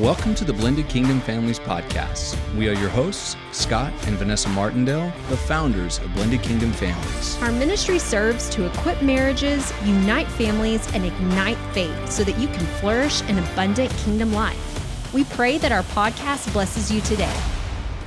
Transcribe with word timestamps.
Welcome 0.00 0.34
to 0.34 0.44
the 0.44 0.52
Blended 0.52 0.88
Kingdom 0.88 1.20
Families 1.20 1.60
Podcast. 1.60 2.36
We 2.56 2.68
are 2.68 2.72
your 2.72 2.88
hosts, 2.88 3.36
Scott 3.52 3.92
and 4.08 4.16
Vanessa 4.18 4.48
Martindale, 4.48 5.12
the 5.28 5.36
founders 5.36 5.98
of 5.98 6.12
Blended 6.14 6.42
Kingdom 6.42 6.72
Families. 6.72 7.40
Our 7.40 7.52
ministry 7.52 8.00
serves 8.00 8.48
to 8.50 8.66
equip 8.66 9.00
marriages, 9.02 9.72
unite 9.84 10.26
families, 10.26 10.92
and 10.94 11.04
ignite 11.04 11.58
faith 11.72 12.10
so 12.10 12.24
that 12.24 12.36
you 12.40 12.48
can 12.48 12.66
flourish 12.80 13.22
an 13.28 13.38
abundant 13.38 13.88
kingdom 13.98 14.32
life. 14.32 15.12
We 15.14 15.22
pray 15.22 15.58
that 15.58 15.70
our 15.70 15.84
podcast 15.84 16.52
blesses 16.52 16.90
you 16.90 17.00
today. 17.02 17.40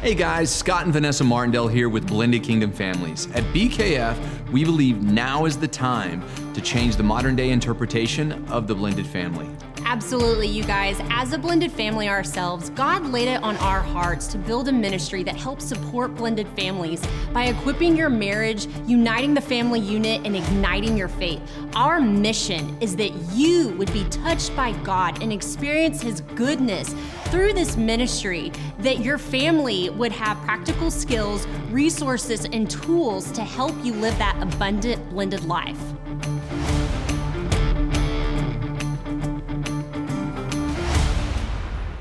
Hey 0.01 0.13
guys, 0.13 0.53
Scott 0.53 0.83
and 0.83 0.91
Vanessa 0.91 1.23
Martindale 1.23 1.69
here 1.69 1.87
with 1.87 2.05
Blended 2.05 2.43
Kingdom 2.43 2.73
Families. 2.73 3.27
At 3.27 3.45
BKF, 3.53 4.51
we 4.51 4.65
believe 4.65 5.03
now 5.03 5.45
is 5.45 5.57
the 5.57 5.69
time 5.69 6.21
to 6.53 6.59
change 6.59 6.97
the 6.97 7.03
modern 7.03 7.37
day 7.37 7.51
interpretation 7.51 8.45
of 8.49 8.67
the 8.67 8.75
blended 8.75 9.07
family. 9.07 9.47
Absolutely, 9.89 10.47
you 10.47 10.65
guys. 10.65 10.97
As 11.09 11.31
a 11.31 11.37
blended 11.37 11.71
family 11.71 12.09
ourselves, 12.09 12.71
God 12.71 13.05
laid 13.05 13.29
it 13.29 13.41
on 13.41 13.55
our 13.55 13.79
hearts 13.79 14.27
to 14.27 14.37
build 14.37 14.67
a 14.67 14.71
ministry 14.73 15.23
that 15.23 15.37
helps 15.37 15.63
support 15.63 16.13
blended 16.13 16.45
families 16.57 17.01
by 17.31 17.45
equipping 17.45 17.95
your 17.95 18.09
marriage, 18.09 18.67
uniting 18.85 19.33
the 19.33 19.39
family 19.39 19.79
unit, 19.79 20.25
and 20.25 20.35
igniting 20.35 20.97
your 20.97 21.07
faith. 21.07 21.41
Our 21.73 22.01
mission 22.01 22.77
is 22.81 22.97
that 22.97 23.11
you 23.31 23.69
would 23.77 23.91
be 23.93 24.03
touched 24.09 24.53
by 24.57 24.73
God 24.83 25.23
and 25.23 25.31
experience 25.31 26.01
His 26.01 26.19
goodness 26.35 26.93
through 27.27 27.53
this 27.53 27.77
ministry, 27.77 28.51
that 28.79 28.99
your 28.99 29.17
family 29.17 29.89
would 29.91 30.11
have 30.11 30.37
practical 30.41 30.91
skills, 30.91 31.47
resources, 31.71 32.43
and 32.43 32.69
tools 32.69 33.31
to 33.31 33.41
help 33.41 33.73
you 33.85 33.93
live 33.93 34.17
that 34.17 34.37
abundant 34.41 35.09
blended 35.11 35.45
life. 35.45 35.79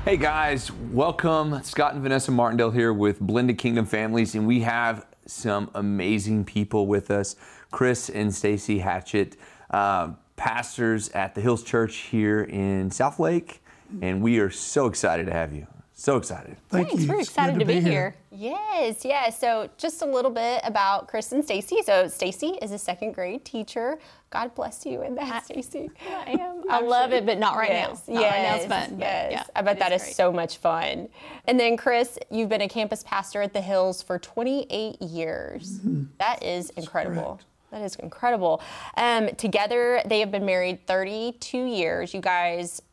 Hey 0.07 0.15
guys, 0.15 0.71
welcome. 0.71 1.61
Scott 1.63 1.93
and 1.93 2.01
Vanessa 2.01 2.31
Martindale 2.31 2.71
here 2.71 2.93
with 2.93 3.19
Blended 3.19 3.57
Kingdom 3.57 3.85
Families, 3.85 4.35
and 4.35 4.47
we 4.47 4.61
have 4.61 5.05
some 5.25 5.69
amazing 5.75 6.45
people 6.45 6.87
with 6.87 7.11
us. 7.11 7.35
Chris 7.71 8.09
and 8.09 8.31
Stacie 8.31 8.79
Hatchett, 8.79 9.35
uh, 9.69 10.11
pastors 10.37 11.09
at 11.09 11.35
the 11.35 11.41
Hills 11.41 11.61
Church 11.61 11.97
here 11.97 12.43
in 12.43 12.89
Southlake, 12.89 13.57
and 14.01 14.21
we 14.21 14.39
are 14.39 14.49
so 14.49 14.85
excited 14.85 15.25
to 15.25 15.33
have 15.33 15.53
you. 15.53 15.67
So 15.99 16.15
excited. 16.15 16.57
Thank 16.69 16.89
Thanks. 16.89 17.03
you. 17.05 17.09
We're 17.11 17.21
excited 17.21 17.53
good 17.53 17.59
to, 17.61 17.65
be, 17.65 17.81
here. 17.81 18.13
here. 18.29 18.51
Yes, 18.53 19.03
yes. 19.03 19.39
So 19.39 19.67
just 19.79 20.03
a 20.03 20.05
little 20.05 20.29
bit 20.29 20.61
about 20.63 21.07
Chris 21.07 21.31
and 21.31 21.43
Stacie. 21.43 21.83
So 21.83 22.05
Stacie 22.05 22.55
is 22.63 22.71
a 22.71 22.77
second 22.77 23.13
grade 23.13 23.43
teacher. 23.43 23.97
God 24.29 24.53
bless 24.53 24.85
you 24.85 25.01
in 25.01 25.15
that, 25.15 25.45
Stacie. 25.47 25.89
I 26.27 26.33
am. 26.39 26.61
I 26.69 26.81
love 26.81 27.13
it, 27.13 27.25
but 27.25 27.39
not 27.39 27.55
right 27.57 27.71
Yes, 27.71 28.07
now. 28.07 28.13
Not 28.13 28.21
yes, 28.21 28.31
right 28.31 28.43
now. 28.43 28.55
It's 28.57 28.65
fun. 28.87 28.89
but 28.97 29.05
Yes, 29.05 29.31
yeah, 29.31 29.43
I 29.55 29.61
bet 29.63 29.79
that 29.79 29.91
is 29.91 30.03
great. 30.03 30.15
so 30.15 30.31
much 30.31 30.57
fun. 30.57 31.09
And 31.45 31.59
then 31.59 31.75
Chris, 31.77 32.19
you've 32.29 32.49
been 32.49 32.61
a 32.61 32.69
campus 32.69 33.01
pastor 33.01 33.41
at 33.41 33.53
the 33.53 33.61
Hills 33.61 34.03
for 34.03 34.19
28 34.19 35.01
years. 35.01 35.79
Mm-hmm. 35.79 36.03
That 36.19 36.43
is 36.43 36.69
incredible. 36.71 37.39
That 37.71 37.81
is 37.81 37.95
incredible. 37.95 38.61
Um, 38.97 39.29
together, 39.29 40.03
they 40.05 40.19
have 40.19 40.29
been 40.29 40.45
married 40.45 40.85
32 40.85 41.57
years. 41.65 42.13
You 42.13 42.21
guys, 42.21 42.83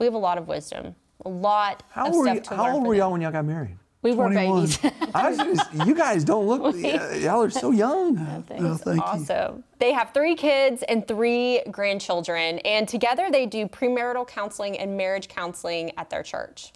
we 0.00 0.06
have 0.06 0.14
a 0.14 0.18
lot 0.18 0.36
of 0.36 0.48
wisdom, 0.48 0.96
a 1.24 1.28
lot 1.28 1.82
How, 1.90 2.08
of 2.08 2.14
stuff 2.14 2.34
you, 2.34 2.40
to 2.40 2.56
how 2.56 2.64
learn 2.64 2.74
old 2.74 2.86
were 2.86 2.94
y'all 2.94 3.12
when 3.12 3.20
y'all 3.20 3.32
got 3.32 3.44
married? 3.44 3.76
We 4.02 4.12
were 4.12 4.26
21. 4.26 4.60
babies. 4.60 4.78
I 5.14 5.30
was 5.30 5.38
just, 5.38 5.86
you 5.86 5.94
guys 5.94 6.24
don't 6.24 6.46
look, 6.46 6.76
y'all 6.76 7.42
are 7.42 7.50
so 7.50 7.70
young. 7.70 8.18
Oh, 8.50 8.76
thank 8.76 8.96
you. 8.96 9.02
Awesome. 9.02 9.64
They 9.78 9.92
have 9.92 10.12
three 10.12 10.34
kids 10.34 10.82
and 10.88 11.08
three 11.08 11.62
grandchildren, 11.70 12.58
and 12.60 12.86
together 12.86 13.30
they 13.30 13.46
do 13.46 13.66
premarital 13.66 14.28
counseling 14.28 14.78
and 14.78 14.96
marriage 14.96 15.28
counseling 15.28 15.92
at 15.96 16.10
their 16.10 16.22
church. 16.22 16.72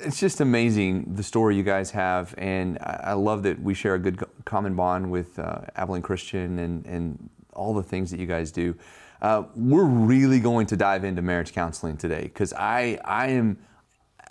It's 0.00 0.20
just 0.20 0.40
amazing 0.40 1.14
the 1.14 1.22
story 1.22 1.56
you 1.56 1.62
guys 1.62 1.90
have, 1.92 2.34
and 2.36 2.78
I 2.80 3.00
I 3.04 3.12
love 3.14 3.42
that 3.44 3.60
we 3.60 3.72
share 3.74 3.94
a 3.94 3.98
good 3.98 4.22
common 4.44 4.74
bond 4.74 5.10
with 5.10 5.38
uh, 5.38 5.62
Abilene 5.76 6.02
Christian 6.02 6.58
and, 6.58 6.86
and 6.86 7.30
all 7.58 7.74
the 7.74 7.82
things 7.82 8.10
that 8.10 8.20
you 8.20 8.26
guys 8.26 8.50
do. 8.52 8.74
Uh, 9.20 9.42
we're 9.56 9.84
really 9.84 10.38
going 10.38 10.66
to 10.66 10.76
dive 10.76 11.04
into 11.04 11.20
marriage 11.20 11.52
counseling 11.52 11.96
today 11.96 12.22
because 12.22 12.52
I, 12.52 13.00
I 13.04 13.28
am, 13.28 13.58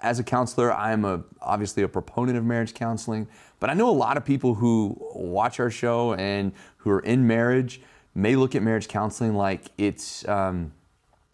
as 0.01 0.17
a 0.19 0.23
counselor, 0.23 0.71
I 0.71 0.93
am 0.93 1.03
a, 1.03 1.23
obviously 1.41 1.83
a 1.83 1.87
proponent 1.89 2.37
of 2.37 2.45
marriage 2.45 2.73
counseling, 2.73 3.27
but 3.59 3.69
I 3.69 3.73
know 3.73 3.89
a 3.89 3.91
lot 3.91 4.15
of 4.15 4.23
people 4.23 4.53
who 4.53 4.95
watch 5.13 5.59
our 5.59 5.69
show 5.69 6.13
and 6.13 6.53
who 6.77 6.89
are 6.89 7.01
in 7.01 7.27
marriage 7.27 7.81
may 8.15 8.35
look 8.35 8.55
at 8.55 8.63
marriage 8.63 8.87
counseling 8.87 9.35
like 9.35 9.65
it's, 9.77 10.25
um, 10.27 10.71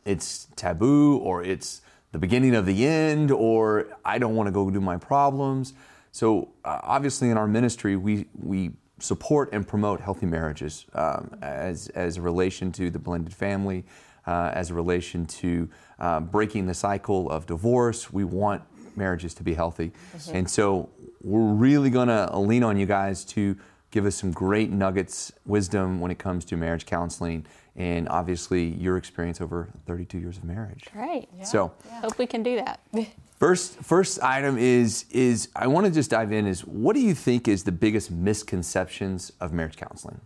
it's 0.04 0.48
taboo 0.56 1.18
or 1.18 1.44
it's 1.44 1.81
the 2.12 2.20
beginning 2.20 2.56
of 2.56 2.66
the 2.66 2.86
end 2.86 3.31
or 3.31 3.88
I 4.04 4.18
don't 4.18 4.36
want 4.36 4.48
to 4.48 4.52
go 4.52 4.70
do 4.72 4.81
my 4.81 4.98
problems. 4.98 5.74
So 6.12 6.50
uh, 6.66 6.80
obviously 6.84 7.30
in 7.30 7.38
our 7.38 7.48
ministry 7.48 7.96
we 7.96 8.25
we 8.40 8.72
support 9.03 9.50
and 9.52 9.68
promote 9.68 10.00
healthy 10.00 10.25
marriages 10.25 10.86
um, 10.94 11.36
as 11.41 11.90
as 11.90 12.18
a 12.18 12.22
relation 12.22 12.72
to 12.72 12.90
the 12.90 13.00
blended 13.00 13.34
family, 13.34 13.84
uh, 14.25 14.52
as 14.53 14.69
a 14.72 14.74
relation 14.74 15.25
to 15.25 15.69
uh, 16.00 16.19
breaking 16.19 16.66
the 16.66 16.74
cycle 16.74 17.30
of 17.30 17.46
divorce. 17.46 18.12
We 18.12 18.24
want 18.24 18.63
marriages 18.96 19.34
to 19.36 19.44
be 19.44 19.53
healthy, 19.53 19.92
and 20.31 20.50
so 20.50 20.90
we're 21.22 21.53
really 21.53 21.90
going 21.90 22.08
to 22.08 22.38
lean 22.38 22.63
on 22.63 22.78
you 22.78 22.86
guys 22.86 23.24
to 23.25 23.58
give 23.92 24.06
us 24.06 24.16
some 24.16 24.31
great 24.31 24.72
nuggets, 24.72 25.31
wisdom 25.46 26.00
when 26.00 26.09
it 26.09 26.18
comes 26.18 26.46
to 26.46 26.58
marriage 26.58 26.86
counseling, 26.86 27.46
and 27.75 28.09
obviously 28.09 28.66
your 28.66 28.97
experience 28.97 29.40
over 29.40 29.69
32 29.86 30.18
years 30.18 30.38
of 30.38 30.44
marriage. 30.44 30.86
Great. 30.92 31.30
So, 31.44 31.72
Hope 32.02 32.18
we 32.18 32.25
can 32.25 32.42
do 32.42 32.56
that. 32.56 32.80
first 33.39 33.77
first 33.79 34.21
item 34.21 34.57
is 34.57 35.05
is 35.11 35.49
I 35.55 35.67
want 35.67 35.85
to 35.85 35.91
just 35.91 36.11
dive 36.11 36.31
in 36.31 36.47
is 36.47 36.61
what 36.61 36.94
do 36.95 37.01
you 37.01 37.13
think 37.13 37.47
is 37.47 37.63
the 37.63 37.71
biggest 37.71 38.11
misconceptions 38.11 39.31
of 39.39 39.53
marriage 39.53 39.77
counseling 39.77 40.21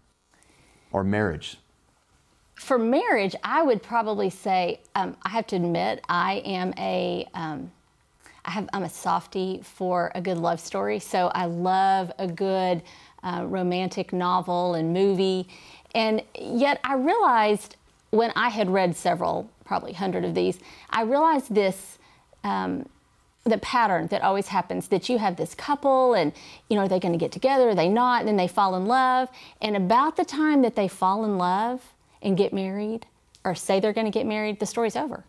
or 0.92 1.04
marriage? 1.04 1.58
For 2.56 2.80
marriage, 2.80 3.36
I 3.44 3.62
would 3.62 3.84
probably 3.84 4.30
say 4.30 4.82
um, 4.96 5.16
I 5.22 5.30
have 5.30 5.46
to 5.48 5.56
admit 5.56 6.04
I 6.10 6.42
am 6.46 6.74
a 6.78 7.28
um, 7.34 7.72
I 8.46 8.52
have 8.52 8.70
I'm 8.74 8.84
a 8.84 8.90
softie 8.90 9.62
for 9.64 10.12
a 10.16 10.22
good 10.22 10.38
love 10.38 10.60
story. 10.60 11.00
So 11.00 11.28
I 11.36 11.46
love 11.46 12.12
a 12.18 12.28
good 12.28 12.82
uh, 13.24 13.46
romantic 13.48 14.12
novel 14.12 14.74
and 14.74 14.94
movie, 14.94 15.48
and 15.94 16.24
yet 16.40 16.80
I 16.84 16.96
realized 16.96 17.76
when 18.10 18.32
I 18.36 18.50
had 18.50 18.70
read 18.70 18.96
several, 18.96 19.50
probably 19.66 19.94
hundred 19.94 20.26
of 20.26 20.34
these, 20.34 20.60
I 20.90 21.04
realized 21.04 21.54
this. 21.54 21.98
Um, 22.44 22.88
the 23.48 23.58
pattern 23.58 24.08
that 24.08 24.22
always 24.22 24.48
happens 24.48 24.88
that 24.90 25.10
you 25.10 25.18
have 25.18 25.36
this 25.36 25.54
couple 25.54 26.14
and 26.14 26.34
you 26.70 26.76
know 26.76 26.84
are 26.84 26.88
they 26.88 27.00
going 27.00 27.14
to 27.14 27.18
get 27.18 27.32
together 27.32 27.70
are 27.70 27.76
they 27.76 27.90
not 27.90 28.22
and 28.22 28.28
then 28.28 28.38
they 28.38 28.48
fall 28.48 28.76
in 28.76 28.86
love. 28.86 29.30
And 29.62 29.76
about 29.76 30.18
the 30.18 30.26
time 30.26 30.62
that 30.62 30.76
they 30.76 30.88
fall 30.88 31.24
in 31.26 31.38
love 31.38 31.82
and 32.22 32.38
get 32.38 32.54
married 32.54 33.06
or 33.44 33.56
say 33.56 33.80
they're 33.80 33.94
going 33.94 34.06
to 34.06 34.12
get 34.12 34.26
married 34.26 34.60
the 34.60 34.66
story's 34.66 34.96
over. 34.96 35.24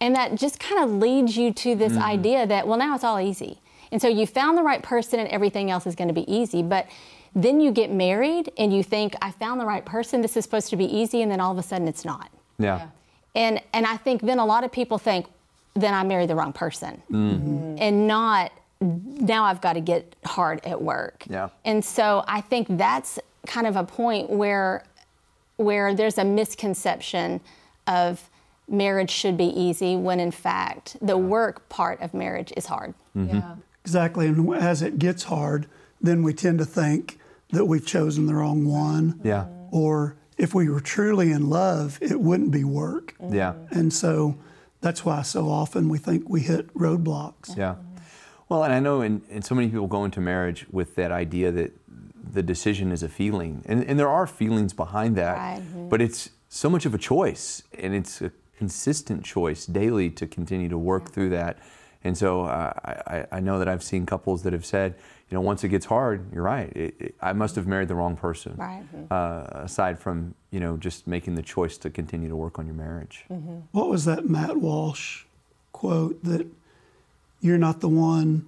And 0.00 0.14
that 0.16 0.34
just 0.34 0.58
kind 0.58 0.82
of 0.82 0.90
leads 0.90 1.36
you 1.36 1.52
to 1.52 1.74
this 1.74 1.92
mm-hmm. 1.92 2.02
idea 2.02 2.46
that 2.46 2.66
well 2.66 2.78
now 2.78 2.94
it's 2.94 3.04
all 3.04 3.20
easy. 3.20 3.60
And 3.92 4.02
so 4.02 4.08
you 4.08 4.26
found 4.26 4.58
the 4.58 4.62
right 4.62 4.82
person 4.82 5.20
and 5.20 5.28
everything 5.28 5.70
else 5.70 5.86
is 5.86 5.94
going 5.94 6.08
to 6.08 6.14
be 6.14 6.30
easy 6.32 6.62
but 6.62 6.86
then 7.36 7.60
you 7.60 7.72
get 7.72 7.90
married 7.90 8.52
and 8.56 8.72
you 8.72 8.84
think 8.84 9.14
i 9.20 9.28
found 9.32 9.60
the 9.60 9.64
right 9.64 9.84
person 9.84 10.22
this 10.22 10.36
is 10.36 10.44
supposed 10.44 10.70
to 10.70 10.76
be 10.76 10.84
easy 10.84 11.20
and 11.20 11.32
then 11.32 11.40
all 11.40 11.50
of 11.50 11.58
a 11.58 11.62
sudden 11.62 11.88
it's 11.88 12.04
not. 12.04 12.30
Yeah. 12.58 12.88
and 13.34 13.60
and 13.72 13.86
I 13.86 13.96
think 13.96 14.22
then 14.22 14.38
a 14.38 14.46
lot 14.46 14.64
of 14.64 14.70
people 14.70 14.98
think, 14.98 15.26
then 15.74 15.94
I 15.94 16.04
married 16.04 16.30
the 16.30 16.36
wrong 16.36 16.52
person, 16.52 17.02
mm-hmm. 17.10 17.76
and 17.78 18.06
not 18.06 18.52
now 18.80 19.44
I've 19.44 19.60
got 19.60 19.74
to 19.74 19.80
get 19.80 20.14
hard 20.24 20.60
at 20.64 20.80
work. 20.80 21.24
Yeah. 21.28 21.48
And 21.64 21.84
so 21.84 22.24
I 22.26 22.40
think 22.40 22.66
that's 22.70 23.18
kind 23.46 23.66
of 23.66 23.76
a 23.76 23.84
point 23.84 24.30
where 24.30 24.84
where 25.56 25.94
there's 25.94 26.18
a 26.18 26.24
misconception 26.24 27.40
of 27.86 28.28
marriage 28.68 29.10
should 29.10 29.36
be 29.36 29.44
easy 29.44 29.96
when 29.96 30.18
in 30.18 30.30
fact 30.30 30.96
the 31.00 31.16
work 31.16 31.68
part 31.68 32.00
of 32.00 32.12
marriage 32.14 32.52
is 32.56 32.66
hard. 32.66 32.94
Mm-hmm. 33.16 33.36
Yeah. 33.36 33.54
Exactly. 33.84 34.26
And 34.26 34.54
as 34.54 34.82
it 34.82 34.98
gets 34.98 35.24
hard, 35.24 35.66
then 36.00 36.22
we 36.22 36.32
tend 36.32 36.58
to 36.58 36.64
think 36.64 37.18
that 37.50 37.66
we've 37.66 37.86
chosen 37.86 38.26
the 38.26 38.34
wrong 38.34 38.64
one. 38.64 39.20
Yeah. 39.22 39.46
Or 39.70 40.16
if 40.38 40.54
we 40.54 40.68
were 40.68 40.80
truly 40.80 41.30
in 41.30 41.50
love, 41.50 41.98
it 42.00 42.18
wouldn't 42.18 42.50
be 42.50 42.64
work. 42.64 43.14
Yeah. 43.30 43.54
And 43.70 43.92
so 43.92 44.36
that's 44.84 45.02
why 45.04 45.22
so 45.22 45.48
often 45.48 45.88
we 45.88 45.96
think 45.98 46.28
we 46.28 46.42
hit 46.42 46.72
roadblocks. 46.74 47.56
Yeah. 47.56 47.76
Well, 48.50 48.62
and 48.64 48.72
I 48.74 48.80
know, 48.80 49.00
and, 49.00 49.22
and 49.30 49.42
so 49.42 49.54
many 49.54 49.68
people 49.68 49.86
go 49.86 50.04
into 50.04 50.20
marriage 50.20 50.66
with 50.70 50.94
that 50.96 51.10
idea 51.10 51.50
that 51.52 51.72
the 52.32 52.42
decision 52.42 52.92
is 52.92 53.02
a 53.02 53.08
feeling, 53.08 53.62
and, 53.64 53.82
and 53.84 53.98
there 53.98 54.10
are 54.10 54.26
feelings 54.26 54.74
behind 54.74 55.16
that, 55.16 55.36
Right. 55.36 55.62
but 55.88 56.02
it's 56.02 56.28
so 56.50 56.68
much 56.68 56.84
of 56.84 56.92
a 56.94 56.98
choice, 56.98 57.62
and 57.78 57.94
it's 57.94 58.20
a 58.20 58.30
consistent 58.58 59.24
choice 59.24 59.64
daily 59.64 60.10
to 60.10 60.26
continue 60.26 60.68
to 60.68 60.76
work 60.78 61.10
through 61.12 61.30
that. 61.30 61.58
And 62.04 62.16
so 62.18 62.42
uh, 62.44 62.72
I, 62.84 62.92
I- 63.16 63.26
I 63.32 63.40
know 63.40 63.58
that 63.58 63.68
I've 63.68 63.82
seen 63.82 64.04
couples 64.04 64.42
that 64.42 64.52
have 64.52 64.66
said, 64.66 64.94
you 65.30 65.34
know, 65.36 65.40
once 65.40 65.64
it 65.64 65.68
gets 65.68 65.86
hard, 65.86 66.32
you're 66.32 66.42
right. 66.42 66.70
It, 66.76 66.94
it, 67.00 67.14
I 67.20 67.32
must 67.32 67.56
have 67.56 67.66
married 67.66 67.88
the 67.88 67.94
wrong 67.94 68.16
person. 68.16 68.54
Right. 68.56 68.84
Uh, 69.10 69.46
aside 69.52 69.98
from 69.98 70.34
you 70.50 70.60
know 70.60 70.76
just 70.76 71.06
making 71.06 71.34
the 71.34 71.42
choice 71.42 71.76
to 71.78 71.90
continue 71.90 72.28
to 72.28 72.36
work 72.36 72.58
on 72.58 72.66
your 72.66 72.74
marriage. 72.74 73.24
What 73.72 73.88
was 73.88 74.04
that 74.04 74.28
Matt 74.28 74.58
Walsh 74.58 75.24
quote 75.72 76.22
that 76.24 76.46
you're 77.42 77.58
not 77.58 77.80
the 77.80 77.90
one. 77.90 78.46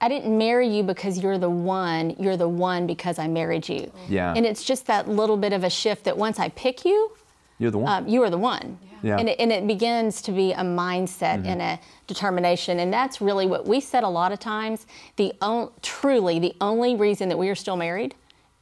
I 0.00 0.08
didn't 0.08 0.38
marry 0.38 0.68
you 0.68 0.84
because 0.84 1.18
you're 1.18 1.38
the 1.38 1.50
one. 1.50 2.14
You're 2.20 2.36
the 2.36 2.48
one 2.48 2.86
because 2.86 3.18
I 3.18 3.26
married 3.26 3.68
you. 3.68 3.90
Yeah. 4.08 4.32
And 4.36 4.46
it's 4.46 4.62
just 4.62 4.86
that 4.86 5.08
little 5.08 5.36
bit 5.36 5.52
of 5.52 5.64
a 5.64 5.70
shift 5.70 6.04
that 6.04 6.16
once 6.16 6.38
I 6.38 6.50
pick 6.50 6.84
you, 6.84 7.10
You're 7.58 7.70
the 7.70 7.78
one. 7.78 8.04
um, 8.04 8.08
you 8.08 8.22
are 8.22 8.30
the 8.30 8.38
one. 8.38 8.78
Yeah. 9.02 9.16
And, 9.18 9.28
it, 9.28 9.38
and 9.38 9.52
it 9.52 9.66
begins 9.66 10.20
to 10.22 10.32
be 10.32 10.52
a 10.52 10.62
mindset 10.62 11.46
and 11.46 11.62
a 11.62 11.78
determination. 12.08 12.80
And 12.80 12.92
that's 12.92 13.20
really 13.20 13.46
what 13.46 13.66
we 13.66 13.80
said 13.80 14.02
a 14.02 14.08
lot 14.08 14.32
of 14.32 14.40
times. 14.40 14.86
The 15.16 15.32
on, 15.40 15.70
truly 15.82 16.38
the 16.40 16.54
only 16.60 16.96
reason 16.96 17.28
that 17.28 17.36
we 17.38 17.48
are 17.48 17.54
still 17.54 17.76
married 17.76 18.14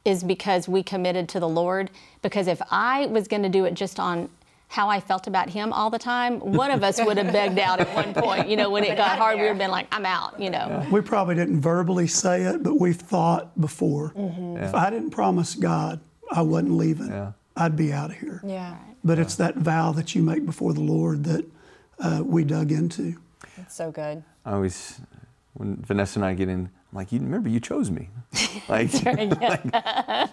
is 0.05 0.23
because 0.23 0.67
we 0.69 0.83
committed 0.83 1.27
to 1.29 1.39
the 1.39 1.49
Lord. 1.49 1.89
Because 2.21 2.47
if 2.47 2.61
I 2.69 3.07
was 3.07 3.27
going 3.27 3.43
to 3.43 3.49
do 3.49 3.65
it 3.65 3.73
just 3.73 3.99
on 3.99 4.29
how 4.69 4.89
I 4.89 4.99
felt 4.99 5.27
about 5.27 5.49
him 5.49 5.73
all 5.73 5.89
the 5.89 5.97
time, 5.99 6.39
one 6.39 6.71
of 6.71 6.83
us 6.83 6.99
would 7.03 7.17
have 7.17 7.31
begged 7.33 7.57
out 7.57 7.79
at 7.79 7.91
one 7.95 8.13
point. 8.13 8.47
You 8.47 8.57
know, 8.57 8.69
when 8.69 8.83
it 8.83 8.95
got 8.95 9.17
hard, 9.17 9.37
we 9.37 9.41
would 9.43 9.47
have 9.49 9.57
been 9.57 9.71
like, 9.71 9.87
I'm 9.91 10.05
out, 10.05 10.39
you 10.39 10.49
know. 10.49 10.85
We 10.91 11.01
probably 11.01 11.35
didn't 11.35 11.61
verbally 11.61 12.05
say 12.07 12.43
it, 12.43 12.61
but 12.63 12.79
we've 12.79 12.97
thought 12.97 13.59
before. 13.59 14.13
If 14.15 14.75
I 14.75 14.89
didn't 14.89 15.11
promise 15.11 15.55
God 15.55 15.99
I 16.31 16.41
wasn't 16.41 16.73
leaving, 16.73 17.07
Yeah. 17.07 17.31
I'd 17.57 17.75
be 17.75 17.91
out 17.91 18.11
of 18.11 18.17
here. 18.17 18.41
Yeah. 18.45 18.75
But 19.03 19.19
it's 19.19 19.35
that 19.35 19.55
vow 19.55 19.91
that 19.93 20.15
you 20.15 20.21
make 20.21 20.45
before 20.45 20.73
the 20.73 20.81
Lord 20.81 21.23
that 21.25 21.45
uh, 21.99 22.21
we 22.25 22.43
dug 22.43 22.71
into. 22.71 23.15
It's 23.57 23.75
so 23.75 23.91
good. 23.91 24.23
I 24.45 24.53
always, 24.53 24.99
when 25.53 25.77
Vanessa 25.77 26.19
and 26.19 26.25
I 26.25 26.33
get 26.33 26.49
in, 26.49 26.69
I'm 26.91 26.95
like, 26.95 27.11
you 27.11 27.19
remember 27.19 27.49
you 27.49 27.59
chose 27.59 27.89
me. 27.91 28.09
Like, 28.69 28.91
like, 29.05 29.71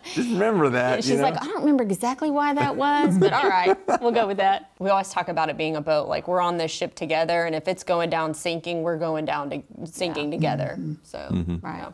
just 0.03 0.29
remember 0.31 0.71
that. 0.71 1.05
She's 1.05 1.11
you 1.13 1.17
know? 1.19 1.23
like, 1.25 1.41
I 1.41 1.45
don't 1.45 1.61
remember 1.61 1.85
exactly 1.85 2.31
why 2.33 2.53
that 2.55 2.75
was, 2.75 3.17
but 3.17 3.33
all 3.33 3.49
right, 3.49 3.77
we'll 4.01 4.11
go 4.11 4.27
with 4.27 4.39
that. 4.39 4.71
We 4.81 4.91
always 4.91 5.11
talk 5.11 5.29
about 5.29 5.51
it 5.51 5.57
being 5.57 5.77
a 5.77 5.81
boat. 5.81 6.09
Like 6.09 6.27
we're 6.27 6.41
on 6.41 6.57
this 6.57 6.73
ship 6.73 6.97
together, 6.97 7.45
and 7.45 7.55
if 7.55 7.69
it's 7.69 7.85
going 7.85 8.11
down 8.11 8.35
sinking, 8.35 8.83
we're 8.83 8.99
going 8.99 9.25
down 9.25 9.51
to 9.51 9.63
sinking 9.85 10.33
together. 10.33 10.79
So, 11.05 11.29
Right. 11.63 11.79
yeah. 11.79 11.93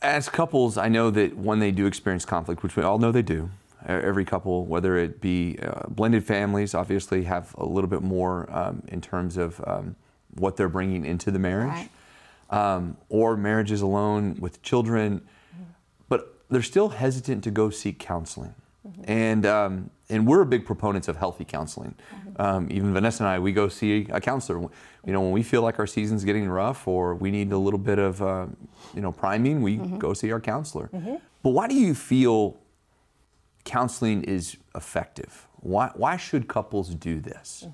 as 0.00 0.28
couples, 0.30 0.78
I 0.78 0.88
know 0.88 1.10
that 1.10 1.36
when 1.36 1.58
they 1.58 1.70
do 1.70 1.84
experience 1.86 2.24
conflict, 2.24 2.62
which 2.62 2.76
we 2.76 2.82
all 2.82 2.98
know 2.98 3.12
they 3.12 3.20
do, 3.22 3.50
every 3.86 4.24
couple, 4.24 4.64
whether 4.66 4.96
it 4.96 5.20
be 5.20 5.58
uh, 5.62 5.82
blended 5.88 6.24
families, 6.24 6.74
obviously 6.74 7.24
have 7.24 7.54
a 7.58 7.66
little 7.66 7.88
bit 7.88 8.02
more 8.02 8.48
um, 8.50 8.82
in 8.88 9.00
terms 9.00 9.36
of 9.36 9.60
um, 9.66 9.96
what 10.36 10.56
they're 10.56 10.68
bringing 10.68 11.04
into 11.04 11.30
the 11.30 11.38
marriage, 11.38 11.88
um, 12.50 12.96
or 13.08 13.36
marriages 13.36 13.80
alone 13.80 14.36
with 14.40 14.62
children, 14.62 15.20
but 16.08 16.40
they're 16.50 16.62
still 16.62 16.90
hesitant 16.90 17.44
to 17.44 17.50
go 17.50 17.70
seek 17.70 17.98
counseling. 17.98 18.54
And 19.04 19.46
um, 19.46 19.90
and 20.10 20.26
we're 20.26 20.44
big 20.44 20.66
proponents 20.66 21.08
of 21.08 21.16
healthy 21.16 21.44
counseling. 21.44 21.94
Um, 22.36 22.68
even 22.70 22.92
Vanessa 22.92 23.22
and 23.22 23.28
I, 23.30 23.38
we 23.38 23.52
go 23.52 23.68
see 23.68 24.06
a 24.10 24.20
counselor. 24.20 24.60
You 25.06 25.12
know, 25.12 25.20
when 25.22 25.32
we 25.32 25.42
feel 25.42 25.62
like 25.62 25.78
our 25.78 25.86
season's 25.86 26.24
getting 26.24 26.48
rough 26.48 26.86
or 26.86 27.14
we 27.14 27.30
need 27.30 27.50
a 27.52 27.58
little 27.58 27.78
bit 27.78 27.98
of 27.98 28.20
uh, 28.20 28.46
you 28.94 29.00
know 29.00 29.12
priming, 29.12 29.62
we 29.62 29.76
go 29.76 30.12
see 30.14 30.32
our 30.32 30.40
counselor. 30.40 30.90
But 31.42 31.50
why 31.50 31.66
do 31.68 31.74
you 31.74 31.94
feel 31.94 32.58
counseling 33.64 34.22
is 34.24 34.56
effective? 34.74 35.46
Why 35.56 35.90
why 35.94 36.16
should 36.16 36.48
couples 36.48 36.94
do 36.94 37.20
this? 37.20 37.66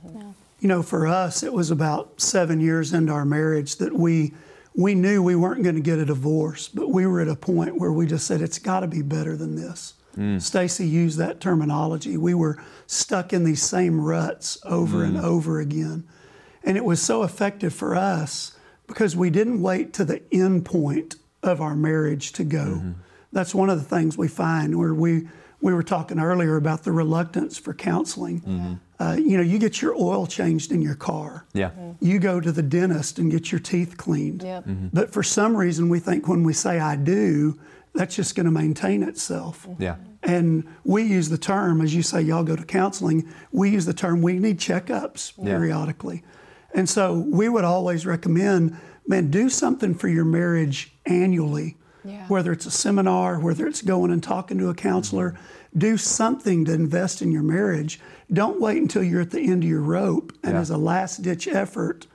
You 0.61 0.69
know, 0.69 0.83
for 0.83 1.07
us, 1.07 1.43
it 1.43 1.53
was 1.53 1.71
about 1.71 2.21
seven 2.21 2.61
years 2.61 2.93
into 2.93 3.13
our 3.13 3.25
marriage 3.25 3.77
that 3.77 3.95
we 3.95 4.33
we 4.75 4.95
knew 4.95 5.23
we 5.23 5.35
weren't 5.35 5.63
going 5.63 5.75
to 5.75 5.81
get 5.81 5.99
a 5.99 6.05
divorce, 6.05 6.69
but 6.69 6.91
we 6.91 7.07
were 7.07 7.21
at 7.21 7.29
a 7.29 7.35
point 7.35 7.79
where 7.79 7.93
we 7.93 8.07
just 8.07 8.27
said 8.27 8.41
it's 8.41 8.59
got 8.59 8.81
to 8.81 8.87
be 8.87 9.03
better 9.03 9.37
than 9.37 9.57
this. 9.57 9.95
Mm. 10.17 10.37
Stacie 10.37 10.89
used 10.89 11.19
that 11.19 11.41
terminology. 11.41 12.17
We 12.17 12.35
were 12.35 12.63
stuck 12.87 13.33
in 13.33 13.45
these 13.45 13.63
same 13.63 14.01
ruts 14.01 14.59
over 14.65 15.03
and 15.03 15.17
mm. 15.17 15.23
over 15.23 15.61
again, 15.61 16.05
and 16.63 16.77
it 16.77 16.85
was 16.85 17.03
so 17.03 17.23
effective 17.23 17.75
for 17.75 17.97
us 17.97 18.57
because 18.87 19.17
we 19.17 19.31
didn't 19.31 19.63
wait 19.63 19.93
to 19.95 20.05
the 20.05 20.23
end 20.33 20.65
point 20.65 21.17
of 21.43 21.61
our 21.61 21.75
marriage 21.75 22.33
to 22.33 22.45
go. 22.45 22.59
Mm-hmm. 22.59 22.93
That's 23.33 23.55
one 23.55 23.71
of 23.71 23.79
the 23.79 23.85
things 23.85 24.19
we 24.19 24.29
find 24.29 24.77
where 24.79 24.95
we 24.95 25.29
we 25.61 25.75
were 25.75 25.83
talking 25.83 26.19
earlier 26.19 26.57
about 26.57 26.85
the 26.85 26.93
reluctance 26.93 27.59
for 27.59 27.75
counseling. 27.75 28.41
Mm-hmm. 28.41 28.75
Uh, 28.99 29.15
you 29.15 29.37
know, 29.37 29.43
you 29.43 29.59
get 29.59 29.81
your 29.81 29.95
oil 29.95 30.27
changed 30.27 30.73
in 30.73 30.83
your 30.83 30.95
car. 30.95 31.47
Yeah. 31.53 31.71
Mm-hmm. 31.71 32.05
You 32.05 32.19
go 32.19 32.41
to 32.41 32.53
the 32.53 32.63
dentist 32.63 33.19
and 33.19 33.31
get 33.31 33.51
your 33.51 33.61
teeth 33.61 33.97
cleaned. 33.97 34.43
Yep. 34.43 34.67
Mm-hmm. 34.67 34.89
But 34.93 35.13
for 35.13 35.23
some 35.23 35.57
reason, 35.57 35.89
we 35.89 35.99
think 35.99 36.29
when 36.29 36.45
we 36.45 36.53
say 36.53 36.79
I 36.79 36.97
do, 36.97 37.59
that's 37.95 38.15
just 38.15 38.35
going 38.35 38.47
to 38.47 38.53
maintain 38.53 39.03
itself. 39.03 39.67
Yeah. 39.79 39.97
And 40.23 40.65
we 40.85 41.03
use 41.03 41.31
the 41.31 41.39
term, 41.39 41.81
as 41.81 41.95
you 41.95 42.03
say, 42.03 42.21
y'all 42.21 42.45
go 42.45 42.57
to 42.57 42.65
counseling, 42.65 43.27
we 43.53 43.71
use 43.71 43.87
the 43.87 43.95
term 43.95 44.21
we 44.23 44.35
need 44.35 44.59
checkups 44.59 45.33
Yeah. 45.39 45.45
periodically. 45.45 46.23
And 46.75 46.89
so 46.89 47.15
we 47.15 47.49
would 47.49 47.65
always 47.65 48.07
recommend, 48.07 48.77
man, 49.07 49.31
do 49.31 49.49
something 49.49 49.95
for 49.95 50.09
your 50.09 50.25
marriage 50.27 50.95
annually. 51.07 51.77
Yeah. 52.05 52.27
Whether 52.29 52.53
it's 52.53 52.67
a 52.67 52.71
seminar, 52.71 53.39
whether 53.39 53.67
it's 53.67 53.83
going 53.83 54.11
and 54.11 54.23
talking 54.23 54.59
to 54.59 54.69
a 54.69 54.75
counselor, 54.75 55.39
do 55.77 55.97
something 55.97 56.65
to 56.65 56.73
invest 56.73 57.23
in 57.23 57.31
your 57.31 57.43
marriage. 57.43 58.01
Don't 58.33 58.61
wait 58.61 58.79
until 58.79 59.03
you're 59.03 59.21
at 59.21 59.31
the 59.31 59.41
end 59.41 59.63
of 59.65 59.69
your 59.69 59.81
rope. 59.81 60.33
And 60.43 60.55
Yeah. 60.55 60.61
as 60.61 60.71
a 60.71 60.77
last 60.79 61.23
ditch 61.23 61.47
effort, 61.47 62.07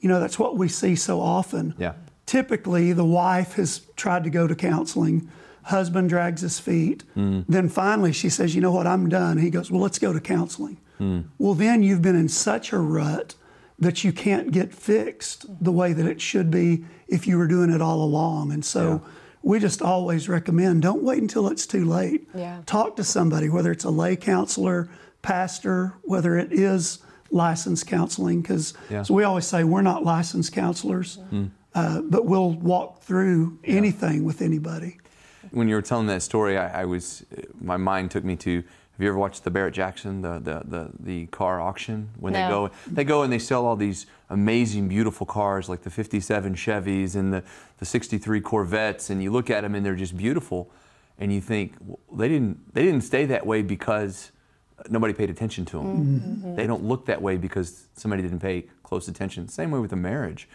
you 0.00 0.08
know, 0.08 0.20
that's 0.20 0.38
what 0.38 0.56
we 0.56 0.68
see 0.68 0.94
so 0.96 1.20
often. 1.20 1.74
Yeah. 1.78 1.92
Typically, 2.26 2.92
the 2.92 3.04
wife 3.04 3.54
has 3.54 3.82
tried 3.96 4.24
to 4.24 4.30
go 4.30 4.46
to 4.46 4.54
counseling, 4.54 5.28
husband 5.64 6.08
drags 6.08 6.40
his 6.42 6.58
feet. 6.58 7.04
Hmm. 7.14 7.40
Then 7.48 7.68
finally 7.68 8.12
she 8.12 8.28
says, 8.28 8.54
You 8.54 8.60
know 8.60 8.72
what, 8.72 8.86
I'm 8.86 9.08
done. 9.08 9.38
He 9.38 9.50
goes, 9.50 9.70
Well, 9.70 9.80
let's 9.80 9.98
go 9.98 10.12
to 10.12 10.20
counseling. 10.20 10.78
Hmm. 10.98 11.20
Well, 11.38 11.54
then 11.54 11.82
you've 11.82 12.02
been 12.02 12.16
in 12.16 12.28
such 12.28 12.72
a 12.72 12.78
rut 12.78 13.34
that 13.78 14.04
you 14.04 14.12
can't 14.12 14.52
get 14.52 14.72
fixed 14.72 15.46
the 15.62 15.72
way 15.72 15.92
that 15.92 16.06
it 16.06 16.20
should 16.20 16.50
be 16.50 16.84
if 17.08 17.26
you 17.26 17.36
were 17.36 17.48
doing 17.48 17.70
it 17.70 17.82
all 17.82 18.02
along. 18.02 18.52
And 18.52 18.64
so 18.64 19.02
we 19.44 19.58
just 19.60 19.82
always 19.82 20.28
recommend 20.28 20.82
don't 20.82 21.02
wait 21.02 21.20
until 21.20 21.48
it's 21.48 21.66
too 21.66 21.84
late. 21.84 22.26
Yeah. 22.34 22.62
Talk 22.66 22.96
to 22.96 23.04
somebody, 23.04 23.48
whether 23.48 23.70
it's 23.70 23.84
a 23.84 23.90
lay 23.90 24.16
counselor, 24.16 24.88
pastor, 25.22 25.92
whether 26.02 26.36
it 26.38 26.52
is 26.52 26.98
licensed 27.30 27.86
counseling, 27.86 28.40
because 28.40 28.74
Yeah. 28.90 29.02
so 29.02 29.14
we 29.14 29.22
always 29.24 29.46
say 29.46 29.62
we're 29.64 29.82
not 29.82 30.02
licensed 30.04 30.52
counselors, 30.52 31.18
uh, 31.74 32.00
but 32.02 32.24
we'll 32.26 32.52
walk 32.52 33.02
through 33.02 33.58
anything 33.64 34.24
with 34.24 34.40
anybody. 34.42 34.98
when 35.50 35.68
you 35.68 35.74
were 35.76 35.82
telling 35.82 36.06
that 36.08 36.22
story, 36.22 36.56
I, 36.58 36.82
I 36.82 36.84
was 36.84 37.24
my 37.60 37.76
mind 37.76 38.10
took 38.10 38.24
me 38.24 38.34
to. 38.36 38.56
Have 38.56 39.02
you 39.02 39.08
ever 39.08 39.18
watched 39.18 39.42
the 39.44 39.50
Barrett 39.50 39.74
Jackson, 39.74 40.22
the 40.22 40.38
the 40.40 40.62
the, 40.64 40.90
the 40.98 41.26
car 41.26 41.60
auction? 41.60 42.08
When 42.18 42.32
they 42.32 42.48
go, 42.48 42.70
they 42.90 43.04
go 43.04 43.22
and 43.22 43.32
they 43.32 43.38
sell 43.38 43.66
all 43.66 43.76
these 43.76 44.06
amazing, 44.34 44.88
beautiful 44.88 45.26
cars 45.26 45.68
like 45.68 45.82
the 45.82 45.90
'57 45.90 46.54
Chevys 46.54 47.14
and 47.16 47.32
the 47.32 47.42
the 47.78 47.84
'63 47.84 48.40
Corvettes, 48.40 49.10
and 49.10 49.22
you 49.22 49.30
look 49.30 49.50
at 49.50 49.62
them 49.62 49.74
and 49.74 49.84
they're 49.84 49.94
just 49.94 50.16
beautiful, 50.16 50.70
and 51.18 51.32
you 51.32 51.40
think 51.40 51.74
well, 51.80 51.98
they 52.12 52.28
didn't 52.28 52.74
they 52.74 52.82
didn't 52.82 53.02
stay 53.02 53.24
that 53.26 53.46
way 53.46 53.62
because 53.62 54.32
nobody 54.90 55.14
paid 55.14 55.30
attention 55.30 55.64
to 55.64 55.78
them. 55.78 56.56
They 56.56 56.66
don't 56.66 56.84
look 56.84 57.06
that 57.06 57.22
way 57.22 57.36
because 57.36 57.86
somebody 57.94 58.22
didn't 58.22 58.40
pay 58.40 58.66
close 58.82 59.08
attention. 59.08 59.48
Same 59.48 59.70
way 59.70 59.78
with 59.78 59.92
a 59.92 59.96
marriage. 59.96 60.48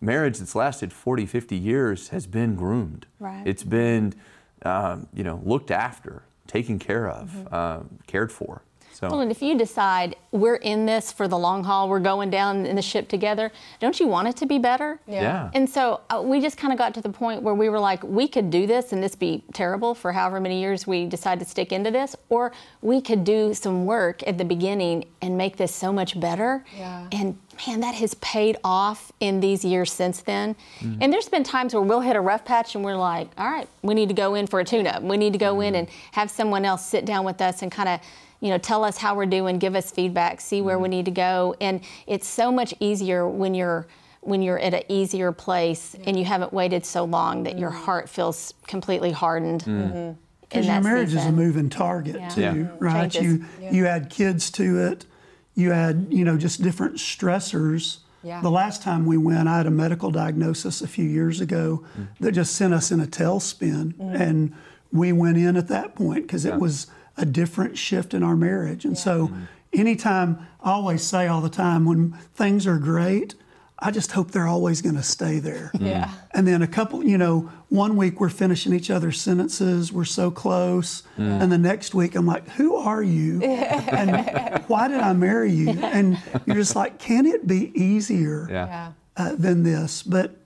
Marriage 0.00 0.38
that's 0.38 0.54
lasted 0.54 0.92
40, 0.92 1.26
50 1.26 1.56
years 1.56 2.08
has 2.08 2.26
been 2.26 2.56
groomed. 2.56 3.06
Right. 3.20 3.46
It's 3.46 3.62
been, 3.62 4.14
um, 4.62 5.06
you 5.12 5.22
know, 5.22 5.40
looked 5.44 5.70
after, 5.70 6.22
taken 6.46 6.78
care 6.78 7.08
of, 7.08 7.52
um, 7.52 7.98
cared 8.06 8.32
for. 8.32 8.62
So 8.98 9.08
Well, 9.08 9.20
and 9.20 9.30
if 9.30 9.40
you 9.42 9.56
decide 9.56 10.16
we're 10.32 10.56
in 10.56 10.84
this 10.84 11.12
for 11.12 11.28
the 11.28 11.38
long 11.38 11.62
haul, 11.62 11.88
we're 11.88 12.00
going 12.00 12.30
down 12.30 12.66
in 12.66 12.74
the 12.74 12.82
ship 12.82 13.06
together, 13.06 13.52
don't 13.78 14.00
you 14.00 14.08
want 14.08 14.26
it 14.26 14.36
to 14.38 14.46
be 14.46 14.58
better? 14.58 14.98
yeah. 15.06 15.50
And 15.54 15.70
so 15.70 16.00
uh, 16.10 16.20
we 16.20 16.40
just 16.40 16.56
kind 16.56 16.72
of 16.72 16.78
got 16.80 16.94
to 16.94 17.00
the 17.00 17.08
point 17.08 17.42
where 17.42 17.54
we 17.54 17.68
were 17.68 17.78
like, 17.78 18.02
we 18.02 18.26
could 18.26 18.50
do 18.50 18.66
this 18.66 18.92
and 18.92 19.00
this 19.00 19.14
be 19.14 19.44
terrible 19.52 19.94
for 19.94 20.10
however 20.10 20.40
many 20.40 20.60
years 20.60 20.84
we 20.84 21.06
decide 21.06 21.38
to 21.38 21.44
stick 21.44 21.70
into 21.70 21.92
this, 21.92 22.16
or 22.28 22.50
we 22.82 23.00
could 23.00 23.22
do 23.22 23.54
some 23.54 23.86
work 23.86 24.26
at 24.26 24.36
the 24.36 24.44
beginning 24.44 25.04
and 25.22 25.38
make 25.38 25.58
this 25.58 25.72
so 25.72 25.92
much 25.92 26.18
better. 26.18 26.64
Yeah. 26.76 27.06
And 27.12 27.38
man, 27.68 27.80
that 27.80 27.94
has 27.94 28.14
paid 28.14 28.56
off 28.64 29.12
in 29.20 29.38
these 29.38 29.64
years 29.64 29.92
since 29.92 30.22
then. 30.22 30.56
And 31.00 31.12
there's 31.12 31.28
been 31.28 31.44
times 31.44 31.72
where 31.72 31.82
we'll 31.82 32.00
hit 32.00 32.16
a 32.16 32.20
rough 32.20 32.44
patch 32.44 32.74
and 32.74 32.84
we're 32.84 32.96
like, 32.96 33.28
all 33.38 33.48
right, 33.48 33.68
we 33.82 33.94
need 33.94 34.08
to 34.08 34.14
go 34.14 34.34
in 34.34 34.48
for 34.48 34.58
a 34.58 34.64
tune 34.64 34.88
up. 34.88 35.02
We 35.02 35.16
need 35.16 35.32
to 35.34 35.38
go 35.38 35.60
in 35.60 35.76
and 35.76 35.88
have 36.12 36.30
someone 36.30 36.64
else 36.64 36.84
sit 36.84 37.04
down 37.04 37.24
with 37.24 37.40
us 37.40 37.62
and 37.62 37.70
kind 37.70 37.88
of 37.88 38.00
you 38.40 38.50
know, 38.50 38.58
tell 38.58 38.84
us 38.84 38.98
how 38.98 39.14
we're 39.14 39.26
doing, 39.26 39.58
give 39.58 39.74
us 39.74 39.90
feedback, 39.90 40.40
see 40.40 40.62
where 40.62 40.78
we 40.78 40.84
mm-hmm. 40.84 40.90
need 40.98 41.04
to 41.06 41.10
go. 41.10 41.54
And 41.60 41.80
it's 42.06 42.26
so 42.26 42.52
much 42.52 42.74
easier 42.80 43.28
when 43.28 43.54
you're 43.54 43.86
when 44.20 44.42
you're 44.42 44.58
at 44.58 44.74
an 44.74 44.82
easier 44.88 45.30
place 45.32 45.94
and 46.04 46.18
you 46.18 46.24
haven't 46.24 46.52
waited 46.52 46.84
so 46.84 47.04
long 47.04 47.44
that 47.44 47.58
your 47.58 47.70
mm-hmm. 47.70 47.84
heart 47.84 48.08
feels 48.08 48.52
completely 48.66 49.12
hardened. 49.12 49.62
Mm-hmm. 49.62 49.96
in 49.96 50.18
Because 50.40 50.66
your 50.66 50.74
that 50.74 50.82
marriage 50.82 51.14
is 51.14 51.24
a 51.24 51.32
moving 51.32 51.70
target 51.70 52.16
Yeah. 52.16 52.28
too, 52.28 52.40
Yeah. 52.40 52.66
right? 52.78 53.10
Changes. 53.10 53.46
You 53.60 53.70
you 53.70 53.86
add 53.86 54.10
kids 54.10 54.50
to 54.52 54.78
it, 54.86 55.06
you 55.54 55.72
add 55.72 56.06
you 56.10 56.24
know 56.24 56.36
just 56.36 56.62
different 56.62 56.96
stressors. 56.96 57.98
Yeah. 58.22 58.40
The 58.40 58.50
last 58.50 58.82
time 58.82 59.06
we 59.06 59.16
went, 59.16 59.48
I 59.48 59.58
had 59.58 59.66
a 59.66 59.70
medical 59.70 60.10
diagnosis 60.10 60.82
a 60.82 60.88
few 60.88 61.04
years 61.04 61.40
ago 61.40 61.84
mm. 61.96 62.08
that 62.18 62.32
just 62.32 62.56
sent 62.56 62.74
us 62.74 62.90
in 62.90 63.00
a 63.00 63.06
tailspin, 63.06 63.94
mm. 63.94 64.20
and 64.20 64.52
we 64.92 65.12
went 65.12 65.38
in 65.38 65.56
at 65.56 65.68
that 65.68 65.94
point 65.94 66.26
because 66.26 66.44
it 66.44 66.56
was 66.56 66.88
a 67.18 67.26
different 67.26 67.76
shift 67.76 68.14
in 68.14 68.22
our 68.22 68.36
marriage. 68.36 68.84
And 68.84 68.96
so, 68.96 69.28
mm-hmm. 69.28 69.42
anytime, 69.72 70.46
I 70.62 70.72
always 70.72 71.02
say 71.02 71.26
all 71.26 71.40
the 71.40 71.50
time, 71.50 71.84
when 71.84 72.12
things 72.34 72.66
are 72.66 72.78
great, 72.78 73.34
I 73.80 73.90
just 73.92 74.10
hope 74.12 74.32
they're 74.32 74.48
always 74.48 74.82
going 74.82 74.96
to 74.96 75.02
stay 75.02 75.38
there. 75.38 75.70
Mm-hmm. 75.74 75.86
Yeah. 75.86 76.10
And 76.32 76.48
then 76.48 76.62
a 76.62 76.66
couple, 76.66 77.04
you 77.04 77.16
know, 77.16 77.50
one 77.68 77.96
week 77.96 78.20
we're 78.20 78.28
finishing 78.28 78.72
each 78.72 78.90
other's 78.90 79.20
sentences, 79.20 79.92
we're 79.92 80.04
so 80.04 80.30
close. 80.30 81.02
Mm. 81.16 81.42
And 81.42 81.52
the 81.52 81.58
next 81.58 81.94
week 81.94 82.16
I'm 82.16 82.26
like, 82.26 82.48
who 82.50 82.74
are 82.76 83.02
you? 83.02 83.40
and 83.42 84.64
why 84.66 84.88
did 84.88 85.00
I 85.00 85.12
marry 85.12 85.52
you? 85.52 85.70
And 85.70 86.20
you're 86.46 86.56
just 86.56 86.74
like, 86.74 86.98
can 86.98 87.24
it 87.26 87.46
be 87.46 87.70
easier 87.80 88.48
Yeah. 88.50 88.66
Yeah. 88.66 88.92
uh, 89.16 89.36
than 89.36 89.62
this? 89.62 90.02
But 90.02 90.36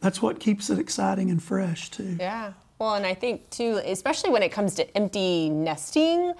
that's 0.00 0.20
what 0.20 0.38
keeps 0.38 0.68
it 0.68 0.78
exciting 0.78 1.30
and 1.30 1.42
fresh, 1.42 1.90
too. 1.90 2.16
Yeah. 2.20 2.52
Well, 2.82 2.96
and 2.96 3.06
I 3.06 3.14
think 3.14 3.48
too, 3.50 3.80
especially 3.84 4.30
when 4.30 4.42
it 4.42 4.50
comes 4.50 4.74
to 4.74 4.96
empty 4.96 5.48
nesting, 5.48 6.32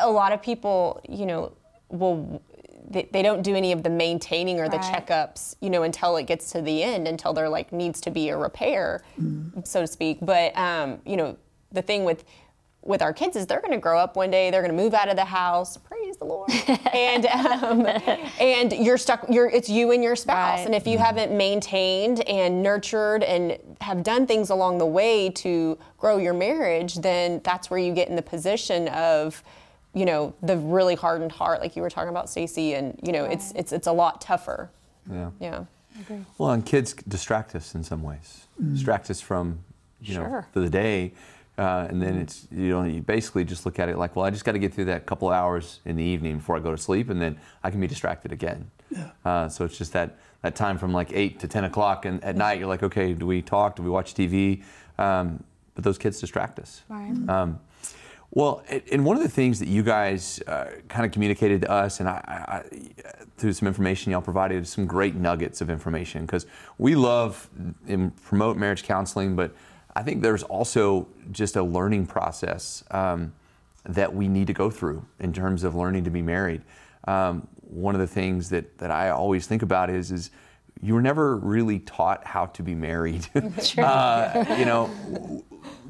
a 0.00 0.10
lot 0.10 0.32
of 0.32 0.40
people, 0.40 0.98
you 1.06 1.26
know, 1.26 1.52
will 1.90 2.42
they, 2.88 3.06
they 3.12 3.20
don't 3.20 3.42
do 3.42 3.54
any 3.54 3.70
of 3.72 3.82
the 3.82 3.90
maintaining 3.90 4.60
or 4.60 4.68
the 4.70 4.78
Right. 4.78 5.06
checkups, 5.06 5.56
you 5.60 5.68
know, 5.68 5.82
until 5.82 6.16
it 6.16 6.26
gets 6.26 6.52
to 6.52 6.62
the 6.62 6.82
end, 6.82 7.06
until 7.06 7.34
there 7.34 7.50
like 7.50 7.70
needs 7.70 8.00
to 8.00 8.10
be 8.10 8.30
a 8.30 8.36
repair, 8.36 9.02
so 9.64 9.82
to 9.82 9.86
speak. 9.86 10.18
But 10.22 10.56
um, 10.56 11.00
you 11.04 11.18
know, 11.18 11.36
the 11.70 11.82
thing 11.82 12.04
with 12.04 12.24
with 12.80 13.00
our 13.00 13.14
kids 13.14 13.34
is 13.34 13.46
they're 13.46 13.62
going 13.62 13.72
to 13.72 13.78
grow 13.78 13.98
up 13.98 14.14
one 14.14 14.30
day, 14.30 14.50
they're 14.50 14.60
going 14.60 14.74
to 14.76 14.82
move 14.82 14.92
out 14.92 15.08
of 15.08 15.16
the 15.16 15.24
house. 15.24 15.78
Praise 15.78 16.18
the 16.18 16.24
Lord. 16.26 16.50
and 16.94 17.24
um, 17.26 17.86
and 18.38 18.72
you're 18.74 18.98
stuck. 18.98 19.24
You're 19.30 19.48
it's 19.48 19.68
you 19.70 19.90
and 19.92 20.02
your 20.04 20.16
spouse, 20.16 20.58
Right. 20.60 20.66
and 20.66 20.74
if 20.74 20.86
you 20.86 20.98
haven't 20.98 21.32
maintained 21.34 22.20
and 22.28 22.62
nurtured 22.62 23.22
and 23.22 23.58
have 23.84 24.02
done 24.02 24.26
things 24.26 24.50
along 24.50 24.78
the 24.78 24.86
way 24.86 25.30
to 25.30 25.78
grow 25.98 26.16
your 26.16 26.34
marriage, 26.34 26.96
then 26.96 27.40
that's 27.44 27.70
where 27.70 27.78
you 27.78 27.92
get 27.94 28.08
in 28.08 28.16
the 28.16 28.22
position 28.22 28.88
of, 28.88 29.42
you 29.92 30.04
know, 30.06 30.34
the 30.42 30.56
really 30.56 30.94
hardened 30.94 31.32
heart, 31.32 31.60
like 31.60 31.76
you 31.76 31.82
were 31.82 31.90
talking 31.90 32.08
about, 32.08 32.26
Stacie, 32.26 32.76
and 32.76 32.98
you 33.02 33.12
know, 33.12 33.24
it's 33.24 33.52
it's 33.52 33.72
it's 33.72 33.86
a 33.86 33.92
lot 33.92 34.20
tougher. 34.20 34.70
Yeah. 35.10 35.30
Yeah. 35.38 35.64
Okay. 36.00 36.20
Well, 36.38 36.50
and 36.50 36.64
kids 36.66 36.94
distract 37.06 37.54
us 37.54 37.74
in 37.74 37.84
some 37.84 38.02
ways. 38.02 38.46
Distract 38.72 39.10
us 39.10 39.20
from, 39.20 39.60
you 40.00 40.14
know, 40.14 40.24
Sure. 40.24 40.46
for 40.52 40.60
the 40.60 40.70
day, 40.70 41.12
uh, 41.58 41.86
and 41.88 42.02
then 42.02 42.16
it's 42.16 42.48
you 42.50 42.70
know 42.70 42.82
you 42.84 43.00
basically 43.02 43.44
just 43.44 43.64
look 43.66 43.78
at 43.78 43.88
it 43.88 43.96
like, 43.98 44.16
well, 44.16 44.24
I 44.24 44.30
just 44.30 44.44
got 44.44 44.52
to 44.52 44.58
get 44.58 44.72
through 44.74 44.86
that 44.86 45.06
couple 45.06 45.28
hours 45.28 45.80
in 45.84 45.94
the 45.96 46.02
evening 46.02 46.38
before 46.38 46.56
I 46.56 46.60
go 46.60 46.70
to 46.72 46.78
sleep, 46.78 47.10
and 47.10 47.20
then 47.20 47.38
I 47.62 47.70
can 47.70 47.80
be 47.80 47.86
distracted 47.86 48.32
again. 48.32 48.70
Yeah. 48.90 49.10
Uh, 49.24 49.48
so 49.48 49.64
it's 49.64 49.76
just 49.78 49.92
that 49.92 50.16
that 50.44 50.54
time 50.54 50.76
from 50.76 50.92
like 50.92 51.10
eight 51.14 51.40
to 51.40 51.48
ten 51.48 51.64
o'clock, 51.64 52.04
and 52.04 52.22
at 52.22 52.36
night 52.36 52.58
you're 52.58 52.68
like, 52.68 52.82
okay, 52.82 53.14
do 53.14 53.26
we 53.26 53.40
talk? 53.40 53.76
Do 53.76 53.82
we 53.82 53.88
watch 53.88 54.12
TV? 54.12 54.62
Um, 54.98 55.42
but 55.74 55.84
those 55.84 55.96
kids 55.96 56.20
distract 56.20 56.58
us. 56.58 56.82
Right. 56.90 57.16
Um, 57.30 57.58
well, 58.30 58.62
and- 58.68 58.82
and 58.92 59.06
one 59.06 59.16
of 59.16 59.22
the 59.22 59.28
things 59.30 59.58
that 59.60 59.68
you 59.68 59.82
guys 59.82 60.42
uh, 60.46 60.66
kind 60.88 61.06
of 61.06 61.12
communicated 61.12 61.62
to 61.62 61.70
us, 61.70 61.98
and 62.00 62.08
I, 62.10 62.20
I, 62.28 62.56
I, 62.56 62.62
through 63.38 63.54
some 63.54 63.66
information 63.66 64.12
y'all 64.12 64.20
provided, 64.20 64.68
some 64.68 64.84
great 64.86 65.14
nuggets 65.14 65.62
of 65.62 65.70
information 65.70 66.26
because 66.26 66.44
we 66.76 66.94
love 66.94 67.48
and 67.88 68.14
promote 68.22 68.58
marriage 68.58 68.82
counseling, 68.82 69.34
but 69.36 69.50
I 69.96 70.02
think 70.02 70.20
there's 70.20 70.42
also 70.42 71.08
just 71.32 71.56
a 71.56 71.62
learning 71.62 72.06
process 72.06 72.84
um, 72.90 73.32
that 73.86 74.14
we 74.14 74.28
need 74.28 74.48
to 74.48 74.52
go 74.52 74.68
through 74.68 75.06
in 75.20 75.32
terms 75.32 75.64
of 75.64 75.74
learning 75.74 76.04
to 76.04 76.10
be 76.10 76.20
married. 76.20 76.60
Um, 77.08 77.48
one 77.74 77.94
of 77.94 78.00
the 78.00 78.06
things 78.06 78.50
that, 78.50 78.78
that 78.78 78.90
I 78.90 79.10
always 79.10 79.46
think 79.46 79.62
about 79.62 79.90
is 79.90 80.12
is 80.12 80.30
you 80.82 80.94
were 80.94 81.02
never 81.02 81.36
really 81.36 81.78
taught 81.80 82.26
how 82.26 82.46
to 82.46 82.62
be 82.62 82.74
married. 82.74 83.26
uh, 83.78 84.56
you 84.58 84.64
know, 84.64 85.42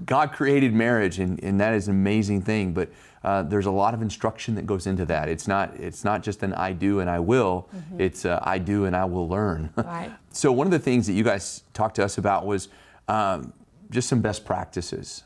God 0.04 0.32
created 0.32 0.74
marriage, 0.74 1.18
and, 1.18 1.42
and 1.42 1.60
that 1.60 1.74
is 1.74 1.88
an 1.88 1.94
amazing 1.94 2.42
thing. 2.42 2.72
But 2.72 2.90
uh, 3.22 3.42
there's 3.42 3.66
a 3.66 3.70
lot 3.70 3.94
of 3.94 4.02
instruction 4.02 4.54
that 4.54 4.66
goes 4.66 4.86
into 4.86 5.04
that. 5.06 5.28
It's 5.28 5.48
not 5.48 5.74
it's 5.76 6.04
not 6.04 6.22
just 6.22 6.42
an 6.42 6.52
I 6.54 6.72
do 6.72 7.00
and 7.00 7.08
I 7.08 7.18
will. 7.18 7.68
It's 7.98 8.24
uh, 8.24 8.38
I 8.42 8.58
do 8.58 8.84
and 8.84 8.94
I 8.94 9.04
will 9.04 9.28
learn. 9.28 9.70
Right. 9.84 10.12
so 10.30 10.50
one 10.50 10.66
of 10.66 10.70
the 10.70 10.78
things 10.78 11.06
that 11.06 11.12
you 11.12 11.24
guys 11.24 11.62
talked 11.72 11.96
to 11.96 12.04
us 12.04 12.18
about 12.18 12.46
was 12.46 12.68
um, 13.08 13.52
just 13.90 14.08
some 14.08 14.20
best 14.20 14.44
practices. 14.44 15.24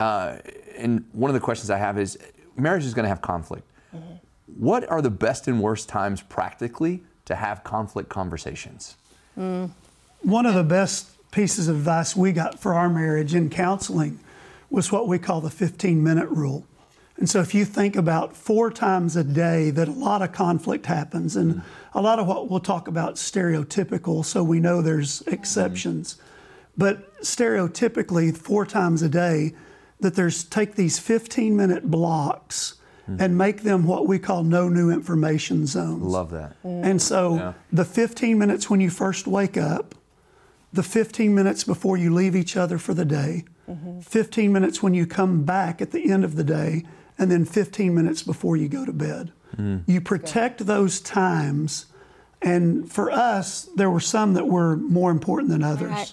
Uh, 0.00 0.38
and 0.76 1.04
one 1.12 1.30
of 1.30 1.34
the 1.34 1.40
questions 1.40 1.70
I 1.70 1.78
have 1.78 1.98
is, 1.98 2.18
marriage 2.56 2.84
is 2.84 2.94
going 2.94 3.04
to 3.04 3.08
have 3.08 3.22
conflict. 3.22 3.66
What 4.58 4.88
are 4.90 5.02
the 5.02 5.10
best 5.10 5.48
and 5.48 5.60
worst 5.60 5.88
times 5.88 6.22
practically 6.22 7.02
to 7.24 7.36
have 7.36 7.64
conflict 7.64 8.08
conversations? 8.08 8.96
One 10.22 10.46
of 10.46 10.54
the 10.54 10.64
best 10.64 11.08
pieces 11.30 11.68
of 11.68 11.76
advice 11.76 12.14
we 12.14 12.32
got 12.32 12.60
for 12.60 12.74
our 12.74 12.88
marriage 12.88 13.34
in 13.34 13.50
counseling 13.50 14.20
was 14.70 14.92
what 14.92 15.08
we 15.08 15.18
call 15.18 15.40
the 15.40 15.50
15 15.50 16.02
minute 16.02 16.28
rule. 16.28 16.64
And 17.16 17.28
so 17.28 17.40
if 17.40 17.54
you 17.54 17.64
think 17.64 17.94
about 17.94 18.36
four 18.36 18.70
times 18.70 19.16
a 19.16 19.24
day 19.24 19.70
that 19.70 19.88
a 19.88 19.92
lot 19.92 20.22
of 20.22 20.32
conflict 20.32 20.86
happens, 20.86 21.36
and 21.36 21.62
a 21.94 22.00
lot 22.00 22.18
of 22.18 22.26
what 22.26 22.50
we'll 22.50 22.60
talk 22.60 22.88
about 22.88 23.16
stereotypical, 23.16 24.24
so 24.24 24.42
we 24.42 24.60
know 24.60 24.80
there's 24.80 25.20
mm-hmm. 25.20 25.34
exceptions. 25.34 26.16
But 26.76 27.20
stereotypically, 27.20 28.36
four 28.36 28.64
times 28.64 29.02
a 29.02 29.08
day, 29.08 29.54
that 30.00 30.14
there's 30.14 30.42
take 30.42 30.74
these 30.74 30.98
15 30.98 31.54
minute 31.54 31.90
blocks 31.90 32.74
Mm-hmm. 33.02 33.20
and 33.20 33.36
make 33.36 33.62
them 33.62 33.84
what 33.84 34.06
we 34.06 34.20
call 34.20 34.44
no 34.44 34.68
new 34.68 34.88
information 34.88 35.66
zones. 35.66 36.04
Love 36.04 36.30
that. 36.30 36.54
Mm. 36.62 36.84
And 36.84 37.02
so 37.02 37.34
Yeah. 37.34 37.52
the 37.72 37.84
15 37.84 38.38
minutes 38.38 38.70
when 38.70 38.80
you 38.80 38.90
first 38.90 39.26
wake 39.26 39.56
up, 39.56 39.96
the 40.72 40.84
15 40.84 41.34
minutes 41.34 41.64
before 41.64 41.96
you 41.96 42.14
leave 42.14 42.36
each 42.36 42.56
other 42.56 42.78
for 42.78 42.94
the 42.94 43.04
day, 43.04 43.44
mm-hmm. 43.68 44.00
15 44.00 44.52
minutes 44.52 44.84
when 44.84 44.94
you 44.94 45.04
come 45.04 45.42
back 45.42 45.82
at 45.82 45.90
the 45.90 46.12
end 46.12 46.24
of 46.24 46.36
the 46.36 46.44
day, 46.44 46.84
and 47.18 47.28
then 47.28 47.44
15 47.44 47.92
minutes 47.92 48.22
before 48.22 48.56
you 48.56 48.68
go 48.68 48.84
to 48.84 48.92
bed. 48.92 49.32
Mm. 49.56 49.82
You 49.86 50.00
protect 50.00 50.64
those 50.66 51.00
times. 51.00 51.86
And 52.40 52.90
for 52.90 53.10
us, 53.10 53.68
there 53.76 53.90
were 53.90 54.00
some 54.00 54.34
that 54.34 54.46
were 54.46 54.76
more 54.76 55.10
important 55.10 55.50
than 55.50 55.62
others. 55.64 55.90
Right. 55.90 56.12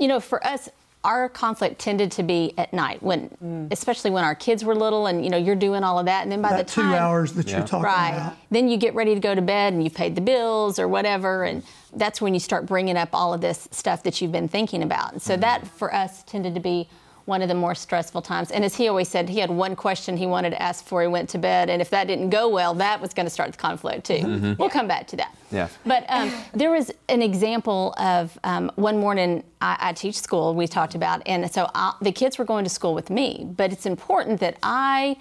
You 0.00 0.08
know, 0.08 0.20
for 0.20 0.44
us, 0.46 0.68
our 1.04 1.28
conflict 1.28 1.80
tended 1.80 2.12
to 2.12 2.22
be 2.22 2.54
at 2.56 2.72
night 2.72 3.02
when, 3.02 3.28
mm. 3.42 3.72
especially 3.72 4.10
when 4.10 4.22
our 4.22 4.34
kids 4.34 4.64
were 4.64 4.74
little, 4.74 5.06
and 5.06 5.24
you 5.24 5.30
know, 5.30 5.36
you're 5.36 5.56
doing 5.56 5.82
all 5.82 5.98
of 5.98 6.06
that, 6.06 6.22
and 6.22 6.30
then 6.30 6.40
by 6.40 6.50
That 6.50 6.68
the 6.68 6.72
two 6.72 6.82
hours 6.82 7.32
that 7.32 7.48
Yeah. 7.48 7.58
you're 7.58 7.66
talking 7.66 7.84
right, 7.84 8.14
about. 8.14 8.36
then 8.50 8.68
you 8.68 8.76
get 8.76 8.94
ready 8.94 9.14
to 9.14 9.20
go 9.20 9.34
to 9.34 9.42
bed, 9.42 9.72
and 9.72 9.82
you've 9.82 9.94
paid 9.94 10.14
the 10.14 10.20
bills 10.20 10.78
or 10.78 10.86
whatever, 10.86 11.44
and 11.44 11.62
that's 11.94 12.20
when 12.20 12.34
you 12.34 12.40
start 12.40 12.66
bringing 12.66 12.96
up 12.96 13.10
all 13.12 13.34
of 13.34 13.40
this 13.40 13.68
stuff 13.72 14.04
that 14.04 14.20
you've 14.20 14.32
been 14.32 14.48
thinking 14.48 14.82
about. 14.82 15.12
And 15.12 15.20
so 15.20 15.36
mm. 15.36 15.40
that 15.40 15.66
for 15.66 15.92
us 15.92 16.22
tended 16.22 16.54
to 16.54 16.60
be 16.60 16.88
one 17.24 17.42
of 17.42 17.48
the 17.48 17.54
more 17.54 17.74
stressful 17.74 18.22
times. 18.22 18.50
And 18.50 18.64
as 18.64 18.74
he 18.74 18.88
always 18.88 19.08
said, 19.08 19.28
he 19.28 19.38
had 19.38 19.50
one 19.50 19.76
question 19.76 20.16
he 20.16 20.26
wanted 20.26 20.50
to 20.50 20.62
ask 20.62 20.84
before 20.84 21.02
he 21.02 21.08
went 21.08 21.28
to 21.30 21.38
bed, 21.38 21.70
and 21.70 21.80
if 21.80 21.90
that 21.90 22.06
didn't 22.06 22.30
go 22.30 22.48
well, 22.48 22.74
that 22.74 23.00
was 23.00 23.14
going 23.14 23.26
to 23.26 23.30
start 23.30 23.52
the 23.52 23.58
conflict 23.58 24.06
too. 24.06 24.56
We'll 24.58 24.70
come 24.70 24.88
back 24.88 25.06
to 25.08 25.16
that. 25.16 25.36
Yeah. 25.50 25.68
But 25.86 26.04
um, 26.08 26.32
there 26.54 26.70
was 26.70 26.90
an 27.08 27.22
example 27.22 27.94
of 27.98 28.38
um, 28.44 28.70
one 28.74 28.98
morning 28.98 29.44
I, 29.60 29.76
I 29.80 29.92
teach 29.92 30.16
school, 30.16 30.54
we 30.54 30.66
talked 30.66 30.94
about, 30.94 31.22
and 31.26 31.50
so 31.52 31.70
I, 31.74 31.94
the 32.00 32.12
kids 32.12 32.38
were 32.38 32.44
going 32.44 32.64
to 32.64 32.70
school 32.70 32.94
with 32.94 33.10
me, 33.10 33.46
but 33.56 33.72
it's 33.72 33.86
important 33.86 34.40
that 34.40 34.56
I 34.62 35.16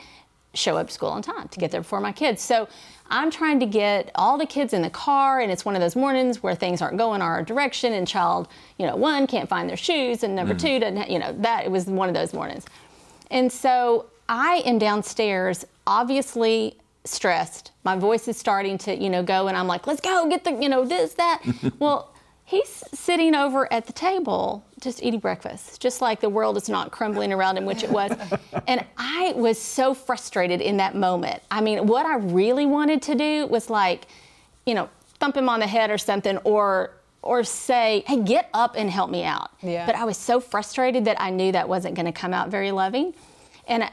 show 0.54 0.78
up 0.78 0.88
to 0.88 0.94
school 0.94 1.10
on 1.10 1.22
time 1.22 1.48
to 1.48 1.60
get 1.60 1.72
there 1.72 1.82
before 1.82 2.02
my 2.02 2.12
kids. 2.12 2.42
So 2.42 2.68
I'm 3.12 3.30
trying 3.30 3.60
to 3.60 3.66
get 3.66 4.10
all 4.16 4.38
the 4.38 4.46
kids 4.46 4.74
in 4.74 4.82
the 4.82 4.90
car, 4.90 5.42
and 5.42 5.52
it's 5.52 5.66
one 5.66 5.76
of 5.76 5.82
those 5.82 5.96
mornings 5.96 6.42
where 6.42 6.56
things 6.56 6.82
aren't 6.82 6.98
going 6.98 7.22
our 7.22 7.44
direction, 7.44 7.92
and 7.94 8.08
child, 8.08 8.48
you 8.78 8.88
know, 8.88 8.96
one 8.96 9.28
can't 9.28 9.50
find 9.50 9.70
their 9.70 9.78
shoes, 9.78 10.24
and 10.24 10.36
number 10.36 10.54
mm-hmm. 10.56 10.66
two 10.66 10.80
doesn't, 10.80 11.12
you 11.12 11.20
know, 11.20 11.34
that 11.40 11.66
it 11.66 11.72
was 11.72 11.86
one 11.86 12.08
of 12.08 12.16
those 12.16 12.34
mornings. 12.34 12.66
And 13.30 13.52
so 13.52 14.08
I 14.30 14.64
am 14.66 14.80
downstairs, 14.80 15.66
obviously 15.86 16.78
stressed. 17.04 17.72
My 17.84 17.98
voice 17.98 18.28
is 18.28 18.38
starting 18.38 18.78
to, 18.80 18.96
you 18.96 19.10
know, 19.10 19.24
go, 19.24 19.48
and 19.48 19.58
I'm 19.58 19.68
like, 19.68 19.88
let's 19.88 20.02
go, 20.02 20.30
get 20.30 20.46
the, 20.46 20.54
you 20.54 20.70
know, 20.70 20.86
this, 20.86 21.14
that. 21.16 21.42
well, 21.80 22.11
he's 22.52 22.84
sitting 22.94 23.34
over 23.34 23.72
at 23.72 23.88
the 23.88 23.94
table 23.94 24.64
just 24.82 25.02
eating 25.02 25.22
breakfast, 25.22 25.80
just 25.80 26.02
like 26.02 26.20
the 26.20 26.30
world 26.30 26.58
is 26.58 26.68
not 26.68 26.92
crumbling 26.92 27.32
around 27.32 27.58
him, 27.58 27.66
which 27.66 27.82
it 27.82 27.90
was. 27.90 28.12
and 28.68 28.86
I 28.98 29.32
was 29.38 29.60
so 29.60 29.94
frustrated 29.94 30.60
in 30.60 30.78
that 30.78 30.94
moment. 30.94 31.42
I 31.50 31.62
mean, 31.62 31.88
what 31.88 32.06
I 32.06 32.18
really 32.18 32.66
wanted 32.66 33.02
to 33.04 33.16
do 33.16 33.48
was 33.48 33.70
like, 33.70 34.08
you 34.66 34.74
know, 34.74 34.90
thump 35.20 35.38
him 35.38 35.48
on 35.48 35.62
the 35.62 35.68
head 35.68 35.90
or 35.90 35.98
something, 35.98 36.38
or 36.40 36.92
or 37.24 37.44
say, 37.44 38.04
hey, 38.08 38.20
get 38.20 38.50
up 38.52 38.74
and 38.76 38.90
help 38.90 39.12
me 39.12 39.24
out. 39.24 39.52
Yeah. 39.62 39.86
But 39.86 39.96
I 39.96 40.06
was 40.06 40.18
so 40.18 40.40
frustrated 40.40 41.06
that 41.06 41.22
I 41.22 41.30
knew 41.30 41.52
that 41.52 41.70
wasn't 41.70 41.94
going 41.94 42.08
to 42.08 42.12
come 42.12 42.34
out 42.34 42.50
very 42.50 42.72
loving. 42.72 43.14
And 43.68 43.90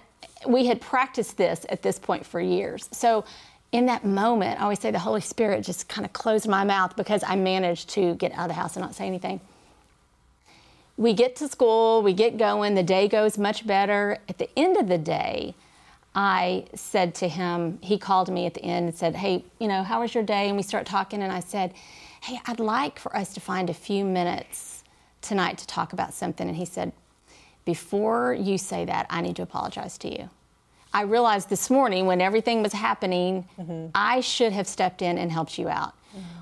we 0.47 0.65
had 0.65 0.81
practiced 0.81 1.37
this 1.37 1.67
at 1.69 1.83
this 1.83 1.99
point 1.99 2.25
for 2.25 2.41
years. 2.41 2.89
So 2.91 3.27
in 3.71 3.87
that 3.87 4.05
moment, 4.05 4.61
I 4.61 4.63
always 4.65 4.81
say 4.81 4.91
the 4.91 4.99
Holy 4.99 5.21
Spirit 5.21 5.65
just 5.65 5.89
kind 5.89 6.07
of 6.07 6.13
closed 6.13 6.49
my 6.49 6.65
mouth 6.65 6.97
because 6.97 7.23
I 7.27 7.37
managed 7.37 7.91
to 7.91 8.15
get 8.15 8.33
out 8.33 8.43
of 8.43 8.49
the 8.49 8.55
house 8.55 8.77
and 8.77 8.85
not 8.85 8.95
say 8.95 9.07
anything. 9.07 9.41
We 10.97 11.13
get 11.13 11.37
to 11.37 11.49
school, 11.49 12.03
we 12.03 12.13
get 12.13 12.39
going, 12.39 12.75
the 12.75 12.83
day 12.83 13.09
goes 13.09 13.39
much 13.39 13.67
better. 13.67 14.19
At 14.29 14.39
the 14.39 14.49
end 14.59 14.77
of 14.79 14.89
the 14.89 14.99
day, 14.99 15.55
I 16.15 16.65
said 16.75 17.15
to 17.17 17.29
him, 17.29 17.79
he 17.83 17.99
called 17.99 18.33
me 18.33 18.47
at 18.47 18.55
the 18.55 18.65
end 18.65 18.89
and 18.89 18.97
said, 18.97 19.17
Hey, 19.17 19.45
you 19.61 19.69
know, 19.69 19.83
how 19.83 20.01
was 20.01 20.15
your 20.15 20.25
day? 20.25 20.49
And 20.49 20.57
we 20.57 20.63
start 20.63 20.87
talking, 20.87 21.23
and 21.23 21.33
I 21.33 21.41
said, 21.41 21.75
Hey, 22.23 22.41
I'd 22.47 22.59
like 22.59 22.99
for 22.99 23.15
us 23.15 23.33
to 23.35 23.41
find 23.41 23.71
a 23.71 23.75
few 23.75 24.05
minutes 24.05 24.83
tonight 25.21 25.59
to 25.59 25.67
talk 25.67 25.93
about 25.93 26.15
something. 26.15 26.49
And 26.49 26.57
he 26.57 26.65
said, 26.65 26.93
Before 27.65 28.33
you 28.33 28.59
say 28.59 28.85
that, 28.87 29.07
I 29.11 29.21
need 29.21 29.37
to 29.37 29.43
apologize 29.43 29.99
to 29.99 30.09
you. 30.11 30.31
I 30.93 31.03
realized 31.03 31.49
this 31.49 31.71
morning 31.71 32.07
when 32.07 32.21
everything 32.21 32.63
was 32.63 32.73
happening, 32.73 33.47
mm-hmm. 33.59 33.89
I 33.95 34.21
should 34.21 34.53
have 34.53 34.67
stepped 34.67 35.03
in 35.03 35.19
and 35.19 35.31
helped 35.31 35.59
you 35.59 35.69
out. 35.69 35.95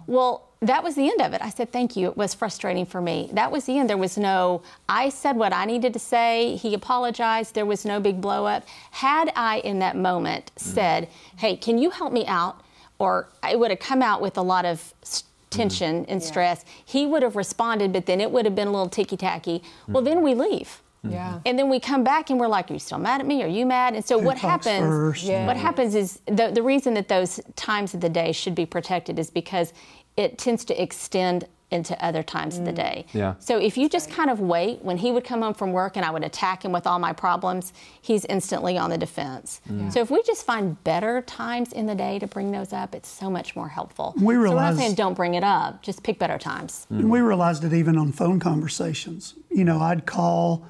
Well, 0.06 0.48
that 0.60 0.82
was 0.82 0.94
the 0.94 1.08
end 1.08 1.20
of 1.20 1.32
it. 1.32 1.42
I 1.42 1.50
said, 1.50 1.72
Thank 1.72 1.96
you. 1.96 2.08
It 2.08 2.16
was 2.16 2.34
frustrating 2.34 2.86
for 2.86 3.00
me. 3.00 3.28
That 3.32 3.50
was 3.50 3.64
the 3.64 3.78
end. 3.78 3.90
There 3.90 3.96
was 3.96 4.16
no, 4.16 4.62
I 4.88 5.08
said 5.08 5.36
what 5.36 5.52
I 5.52 5.64
needed 5.64 5.92
to 5.92 5.98
say. 5.98 6.56
He 6.56 6.74
apologized. 6.74 7.54
There 7.54 7.66
was 7.66 7.84
no 7.84 8.00
big 8.00 8.20
blow 8.20 8.46
up. 8.46 8.66
Had 8.92 9.32
I, 9.36 9.58
in 9.58 9.80
that 9.80 9.96
moment, 9.96 10.52
mm. 10.54 10.60
said, 10.60 11.08
Hey, 11.36 11.56
can 11.56 11.78
you 11.78 11.90
help 11.90 12.12
me 12.12 12.24
out? 12.26 12.62
Or 12.98 13.28
it 13.48 13.58
would 13.58 13.70
have 13.70 13.80
come 13.80 14.00
out 14.00 14.22
with 14.22 14.38
a 14.38 14.42
lot 14.42 14.64
of 14.64 14.94
s- 15.02 15.22
mm-hmm. 15.22 15.58
tension 15.58 16.06
and 16.06 16.22
stress. 16.22 16.64
He 16.84 17.06
would 17.06 17.22
have 17.22 17.36
responded, 17.36 17.92
but 17.92 18.06
then 18.06 18.20
it 18.20 18.30
would 18.30 18.44
have 18.46 18.54
been 18.54 18.68
a 18.68 18.72
little 18.72 18.88
ticky 18.88 19.16
tacky. 19.16 19.62
Well, 19.86 20.02
mm-hmm. 20.02 20.04
then 20.04 20.22
we 20.22 20.34
leave. 20.34 20.80
Yeah. 21.02 21.28
Mm-hmm. 21.28 21.38
And 21.46 21.58
then 21.58 21.68
we 21.68 21.80
come 21.80 22.04
back 22.04 22.30
and 22.30 22.40
we're 22.40 22.48
like, 22.48 22.70
Are 22.70 22.74
you 22.74 22.80
still 22.80 22.98
mad 22.98 23.20
at 23.20 23.26
me? 23.26 23.42
Are 23.42 23.48
you 23.48 23.66
mad? 23.66 23.94
And 23.94 24.04
so 24.04 24.18
what 24.18 24.38
happens? 24.38 25.22
Yeah. 25.22 25.46
What 25.46 25.56
happens 25.56 25.94
is 25.94 26.20
the, 26.26 26.50
the 26.52 26.62
reason 26.62 26.94
that 26.94 27.08
those 27.08 27.40
times 27.54 27.94
of 27.94 28.00
the 28.00 28.08
day 28.08 28.32
should 28.32 28.54
be 28.54 28.66
protected 28.66 29.18
is 29.18 29.30
because 29.30 29.72
it 30.16 30.38
tends 30.38 30.64
to 30.66 30.82
extend 30.82 31.46
into 31.70 32.04
other 32.04 32.22
times 32.22 32.58
of 32.58 32.64
the 32.64 32.72
mm. 32.72 32.76
day. 32.76 33.06
Yeah. 33.12 33.34
So 33.38 33.58
if 33.58 33.76
you 33.76 33.88
just 33.88 34.10
kind 34.10 34.30
of 34.30 34.38
wait, 34.38 34.82
when 34.82 34.96
he 34.96 35.10
would 35.10 35.24
come 35.24 35.42
home 35.42 35.54
from 35.54 35.72
work 35.72 35.96
and 35.96 36.04
I 36.06 36.10
would 36.10 36.22
attack 36.22 36.64
him 36.64 36.70
with 36.70 36.86
all 36.86 36.98
my 36.98 37.12
problems, 37.12 37.72
he's 38.00 38.24
instantly 38.26 38.78
on 38.78 38.90
the 38.90 38.98
defense. 38.98 39.60
Mm. 39.68 39.92
So 39.92 40.00
if 40.00 40.10
we 40.10 40.22
just 40.22 40.46
find 40.46 40.82
better 40.84 41.22
times 41.22 41.72
in 41.72 41.86
the 41.86 41.94
day 41.94 42.20
to 42.20 42.26
bring 42.26 42.52
those 42.52 42.72
up, 42.72 42.94
it's 42.94 43.08
so 43.08 43.28
much 43.28 43.56
more 43.56 43.68
helpful. 43.68 44.14
We 44.16 44.36
realize, 44.36 44.50
so 44.50 44.54
we're 44.54 44.62
not 44.62 44.76
saying 44.76 44.94
don't 44.94 45.14
bring 45.14 45.34
it 45.34 45.42
up, 45.42 45.82
just 45.82 46.04
pick 46.04 46.20
better 46.20 46.38
times. 46.38 46.86
Mm-hmm. 46.86 47.00
And 47.00 47.10
we 47.10 47.20
realized 47.20 47.64
it 47.64 47.72
even 47.72 47.98
on 47.98 48.12
phone 48.12 48.38
conversations. 48.38 49.34
You 49.50 49.64
know, 49.64 49.80
I'd 49.80 50.06
call 50.06 50.64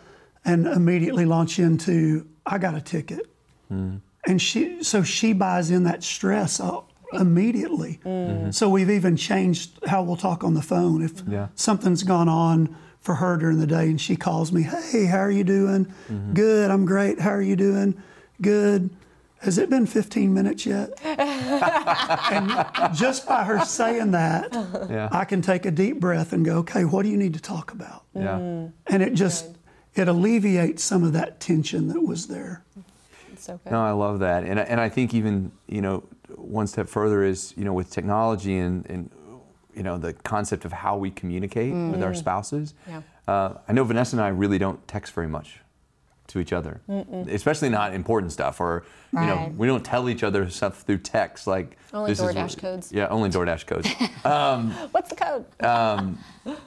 and 0.47 0.67
immediately 0.67 1.27
launch 1.27 1.59
into, 1.59 2.27
I 2.47 2.57
got 2.59 2.75
a 2.75 2.81
ticket. 2.81 3.27
Hmm. 3.69 3.97
And 4.27 4.41
she, 4.41 4.83
so 4.83 5.03
she 5.03 5.33
buys 5.33 5.71
in 5.71 5.83
that 5.85 6.03
stress 6.03 6.61
uh, 6.61 6.81
immediately. 7.13 8.01
Hmm. 8.05 8.09
Mm-hmm. 8.09 8.51
So 8.53 8.69
we've 8.71 8.91
even 8.91 9.17
changed 9.17 9.79
how 9.87 10.03
we'll 10.05 10.17
talk 10.17 10.45
on 10.45 10.55
the 10.55 10.63
phone. 10.63 11.03
If 11.03 11.23
Yeah. 11.29 11.49
something's 11.57 12.05
gone 12.05 12.29
on 12.29 12.75
for 13.01 13.17
her 13.17 13.37
during 13.37 13.59
the 13.59 13.67
day 13.67 13.87
and 13.91 14.01
she 14.01 14.17
calls 14.17 14.53
me, 14.53 14.63
hey, 14.63 15.05
how 15.07 15.19
are 15.19 15.31
you 15.31 15.45
doing? 15.45 15.87
Mm-hmm. 16.09 16.33
Good, 16.35 16.71
I'm 16.71 16.87
great. 16.87 17.21
How 17.21 17.31
are 17.31 17.43
you 17.43 17.57
doing? 17.57 18.01
Good. 18.41 18.91
Has 19.41 19.59
it 19.59 19.69
been 19.69 19.87
15 19.87 20.33
minutes 20.33 20.65
yet? 20.65 20.91
and 21.05 22.95
just 22.97 23.29
by 23.29 23.45
her 23.45 23.65
saying 23.65 24.13
that, 24.13 24.49
Yeah. 24.91 25.09
I 25.13 25.25
can 25.25 25.43
take 25.43 25.67
a 25.67 25.71
deep 25.71 26.01
breath 26.01 26.33
and 26.33 26.45
go, 26.45 26.59
okay, 26.59 26.85
what 26.85 27.03
do 27.03 27.09
you 27.11 27.17
need 27.17 27.35
to 27.35 27.41
talk 27.41 27.73
about? 27.73 28.05
Yeah. 28.15 28.39
Mm-hmm. 28.39 28.71
And 28.93 29.03
it 29.03 29.15
just 29.15 29.56
it 29.97 30.09
alleviates 30.09 30.83
some 30.85 31.03
of 31.05 31.13
that 31.15 31.41
tension 31.41 31.89
that 31.89 32.01
was 32.03 32.27
there. 32.29 32.63
So 33.39 33.59
good. 33.63 33.71
No, 33.73 33.81
I 33.83 33.93
love 33.93 34.19
that, 34.21 34.45
and 34.45 34.59
I- 34.59 34.65
and 34.65 34.81
I 34.81 34.89
think 34.89 35.15
even 35.15 35.53
you 35.69 35.81
know 35.83 36.03
one 36.37 36.67
step 36.67 36.89
further 36.89 37.23
is 37.23 37.53
you 37.57 37.65
know 37.65 37.73
with 37.73 37.91
technology 37.91 38.57
and 38.59 38.85
and 38.91 39.11
you 39.75 39.83
know 39.83 39.99
the 39.99 40.13
concept 40.13 40.65
of 40.65 40.73
how 40.73 40.97
we 40.97 41.11
communicate 41.11 41.73
with 41.75 42.03
our 42.03 42.15
spouses. 42.15 42.75
Yeah. 42.89 43.03
Uh, 43.29 43.55
I 43.69 43.73
know 43.73 43.85
Vanessa 43.85 44.17
and 44.17 44.25
I 44.25 44.29
really 44.29 44.59
don't 44.59 44.87
text 44.89 45.13
very 45.13 45.29
much 45.29 45.61
to 46.29 46.39
each 46.41 46.53
other, 46.53 46.81
especially 47.29 47.69
not 47.69 47.95
important 47.95 48.33
stuff, 48.33 48.61
or 48.61 48.85
you 49.13 49.21
know 49.21 49.53
we 49.57 49.67
don't 49.67 49.85
tell 49.85 50.09
each 50.09 50.23
other 50.23 50.49
stuff 50.51 50.83
through 50.83 50.99
text 50.99 51.47
like 51.47 51.77
Only 51.93 52.11
this 52.11 52.21
is 52.21 52.27
DoorDash 52.27 52.37
what- 52.51 52.59
codes. 52.59 52.93
Yeah, 52.93 53.09
only 53.09 53.31
DoorDash 53.31 53.67
codes. 53.67 53.89
What's 54.93 55.11
the 55.11 55.17
code? 55.17 55.45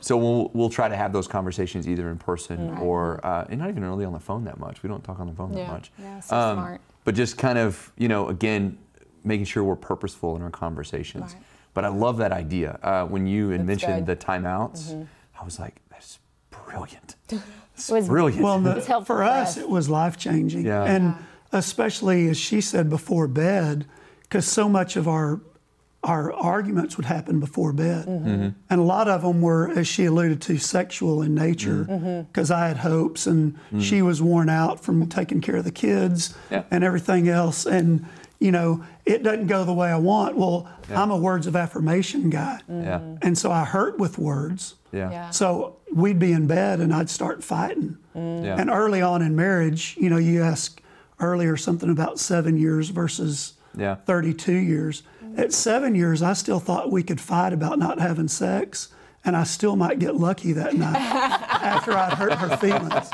So 0.01 0.18
we'll 0.18 0.51
we'll 0.54 0.70
try 0.70 0.88
to 0.89 0.96
have 0.96 1.13
those 1.13 1.28
conversations 1.28 1.88
either 1.88 2.10
in 2.10 2.18
person 2.18 2.78
or 2.78 3.25
uh, 3.25 3.46
and 3.50 3.60
not 3.60 3.70
even 3.70 3.84
really 3.86 4.06
on 4.06 4.13
the 4.13 4.20
phone 4.20 4.44
that 4.46 4.60
much. 4.60 4.84
We 4.84 4.89
don't 4.89 5.04
talk 5.04 5.20
on 5.20 5.28
the 5.28 5.34
phone 5.34 5.51
that 5.54 5.68
much. 5.68 5.92
Yeah, 6.00 6.20
so 6.20 6.54
smart. 6.54 6.82
But 7.04 7.16
just 7.16 7.38
kind 7.38 7.58
of 7.58 7.92
you 7.98 8.08
know 8.08 8.30
again 8.30 8.78
making 9.24 9.46
sure 9.46 9.63
we're 9.63 9.75
purposeful 9.75 10.36
in 10.36 10.42
our 10.42 10.50
conversations. 10.50 11.34
Right. 11.34 11.44
But 11.74 11.86
I 11.86 11.89
love 11.89 12.18
that 12.18 12.32
idea 12.32 12.80
uh, 12.82 13.06
when 13.06 13.28
you 13.28 13.50
That's 13.51 13.63
mentioned 13.63 14.06
good. 14.06 14.20
the 14.20 14.25
timeouts. 14.25 15.06
I 15.39 15.44
was 15.46 15.60
like, 15.60 15.75
that's 15.92 16.20
brilliant. 16.50 17.16
That's 17.88 17.91
was- 17.91 18.07
brilliant. 18.07 18.42
Well, 18.44 18.59
the, 18.59 18.77
It's 18.77 18.87
helpful 18.87 19.15
for 19.15 19.22
for 19.22 19.24
us, 19.24 19.50
us. 19.55 19.57
it 19.57 19.70
was 19.70 19.89
life 19.89 20.18
changing. 20.18 20.65
Yeah. 20.65 20.83
And 20.83 21.15
especially 21.51 22.27
as 22.29 22.37
she 22.37 22.61
said 22.61 22.89
before 22.89 23.27
bed, 23.27 23.85
because 24.24 24.46
so 24.46 24.70
much 24.70 24.96
of 24.96 25.07
our 25.07 25.42
our 26.01 26.31
arguments 26.31 26.96
would 26.96 27.05
happen 27.05 27.42
before 27.42 27.74
bed, 27.74 28.05
Mm-hmm. 28.07 28.50
and 28.70 28.79
a 28.79 28.83
lot 28.83 29.09
of 29.09 29.22
them 29.22 29.42
were, 29.42 29.70
as 29.70 29.85
she 29.85 30.05
alluded 30.05 30.42
to, 30.44 30.57
sexual 30.57 31.22
in 31.22 31.35
nature. 31.35 31.85
Mm-hmm. 31.89 32.22
Because 32.22 32.51
I 32.51 32.70
had 32.70 32.77
hopes, 32.77 33.27
and 33.27 33.57
she 33.81 34.01
was 34.01 34.22
worn 34.22 34.48
out 34.48 34.79
from 34.81 35.07
taking 35.09 35.42
care 35.42 35.57
of 35.57 35.65
the 35.65 35.74
kids 35.74 36.33
Yeah. 36.50 36.63
and 36.72 36.85
everything 36.85 37.27
else, 37.27 37.65
and 37.65 38.05
you 38.40 38.52
know 38.52 38.84
it 39.06 39.24
doesn't 39.24 39.48
go 39.48 39.64
the 39.66 39.74
way 39.74 39.90
I 39.90 39.98
want. 39.98 40.36
Well, 40.38 40.70
I'm 40.90 41.12
a 41.12 41.18
words 41.18 41.46
of 41.48 41.56
affirmation 41.56 42.30
guy, 42.30 42.60
yeah. 42.68 43.00
Mm-hmm. 43.00 43.16
and 43.22 43.38
so 43.38 43.52
I 43.52 43.66
hurt 43.66 44.00
with 44.00 44.18
words. 44.18 44.75
Yeah. 44.92 45.12
Yeah. 45.12 45.30
So 45.30 45.78
we'd 45.94 46.18
be 46.20 46.32
in 46.32 46.48
bed 46.48 46.80
and 46.80 46.92
I'd 46.94 47.10
start 47.12 47.44
fighting. 47.44 47.98
Mm. 48.16 48.44
Yeah. 48.44 48.56
And 48.60 48.70
early 48.72 49.02
on 49.04 49.22
in 49.22 49.36
marriage, 49.36 49.96
you 50.00 50.10
know, 50.10 50.18
you 50.18 50.42
asked 50.42 50.82
earlier 51.20 51.56
something 51.58 51.92
about 51.92 52.18
seven 52.20 52.58
years 52.58 52.90
versus 52.90 53.54
Yeah. 53.78 53.96
32 54.06 54.52
years. 54.54 55.04
Mm-hmm. 55.24 55.40
At 55.42 55.54
seven 55.54 55.94
years, 55.94 56.24
I 56.24 56.34
still 56.34 56.60
thought 56.60 56.92
we 56.92 57.04
could 57.04 57.22
fight 57.22 57.54
about 57.54 57.78
not 57.78 58.00
having 58.00 58.28
sex, 58.28 58.90
and 59.24 59.36
I 59.38 59.44
still 59.44 59.75
might 59.75 60.00
get 60.00 60.16
lucky 60.16 60.54
that 60.54 60.74
night 60.75 60.96
after 61.62 61.92
I'd 61.96 62.14
hurt 62.14 62.34
her 62.34 62.58
feelings. 62.58 63.10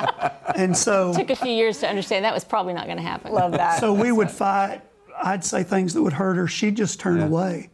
And 0.56 0.78
so, 0.78 1.12
It 1.12 1.16
Took 1.16 1.30
a 1.32 1.36
few 1.36 1.52
years 1.52 1.80
to 1.80 1.90
understand 1.90 2.24
that 2.24 2.34
was 2.34 2.46
probably 2.46 2.74
not 2.74 2.86
going 2.86 2.98
to 2.98 3.04
happen. 3.04 3.34
Love 3.34 3.52
that. 3.52 3.80
so 3.82 3.94
we 3.94 4.12
would 4.14 4.32
fight. 4.32 4.82
I'd 5.24 5.44
say 5.44 5.64
things 5.64 5.94
that 5.94 6.02
would 6.02 6.14
hurt 6.14 6.36
her. 6.36 6.48
She'd 6.48 6.76
just 6.78 7.00
turn 7.00 7.18
Yeah. 7.20 7.26
away. 7.26 7.70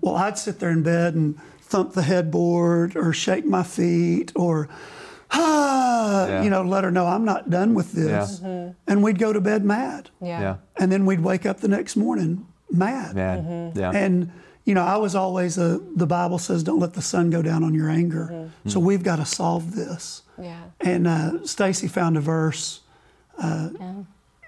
Well, 0.00 0.16
I'd 0.16 0.38
sit 0.38 0.58
there 0.58 0.70
in 0.70 0.82
bed 0.82 1.14
and 1.14 1.36
thump 1.62 1.92
the 1.92 2.02
headboard 2.02 2.96
or 2.96 3.12
shake 3.12 3.44
my 3.46 3.62
feet 3.62 4.32
or, 4.34 4.68
ah, 5.30 6.26
Yeah. 6.26 6.42
you 6.42 6.50
know, 6.50 6.62
let 6.62 6.84
her 6.84 6.90
know 6.90 7.06
I'm 7.06 7.24
not 7.24 7.50
done 7.50 7.74
with 7.74 7.92
this. 7.92 8.40
And 8.40 9.02
we'd 9.02 9.18
go 9.18 9.32
to 9.32 9.40
bed 9.40 9.64
mad. 9.64 10.10
yeah. 10.20 10.40
Yeah. 10.40 10.56
And 10.78 10.90
then 10.92 11.04
we'd 11.06 11.20
wake 11.20 11.44
up 11.46 11.60
the 11.60 11.68
next 11.68 11.96
morning 11.96 12.46
mad. 12.70 13.14
Man. 13.14 13.72
Yeah. 13.74 13.90
And, 13.94 14.30
you 14.64 14.74
know, 14.74 14.84
I 14.84 14.96
was 14.96 15.14
always 15.14 15.58
a, 15.58 15.80
the 15.96 16.06
Bible 16.06 16.38
says, 16.38 16.62
don't 16.62 16.80
let 16.80 16.94
the 16.94 17.02
sun 17.02 17.30
go 17.30 17.42
down 17.42 17.64
on 17.64 17.74
your 17.74 17.88
anger. 17.90 18.50
So 18.66 18.80
we've 18.80 19.02
got 19.02 19.16
to 19.16 19.24
solve 19.24 19.74
this. 19.74 20.22
Yeah. 20.40 20.56
And 20.80 21.06
uh, 21.06 21.30
Stacie 21.44 21.90
found 21.90 22.16
a 22.16 22.20
verse 22.20 22.80
uh, 23.38 23.70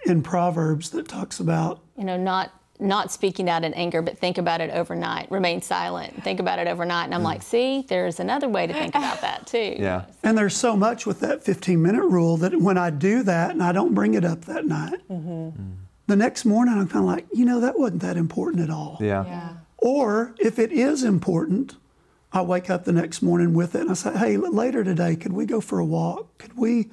in 0.07 0.23
Proverbs 0.23 0.91
that 0.91 1.09
talks 1.09 1.41
about 1.41 1.81
you 2.01 2.07
know, 2.07 2.17
not 2.17 2.51
not 2.81 3.13
speaking 3.13 3.51
out 3.51 3.63
in 3.63 3.75
anger, 3.75 4.01
but 4.01 4.19
think 4.19 4.39
about 4.39 4.63
it 4.63 4.71
overnight. 4.71 5.31
Remain 5.31 5.61
silent. 5.61 6.25
Think 6.25 6.41
about 6.41 6.59
it 6.59 6.67
overnight. 6.67 7.05
And 7.05 7.15
I'm 7.15 7.23
like, 7.23 7.43
see, 7.43 7.85
there's 7.87 8.19
another 8.19 8.49
way 8.49 8.67
to 8.67 8.73
think 8.73 8.95
about 8.95 9.21
that 9.21 9.47
too. 9.47 9.77
yeah. 9.79 10.07
And 10.23 10.37
there's 10.37 10.57
so 10.57 10.77
much 10.77 11.05
with 11.05 11.21
that 11.21 11.45
15 11.45 11.81
minute 11.81 12.03
rule 12.03 12.39
that 12.39 12.59
when 12.59 12.79
I 12.79 12.89
do 12.89 13.23
that 13.25 13.51
and 13.51 13.63
I 13.63 13.73
don't 13.73 13.95
bring 13.95 14.15
it 14.15 14.25
up 14.25 14.47
that 14.47 14.65
night, 14.65 15.07
mm-hmm. 15.11 15.29
mm. 15.29 15.75
the 16.07 16.17
next 16.17 16.47
morning 16.47 16.79
I'm 16.79 16.89
kind 16.89 17.05
of 17.05 17.11
like, 17.11 17.27
you 17.35 17.45
know, 17.45 17.61
that 17.61 17.79
wasn't 17.79 18.01
that 18.01 18.17
important 18.17 18.63
at 18.63 18.71
all. 18.71 18.97
Yeah. 18.99 19.27
Yeah. 19.27 19.53
Or 19.77 20.35
if 20.39 20.59
it 20.59 20.73
is 20.73 21.05
important, 21.05 21.77
I 22.33 22.41
wake 22.41 22.71
up 22.71 22.85
the 22.85 22.93
next 22.93 23.21
morning 23.21 23.53
with 23.53 23.75
it 23.75 23.83
and 23.83 23.91
I 23.91 23.95
say, 23.95 24.17
hey, 24.17 24.37
l- 24.37 24.55
later 24.55 24.85
today, 24.85 25.17
could 25.17 25.35
we 25.35 25.45
go 25.45 25.61
for 25.61 25.81
a 25.81 25.85
walk? 25.85 26.39
Could 26.39 26.57
we? 26.57 26.89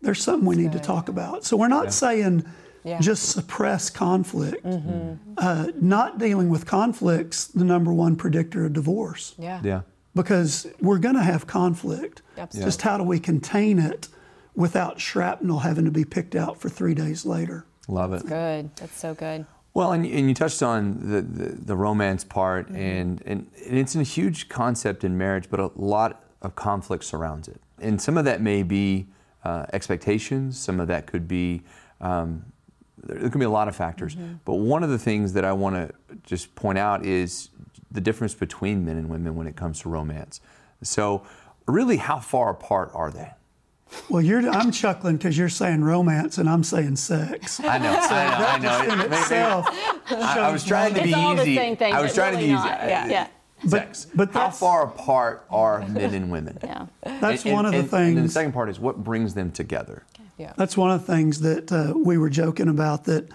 There's 0.00 0.22
something 0.22 0.46
we 0.46 0.54
need 0.54 0.72
to 0.72 0.80
talk 0.80 1.08
about. 1.08 1.44
So 1.44 1.56
we're 1.56 1.66
not 1.66 1.92
saying 1.92 2.44
Yeah. 2.84 3.00
just 3.00 3.30
suppress 3.30 3.88
conflict. 3.90 4.64
Uh, 5.38 5.68
not 5.80 6.18
dealing 6.18 6.50
with 6.50 6.66
conflicts, 6.66 7.46
the 7.46 7.64
number 7.64 7.92
one 7.92 8.14
predictor 8.16 8.66
of 8.66 8.72
divorce 8.74 9.34
Yeah. 9.38 9.60
Yeah. 9.64 9.80
because 10.14 10.66
we're 10.80 10.98
going 10.98 11.14
to 11.16 11.22
have 11.22 11.46
conflict. 11.46 12.20
Absolutely. 12.36 12.66
Just 12.68 12.82
how 12.82 12.98
do 12.98 13.04
we 13.04 13.18
contain 13.18 13.78
it 13.78 14.08
without 14.54 15.00
shrapnel 15.00 15.60
having 15.60 15.84
to 15.86 15.90
be 15.90 16.04
picked 16.04 16.34
out 16.36 16.60
for 16.60 16.68
three 16.68 16.94
days 16.94 17.24
later? 17.24 17.64
Love 17.88 18.12
it. 18.12 18.26
Good. 18.26 18.70
That's 18.76 18.96
so 18.98 19.14
good. 19.14 19.46
Well, 19.72 19.92
and, 19.92 20.04
and 20.06 20.28
you 20.28 20.34
touched 20.34 20.62
on 20.62 21.00
the, 21.00 21.20
the, 21.22 21.48
the 21.56 21.76
romance 21.76 22.22
part, 22.22 22.68
and, 22.68 23.20
and, 23.26 23.50
and 23.66 23.78
it's 23.78 23.96
a 23.96 24.02
huge 24.04 24.48
concept 24.48 25.02
in 25.02 25.18
marriage, 25.18 25.48
but 25.50 25.58
a 25.58 25.70
lot 25.74 26.22
of 26.42 26.54
conflict 26.54 27.02
surrounds 27.04 27.48
it. 27.48 27.60
And 27.80 28.00
some 28.00 28.16
of 28.16 28.24
that 28.26 28.40
may 28.40 28.62
be 28.62 29.08
uh, 29.42 29.66
expectations, 29.72 30.58
some 30.58 30.78
of 30.78 30.86
that 30.88 31.06
could 31.06 31.26
be, 31.26 31.62
um, 32.00 32.44
there, 33.06 33.18
there 33.18 33.30
could 33.30 33.38
be 33.38 33.44
a 33.44 33.50
lot 33.50 33.68
of 33.68 33.76
factors. 33.76 34.14
Mm-hmm. 34.14 34.34
But 34.44 34.54
one 34.54 34.82
of 34.82 34.90
the 34.90 34.98
things 34.98 35.32
that 35.34 35.44
I 35.44 35.52
want 35.52 35.76
to 35.76 35.94
just 36.24 36.54
point 36.54 36.78
out 36.78 37.04
is 37.04 37.50
the 37.90 38.00
difference 38.00 38.34
between 38.34 38.84
men 38.84 38.96
and 38.96 39.08
women 39.08 39.34
when 39.36 39.46
it 39.46 39.56
comes 39.56 39.80
to 39.80 39.88
romance. 39.88 40.40
So, 40.82 41.22
really, 41.66 41.96
how 41.96 42.18
far 42.18 42.50
apart 42.50 42.90
are 42.94 43.10
they? 43.10 43.30
Well, 44.10 44.22
you're, 44.22 44.48
I'm 44.50 44.72
chuckling 44.72 45.16
because 45.18 45.38
you're 45.38 45.48
saying 45.48 45.84
romance 45.84 46.38
and 46.38 46.48
I'm 46.48 46.64
saying 46.64 46.96
sex. 46.96 47.60
I 47.64 47.78
know, 47.78 47.92
I 47.92 48.28
know, 48.28 48.46
I 48.46 48.58
know. 48.58 48.82
In 48.82 48.88
Maybe- 48.98 49.10
maybe- 49.10 49.14
itself, 49.22 49.66
I, 50.10 50.40
I 50.40 50.50
was 50.50 50.64
trying 50.64 50.94
to 50.94 51.00
It's 51.00 51.06
be 51.08 51.14
all 51.14 51.36
the 51.36 51.42
easy. 51.42 51.54
same 51.56 51.76
thing, 51.76 51.94
I 51.94 52.00
was 52.02 52.12
trying 52.14 52.32
really 52.34 52.48
to 52.48 52.54
be 52.54 52.58
easy. 52.58 52.68
not. 52.68 52.80
Yeah. 52.88 53.06
Yeah. 53.08 53.26
Sex. 53.68 54.06
but 54.14 54.30
how 54.32 54.50
far 54.50 54.84
apart 54.84 55.46
are 55.48 55.86
men 55.88 56.12
and 56.12 56.30
women? 56.30 56.58
Yeah. 56.62 56.86
that's 57.04 57.44
And- 57.44 57.54
one 57.54 57.66
of 57.66 57.72
the 57.72 57.78
and- 57.80 57.90
things. 57.90 58.16
And 58.18 58.26
the 58.28 58.32
second 58.32 58.52
part 58.52 58.68
is 58.68 58.80
what 58.80 59.04
brings 59.04 59.34
them 59.34 59.52
together. 59.52 60.02
Yeah. 60.38 60.52
That's 60.56 60.76
one 60.76 60.90
of 60.90 61.06
the 61.06 61.12
things 61.12 61.40
that 61.40 61.72
uh, 61.72 61.94
we 61.96 62.18
were 62.18 62.30
joking 62.30 62.68
about 62.68 63.04
that 63.04 63.28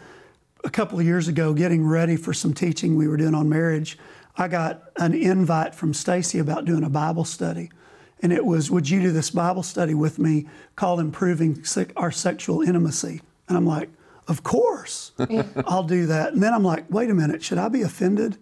a 0.63 0.69
couple 0.69 0.99
of 0.99 1.05
years 1.05 1.27
ago, 1.27 1.53
getting 1.53 1.85
ready 1.85 2.15
for 2.15 2.33
some 2.33 2.53
teaching 2.53 2.95
we 2.95 3.07
were 3.07 3.17
doing 3.17 3.33
on 3.33 3.47
marriage, 3.47 3.97
I 4.37 4.47
got 4.47 4.83
an 4.97 5.13
invite 5.13 5.75
from 5.75 5.93
Stacie 5.93 6.39
about 6.39 6.65
doing 6.65 6.83
a 6.83 6.89
Bible 6.89 7.25
study. 7.25 7.71
And 8.21 8.33
it 8.33 8.45
was, 8.45 8.69
Would 8.69 8.89
you 8.89 9.01
do 9.01 9.11
this 9.11 9.29
Bible 9.29 9.63
study 9.63 9.93
with 9.93 10.19
me 10.19 10.47
called 10.75 10.99
Improving 10.99 11.63
Our 11.95 12.11
Sexual 12.11 12.61
Intimacy? 12.63 13.21
And 13.47 13.57
I'm 13.57 13.65
like, 13.65 13.89
Of 14.27 14.43
course, 14.43 15.13
I'll 15.65 15.83
do 15.83 16.05
that. 16.07 16.33
And 16.33 16.43
then 16.43 16.53
I'm 16.53 16.63
like, 16.63 16.89
Wait 16.89 17.09
a 17.09 17.13
minute, 17.13 17.43
should 17.43 17.57
I 17.57 17.69
be 17.69 17.81
offended? 17.81 18.37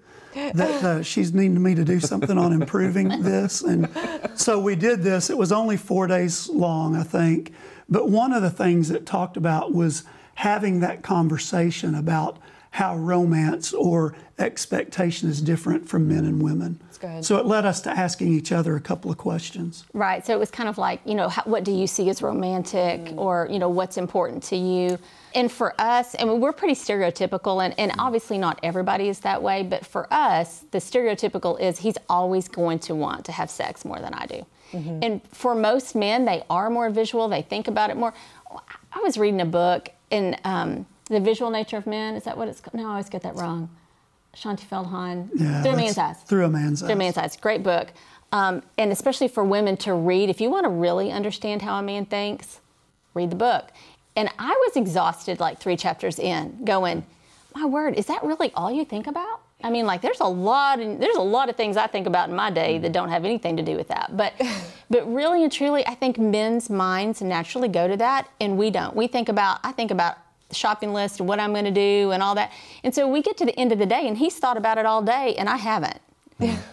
that 0.54 0.84
uh, 0.84 1.02
she's 1.02 1.34
needing 1.34 1.62
me 1.62 1.74
to 1.74 1.84
do 1.84 2.00
something 2.00 2.38
on 2.38 2.54
improving 2.54 3.24
this. 3.24 3.62
And 3.62 3.90
so 4.36 4.60
we 4.60 4.76
did 4.76 5.02
this. 5.02 5.32
It 5.32 5.38
was 5.38 5.52
only 5.52 5.78
four 5.78 6.06
days 6.06 6.48
long, 6.48 6.96
I 6.96 7.02
think. 7.02 7.54
But 7.90 8.10
one 8.10 8.34
of 8.34 8.42
the 8.42 8.50
things 8.50 8.90
that 8.90 9.06
talked 9.06 9.38
about 9.38 9.74
was 9.74 10.04
having 10.36 10.82
that 10.82 11.02
conversation 11.02 11.96
about 11.96 12.38
how 12.72 12.96
romance 12.96 13.74
or 13.74 14.14
expectation 14.38 15.30
is 15.30 15.42
different 15.42 15.90
from 15.90 16.08
men 16.08 16.26
and 16.26 16.42
women. 16.44 16.80
So 17.22 17.38
it 17.38 17.46
led 17.46 17.66
us 17.66 17.82
to 17.82 17.92
asking 17.92 18.34
each 18.34 18.52
other 18.52 18.76
a 18.76 18.82
couple 18.82 19.12
of 19.12 19.18
questions. 19.18 19.86
Right. 19.94 20.26
So 20.26 20.34
it 20.34 20.40
was 20.40 20.50
kind 20.50 20.68
of 20.68 20.80
like, 20.80 21.00
you 21.06 21.14
know, 21.14 21.30
how, 21.30 21.44
what 21.46 21.64
do 21.64 21.72
you 21.72 21.86
see 21.86 22.10
as 22.10 22.24
romantic 22.24 23.02
mm. 23.02 23.18
or, 23.18 23.48
you 23.52 23.60
know, 23.60 23.70
what's 23.70 23.98
important 23.98 24.42
to 24.44 24.56
you? 24.56 24.98
And 25.36 25.52
for 25.52 25.80
us, 25.80 26.16
I 26.20 26.26
mean, 26.26 26.40
we're 26.40 26.54
pretty 26.54 26.74
stereotypical, 26.74 27.64
and, 27.64 27.78
and 27.78 27.92
obviously 28.00 28.40
not 28.40 28.60
everybody 28.64 29.10
is 29.10 29.20
that 29.20 29.44
way, 29.44 29.62
but 29.62 29.86
for 29.86 30.12
us, 30.12 30.66
the 30.72 30.80
stereotypical 30.80 31.60
is 31.60 31.78
he's 31.78 31.98
always 32.10 32.48
going 32.48 32.80
to 32.80 32.96
want 32.96 33.26
to 33.26 33.32
have 33.32 33.52
sex 33.52 33.86
more 33.86 34.00
than 34.00 34.16
I 34.16 34.26
do. 34.26 34.44
Mm-hmm. 34.72 35.00
And 35.02 35.22
for 35.30 35.56
most 35.56 35.96
men, 35.96 36.26
they 36.26 36.44
are 36.50 36.70
more 36.70 36.90
visual, 36.90 37.28
they 37.28 37.42
think 37.42 37.68
about 37.68 37.90
it 37.90 37.98
more. 37.98 38.14
I 38.94 39.00
was 39.00 39.18
reading 39.18 39.42
a 39.42 39.46
book 39.46 39.90
in 40.10 40.36
um, 40.44 40.86
The 41.10 41.20
Visual 41.20 41.52
Nature 41.52 41.78
of 41.78 41.88
Men. 41.88 42.16
Is 42.16 42.24
that 42.24 42.38
what 42.38 42.48
it's 42.48 42.60
called? 42.60 42.74
No, 42.74 42.88
I 42.88 42.92
always 42.92 43.10
get 43.10 43.24
that 43.24 43.36
wrong. 43.36 43.70
Shaunti 44.36 44.66
Feldhahn. 44.66 45.30
Yeah, 45.36 45.64
Through 45.64 45.72
a 45.72 45.76
Man's 45.76 45.98
Eyes. 45.98 46.18
Through 46.24 46.46
a 46.46 46.50
Man's 46.50 46.82
Eyes. 46.82 46.88
Through 46.88 46.96
a 46.96 46.98
Man's 46.98 47.18
Eyes. 47.18 47.38
Great 47.38 47.64
book. 47.64 47.90
Um, 48.32 48.62
and 48.78 48.92
especially 48.92 49.28
for 49.30 49.44
women 49.44 49.78
to 49.78 49.94
read, 49.94 50.30
if 50.30 50.42
you 50.42 50.50
want 50.50 50.66
to 50.66 50.70
really 50.70 51.12
understand 51.12 51.62
how 51.62 51.80
a 51.80 51.84
man 51.84 52.06
thinks, 52.06 52.60
read 53.14 53.32
the 53.32 53.36
book. 53.36 53.70
And 54.16 54.30
I 54.38 54.50
was 54.50 54.76
exhausted 54.76 55.40
like 55.40 55.60
three 55.60 55.78
chapters 55.78 56.20
in, 56.20 56.64
going, 56.66 57.06
my 57.56 57.66
word, 57.66 57.96
is 57.96 58.08
that 58.08 58.24
really 58.24 58.52
all 58.54 58.72
you 58.72 58.84
think 58.84 59.08
about? 59.08 59.42
I 59.64 59.72
mean, 59.72 59.86
like 59.86 60.02
there's 60.02 60.20
a 60.20 60.28
lot, 60.28 60.80
and 60.80 61.02
there's 61.02 61.16
a 61.16 61.22
lot 61.22 61.50
of 61.50 61.56
things 61.56 61.78
I 61.78 61.88
think 61.88 62.06
about 62.06 62.30
in 62.30 62.36
my 62.36 62.52
day 62.52 62.78
that 62.78 62.92
don't 62.92 63.10
have 63.10 63.26
anything 63.26 63.58
to 63.58 63.64
do 63.64 63.76
with 63.76 63.88
that. 63.88 64.16
But, 64.16 64.34
but 64.90 65.12
really 65.12 65.44
and 65.44 65.52
truly, 65.52 65.86
I 65.88 65.96
think 65.96 66.20
men's 66.20 66.70
minds 66.70 67.22
naturally 67.22 67.68
go 67.68 67.88
to 67.88 67.98
that, 67.98 68.30
and 68.40 68.58
we 68.58 68.70
don't. 68.70 68.96
We 68.96 69.08
think 69.08 69.30
about, 69.30 69.60
I 69.64 69.72
think 69.72 69.92
about 69.92 70.18
the 70.50 70.56
shopping 70.56 70.94
list 70.94 71.20
and 71.20 71.28
what 71.28 71.40
I'm 71.40 71.54
going 71.54 71.66
to 71.66 71.72
do 71.72 72.12
and 72.12 72.22
all 72.22 72.36
that. 72.36 72.52
And 72.84 72.94
so 72.94 73.08
we 73.08 73.22
get 73.22 73.36
to 73.38 73.46
the 73.46 73.60
end 73.60 73.72
of 73.72 73.80
the 73.80 73.86
day, 73.86 74.08
and 74.08 74.18
he's 74.18 74.38
thought 74.38 74.58
about 74.58 74.78
it 74.78 74.86
all 74.86 75.02
day, 75.02 75.36
and 75.38 75.50
I 75.50 75.58
haven't. 75.58 76.00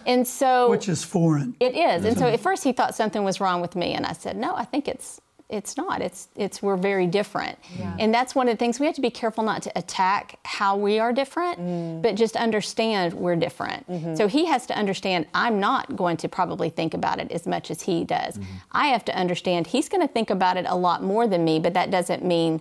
and 0.05 0.27
so, 0.27 0.69
which 0.69 0.87
is 0.87 1.03
foreign. 1.03 1.55
It 1.59 1.75
is. 1.75 2.05
And 2.05 2.17
so 2.17 2.27
at 2.27 2.39
first 2.39 2.63
he 2.63 2.71
thought 2.71 2.93
something 2.93 3.23
was 3.23 3.41
wrong 3.41 3.61
with 3.61 3.75
me, 3.75 3.93
and 3.93 4.05
I 4.05 4.13
said, 4.13 4.37
no, 4.37 4.55
I 4.55 4.63
think 4.63 4.87
it's 4.87 5.19
it's 5.47 5.77
not. 5.77 6.01
It's 6.01 6.27
it's 6.35 6.63
we're 6.63 6.75
very 6.75 7.05
different, 7.05 7.59
yeah. 7.77 7.95
and 7.99 8.11
that's 8.11 8.33
one 8.33 8.47
of 8.47 8.53
the 8.53 8.57
things 8.57 8.79
we 8.79 8.87
have 8.87 8.95
to 8.95 9.01
be 9.01 9.11
careful 9.11 9.43
not 9.43 9.61
to 9.63 9.77
attack 9.77 10.39
how 10.43 10.75
we 10.75 10.97
are 10.97 11.13
different, 11.13 11.59
mm. 11.59 12.01
but 12.01 12.15
just 12.15 12.35
understand 12.35 13.13
we're 13.13 13.35
different. 13.35 13.87
Mm-hmm. 13.87 14.15
So 14.15 14.27
he 14.27 14.45
has 14.45 14.65
to 14.67 14.77
understand 14.77 15.27
I'm 15.35 15.59
not 15.59 15.95
going 15.95 16.17
to 16.17 16.29
probably 16.29 16.69
think 16.69 16.95
about 16.95 17.19
it 17.19 17.31
as 17.31 17.45
much 17.45 17.69
as 17.69 17.83
he 17.83 18.03
does. 18.03 18.37
Mm-hmm. 18.37 18.55
I 18.71 18.87
have 18.87 19.05
to 19.05 19.15
understand 19.15 19.67
he's 19.67 19.87
going 19.87 20.01
to 20.01 20.11
think 20.11 20.31
about 20.31 20.57
it 20.57 20.65
a 20.67 20.75
lot 20.75 21.03
more 21.03 21.27
than 21.27 21.45
me, 21.45 21.59
but 21.59 21.75
that 21.75 21.91
doesn't 21.91 22.25
mean 22.25 22.59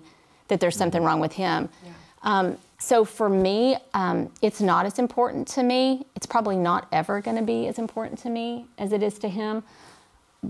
that 0.49 0.61
there's 0.61 0.77
something 0.77 1.01
mm-hmm. 1.01 1.07
wrong 1.07 1.20
with 1.20 1.33
him. 1.33 1.70
Yeah. 1.85 1.92
Um, 2.23 2.59
so 2.79 3.07
for 3.07 3.31
me, 3.31 3.79
um, 3.94 4.31
it's 4.42 4.61
not 4.61 4.85
as 4.85 4.99
important 4.99 5.49
to 5.49 5.62
me. 5.62 6.05
It's 6.16 6.27
probably 6.27 6.57
not 6.57 6.87
ever 6.92 7.23
going 7.23 7.38
to 7.38 7.42
be 7.42 7.66
as 7.66 7.79
important 7.79 8.18
to 8.20 8.29
me 8.29 8.66
as 8.77 8.92
it 8.92 9.03
is 9.03 9.18
to 9.20 9.29
him, 9.31 9.62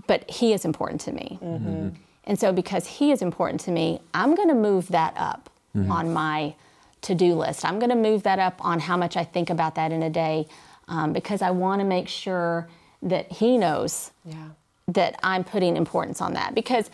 but 0.09 0.29
he 0.29 0.53
is 0.53 0.64
important 0.64 1.01
to 1.03 1.12
me. 1.12 1.38
Mm-hmm. 1.40 1.88
And 2.27 2.39
so, 2.39 2.53
because 2.53 2.87
he 2.87 3.13
is 3.13 3.23
important 3.23 3.61
to 3.63 3.71
me, 3.71 4.01
I'm 4.13 4.35
going 4.35 4.49
to 4.49 4.55
move 4.55 4.89
that 4.89 5.15
up 5.17 5.51
mm-hmm. 5.77 5.91
on 5.91 6.13
my 6.13 6.55
to 7.03 7.15
do 7.15 7.35
list. 7.35 7.65
I'm 7.65 7.79
going 7.79 7.91
to 7.91 7.97
move 7.97 8.23
that 8.23 8.39
up 8.39 8.65
on 8.65 8.81
how 8.81 8.97
much 8.97 9.17
I 9.17 9.25
think 9.25 9.51
about 9.51 9.75
that 9.75 9.93
in 9.93 10.03
a 10.03 10.11
day 10.11 10.47
um, 10.89 11.13
because 11.13 11.43
I 11.43 11.51
want 11.51 11.81
to 11.81 11.85
make 11.85 12.09
sure 12.09 12.69
that 13.03 13.31
he 13.31 13.59
knows 13.59 14.11
yeah. 14.25 14.49
that 14.89 15.19
I'm 15.23 15.45
putting 15.45 15.77
importance 15.77 16.23
on 16.23 16.33
that. 16.33 16.55
Because 16.55 16.91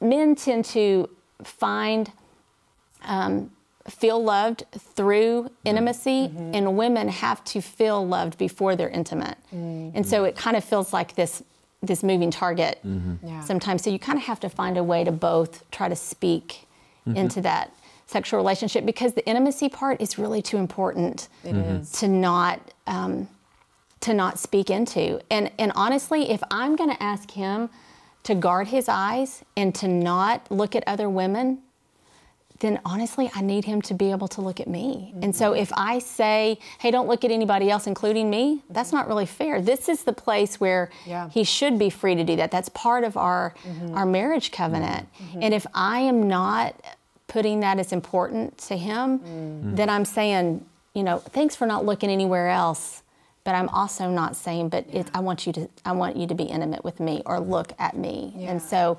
men 0.00 0.34
tend 0.34 0.66
to 0.66 1.08
find, 1.42 2.12
um, 3.02 3.50
feel 3.88 4.22
loved 4.22 4.64
through 4.76 5.44
mm-hmm. 5.44 5.54
intimacy, 5.64 6.28
mm-hmm. 6.28 6.54
and 6.54 6.76
women 6.76 7.08
have 7.08 7.42
to 7.44 7.62
feel 7.62 8.06
loved 8.06 8.36
before 8.36 8.76
they're 8.76 8.90
intimate. 8.90 9.38
Mm-hmm. 9.46 9.96
And 9.96 10.06
so 10.06 10.24
it 10.24 10.36
kind 10.36 10.56
of 10.56 10.64
feels 10.64 10.92
like 10.92 11.14
this 11.14 11.42
this 11.82 12.02
moving 12.02 12.30
target 12.30 12.80
mm-hmm. 12.84 13.26
yeah. 13.26 13.40
sometimes. 13.40 13.82
So 13.82 13.90
you 13.90 13.98
kind 13.98 14.18
of 14.18 14.24
have 14.24 14.40
to 14.40 14.48
find 14.48 14.76
a 14.76 14.82
way 14.82 15.04
to 15.04 15.12
both 15.12 15.68
try 15.70 15.88
to 15.88 15.96
speak 15.96 16.66
mm-hmm. 17.06 17.16
into 17.16 17.40
that 17.42 17.72
sexual 18.06 18.38
relationship 18.38 18.84
because 18.86 19.12
the 19.14 19.26
intimacy 19.28 19.68
part 19.68 20.00
is 20.00 20.18
really 20.18 20.42
too 20.42 20.56
important 20.56 21.28
mm-hmm. 21.44 21.84
to 21.98 22.08
not 22.08 22.72
um, 22.86 23.28
to 24.00 24.14
not 24.14 24.38
speak 24.38 24.70
into. 24.70 25.20
And 25.30 25.50
and 25.58 25.72
honestly, 25.74 26.30
if 26.30 26.42
I'm 26.50 26.76
going 26.76 26.90
to 26.90 27.02
ask 27.02 27.30
him 27.30 27.70
to 28.24 28.34
guard 28.34 28.68
his 28.68 28.88
eyes 28.88 29.44
and 29.56 29.74
to 29.76 29.88
not 29.88 30.50
look 30.50 30.74
at 30.74 30.84
other 30.86 31.08
women 31.08 31.58
then 32.60 32.80
honestly, 32.84 33.30
I 33.34 33.40
need 33.40 33.64
him 33.64 33.80
to 33.82 33.94
be 33.94 34.10
able 34.10 34.28
to 34.28 34.40
look 34.40 34.58
at 34.58 34.66
me. 34.66 35.12
Mm-hmm. 35.12 35.24
And 35.24 35.36
so 35.36 35.52
if 35.52 35.72
I 35.74 36.00
say, 36.00 36.58
hey, 36.80 36.90
don't 36.90 37.06
look 37.06 37.24
at 37.24 37.30
anybody 37.30 37.70
else, 37.70 37.86
including 37.86 38.30
me, 38.30 38.62
that's 38.70 38.92
not 38.92 39.06
really 39.06 39.26
fair. 39.26 39.60
This 39.60 39.88
is 39.88 40.02
the 40.02 40.12
place 40.12 40.58
where 40.58 40.90
yeah. 41.06 41.28
he 41.28 41.44
should 41.44 41.78
be 41.78 41.88
free 41.88 42.16
to 42.16 42.24
do 42.24 42.36
that. 42.36 42.50
That's 42.50 42.68
part 42.70 43.04
of 43.04 43.16
our, 43.16 43.54
mm-hmm. 43.64 43.94
our 43.94 44.06
marriage 44.06 44.50
covenant. 44.50 45.08
Mm-hmm. 45.22 45.42
And 45.42 45.54
if 45.54 45.66
I 45.72 46.00
am 46.00 46.26
not 46.26 46.74
putting 47.28 47.60
that 47.60 47.78
as 47.78 47.92
important 47.92 48.58
to 48.58 48.76
him, 48.76 49.20
mm-hmm. 49.20 49.74
then 49.76 49.88
I'm 49.88 50.04
saying, 50.04 50.64
you 50.94 51.04
know, 51.04 51.18
thanks 51.18 51.54
for 51.54 51.66
not 51.66 51.84
looking 51.84 52.10
anywhere 52.10 52.48
else. 52.48 53.02
But 53.44 53.54
I'm 53.54 53.68
also 53.70 54.10
not 54.10 54.36
saying, 54.36 54.68
but 54.68 54.92
yeah. 54.92 55.04
I 55.14 55.20
want 55.20 55.46
you 55.46 55.54
to, 55.54 55.70
I 55.82 55.92
want 55.92 56.16
you 56.16 56.26
to 56.26 56.34
be 56.34 56.44
intimate 56.44 56.84
with 56.84 57.00
me 57.00 57.22
or 57.24 57.40
look 57.40 57.72
at 57.78 57.96
me. 57.96 58.34
Yeah. 58.36 58.50
And 58.50 58.60
so, 58.60 58.98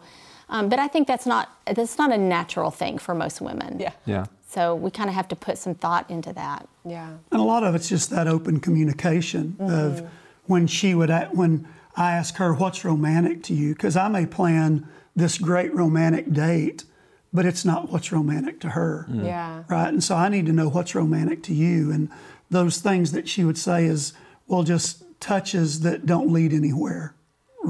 um, 0.49 0.67
but 0.69 0.79
I 0.79 0.87
think 0.87 1.07
that's 1.07 1.25
not 1.25 1.49
that's 1.65 1.97
not 1.97 2.11
a 2.11 2.17
natural 2.17 2.71
thing 2.71 2.97
for 2.97 3.13
most 3.13 3.39
women. 3.39 3.79
Yeah. 3.79 3.93
Yeah. 4.05 4.25
So 4.47 4.73
we 4.73 4.89
kind 4.89 5.09
of 5.09 5.15
have 5.15 5.27
to 5.27 5.35
put 5.35 5.59
some 5.59 5.75
thought 5.75 6.09
into 6.09 6.33
that. 6.33 6.67
Yeah. 6.83 7.17
And 7.31 7.39
a 7.39 7.43
lot 7.43 7.63
of 7.63 7.75
it's 7.75 7.87
just 7.87 8.09
that 8.09 8.27
open 8.27 8.59
communication 8.59 9.55
mm-hmm. 9.59 9.71
of 9.71 10.09
when 10.45 10.65
she 10.65 10.95
would 10.95 11.11
when 11.31 11.67
I 11.95 12.13
ask 12.13 12.35
her 12.37 12.53
what's 12.53 12.83
romantic 12.83 13.43
to 13.43 13.53
you 13.53 13.73
because 13.73 13.95
I 13.95 14.07
may 14.07 14.25
plan 14.25 14.87
this 15.15 15.37
great 15.37 15.73
romantic 15.73 16.31
date 16.33 16.85
but 17.31 17.45
it's 17.45 17.63
not 17.63 17.91
what's 17.91 18.11
romantic 18.11 18.59
to 18.59 18.69
her. 18.69 19.05
Mm. 19.07 19.23
Yeah. 19.23 19.63
Right? 19.67 19.89
And 19.89 20.03
so 20.03 20.15
I 20.15 20.29
need 20.29 20.47
to 20.47 20.51
know 20.51 20.67
what's 20.67 20.95
romantic 20.95 21.43
to 21.43 21.53
you 21.53 21.91
and 21.91 22.09
those 22.49 22.79
things 22.79 23.11
that 23.11 23.29
she 23.29 23.45
would 23.45 23.57
say 23.57 23.85
is 23.85 24.13
well 24.47 24.63
just 24.63 25.03
touches 25.19 25.81
that 25.81 26.07
don't 26.07 26.33
lead 26.33 26.53
anywhere 26.53 27.13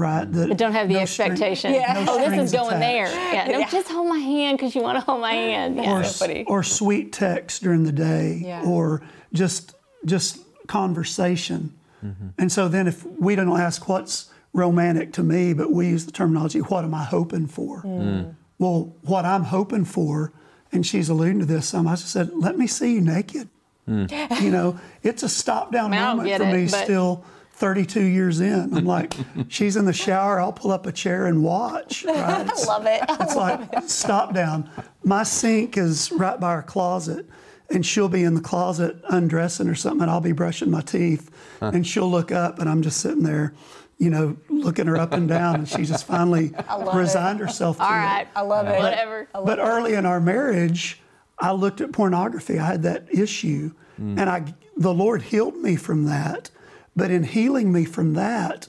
right? 0.00 0.24
That 0.24 0.56
don't 0.56 0.72
have 0.72 0.88
the 0.88 0.94
no 0.94 1.00
expectation. 1.00 1.72
String, 1.72 1.74
yeah. 1.74 2.04
No 2.04 2.14
oh, 2.14 2.18
this 2.18 2.46
is 2.46 2.52
going 2.52 2.76
attached. 2.76 3.12
there. 3.12 3.34
Yeah. 3.34 3.52
No, 3.52 3.58
yeah. 3.58 3.68
just 3.68 3.88
hold 3.88 4.08
my 4.08 4.18
hand 4.18 4.58
because 4.58 4.74
you 4.74 4.82
want 4.82 4.98
to 4.98 5.04
hold 5.04 5.20
my 5.20 5.32
hand. 5.32 5.76
Yeah. 5.76 5.98
Or, 5.98 6.04
so 6.04 6.44
or 6.46 6.62
sweet 6.62 7.12
text 7.12 7.62
during 7.62 7.84
the 7.84 7.92
day, 7.92 8.42
yeah. 8.44 8.62
or 8.64 9.02
just 9.32 9.74
just 10.04 10.40
conversation. 10.66 11.74
Mm-hmm. 12.04 12.28
And 12.38 12.50
so 12.50 12.68
then, 12.68 12.88
if 12.88 13.04
we 13.04 13.36
don't 13.36 13.50
ask 13.60 13.88
what's 13.88 14.30
romantic 14.52 15.12
to 15.14 15.22
me, 15.22 15.52
but 15.52 15.70
we 15.70 15.88
use 15.88 16.06
the 16.06 16.12
terminology, 16.12 16.60
what 16.60 16.84
am 16.84 16.94
I 16.94 17.04
hoping 17.04 17.46
for? 17.46 17.82
Mm. 17.82 18.00
mm. 18.00 18.34
Well, 18.58 18.94
what 19.02 19.24
I'm 19.24 19.44
hoping 19.44 19.86
for, 19.86 20.32
and 20.70 20.86
she's 20.86 21.08
alluding 21.08 21.38
to 21.40 21.46
this 21.46 21.66
some. 21.68 21.88
I 21.88 21.92
just 21.92 22.10
said, 22.10 22.30
let 22.34 22.58
me 22.58 22.66
see 22.66 22.94
you 22.94 23.00
naked. 23.00 23.48
Mm. 23.88 24.40
You 24.40 24.50
know, 24.50 24.78
it's 25.02 25.22
a 25.22 25.28
stop 25.28 25.72
down 25.72 25.90
moment 25.90 26.30
for 26.36 26.44
me 26.44 26.68
still 26.68 27.24
32 27.60 28.02
years 28.02 28.40
in. 28.40 28.74
I'm 28.74 28.86
like, 28.86 29.14
she's 29.48 29.76
in 29.76 29.84
the 29.84 29.92
shower, 29.92 30.40
I'll 30.40 30.52
pull 30.52 30.72
up 30.72 30.86
a 30.86 30.92
chair 30.92 31.26
and 31.26 31.44
watch. 31.44 32.04
Right? 32.10 32.50
I 32.50 32.64
love 32.64 32.86
it. 32.86 33.02
I 33.08 33.16
it's 33.20 33.36
like, 33.36 33.60
it. 33.72 33.90
stop 33.90 34.34
down. 34.34 34.68
My 35.04 35.22
sink 35.22 35.76
is 35.76 36.10
right 36.12 36.40
by 36.40 36.48
our 36.48 36.62
closet, 36.62 37.26
and 37.70 37.84
she'll 37.84 38.08
be 38.08 38.24
in 38.24 38.34
the 38.34 38.40
closet 38.40 38.96
undressing 39.08 39.68
or 39.68 39.74
something, 39.74 40.02
and 40.02 40.10
I'll 40.10 40.20
be 40.20 40.32
brushing 40.32 40.70
my 40.70 40.80
teeth, 40.80 41.30
huh. 41.60 41.70
and 41.74 41.86
she'll 41.86 42.10
look 42.10 42.32
up, 42.32 42.58
and 42.58 42.68
I'm 42.68 42.82
just 42.82 43.00
sitting 43.00 43.22
there. 43.22 43.54
You 43.98 44.08
know, 44.10 44.36
looking 44.48 44.86
her 44.86 44.96
up 44.96 45.12
and 45.12 45.28
down, 45.28 45.56
and 45.56 45.68
she 45.68 45.84
just 45.84 46.06
finally 46.06 46.54
resigned 46.94 47.40
it. 47.40 47.44
herself 47.44 47.76
to 47.76 47.84
All 47.84 47.90
right, 47.90 48.22
it. 48.22 48.28
I 48.34 48.40
love 48.40 48.66
it. 48.66 48.78
Whatever. 48.78 49.28
But 49.32 49.58
early 49.58 49.94
in 49.94 50.06
our 50.06 50.20
marriage, 50.20 51.00
I 51.38 51.52
looked 51.52 51.82
at 51.82 51.92
pornography. 51.92 52.58
I 52.58 52.66
had 52.66 52.82
that 52.84 53.06
issue, 53.12 53.72
mm. 54.00 54.18
and 54.18 54.30
I 54.30 54.54
the 54.76 54.94
Lord 54.94 55.22
healed 55.22 55.56
me 55.56 55.76
from 55.76 56.06
that 56.06 56.50
but 56.96 57.10
in 57.10 57.24
healing 57.24 57.72
me 57.72 57.84
from 57.84 58.14
that, 58.14 58.68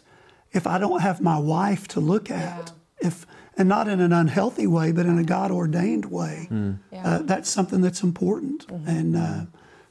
if 0.51 0.67
I 0.67 0.77
don't 0.77 1.01
have 1.01 1.21
my 1.21 1.37
wife 1.37 1.87
to 1.89 1.99
look 1.99 2.29
at, 2.31 2.71
if 2.99 3.25
and 3.57 3.67
not 3.67 3.87
in 3.89 3.99
an 3.99 4.13
unhealthy 4.13 4.65
way, 4.65 4.91
but 4.91 5.05
in 5.05 5.17
a 5.19 5.23
God 5.23 5.51
ordained 5.51 6.05
way. 6.05 6.45
Hmm. 6.47 6.71
Uh, 6.95 7.19
that's 7.23 7.49
something 7.49 7.81
that's 7.81 8.01
important. 8.01 8.65
And 8.87 9.15
uh, 9.15 9.41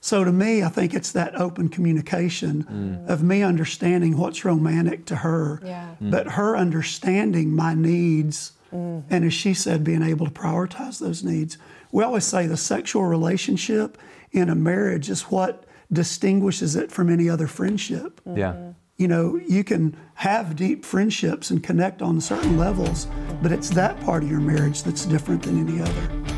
so 0.00 0.24
to 0.24 0.32
me, 0.32 0.62
I 0.62 0.68
think 0.70 0.94
it's 0.94 1.12
that 1.12 1.38
open 1.38 1.68
communication 1.68 2.62
Hmm. 2.62 2.94
of 3.10 3.22
me 3.22 3.42
understanding 3.42 4.16
what's 4.16 4.44
romantic 4.46 5.04
to 5.06 5.16
her, 5.16 5.60
Yeah. 5.62 5.90
but 6.00 6.32
her 6.32 6.56
understanding 6.56 7.54
my 7.54 7.74
needs, 7.74 8.52
and 8.72 9.24
as 9.24 9.34
she 9.34 9.52
said, 9.52 9.84
being 9.84 10.02
able 10.02 10.26
to 10.26 10.32
prioritize 10.32 10.98
those 10.98 11.22
needs. 11.22 11.58
We 11.92 12.02
always 12.04 12.24
say 12.24 12.46
the 12.46 12.56
sexual 12.56 13.04
relationship 13.04 13.98
in 14.32 14.48
a 14.48 14.54
marriage 14.54 15.10
is 15.10 15.22
what 15.24 15.64
distinguishes 15.92 16.76
it 16.76 16.92
from 16.92 17.10
any 17.10 17.28
other 17.28 17.46
friendship. 17.46 18.20
Yeah. 18.34 18.72
You 18.96 19.08
know, 19.08 19.40
you 19.48 19.64
can 19.64 19.96
have 20.14 20.56
deep 20.56 20.84
friendships 20.84 21.50
and 21.50 21.62
connect 21.62 22.02
on 22.02 22.20
certain 22.20 22.58
levels, 22.58 23.08
but 23.42 23.50
it's 23.50 23.70
that 23.70 23.98
part 24.00 24.22
of 24.22 24.30
your 24.30 24.40
marriage 24.40 24.82
that's 24.82 25.06
different 25.06 25.42
than 25.42 25.66
any 25.66 25.80
other. 25.80 26.30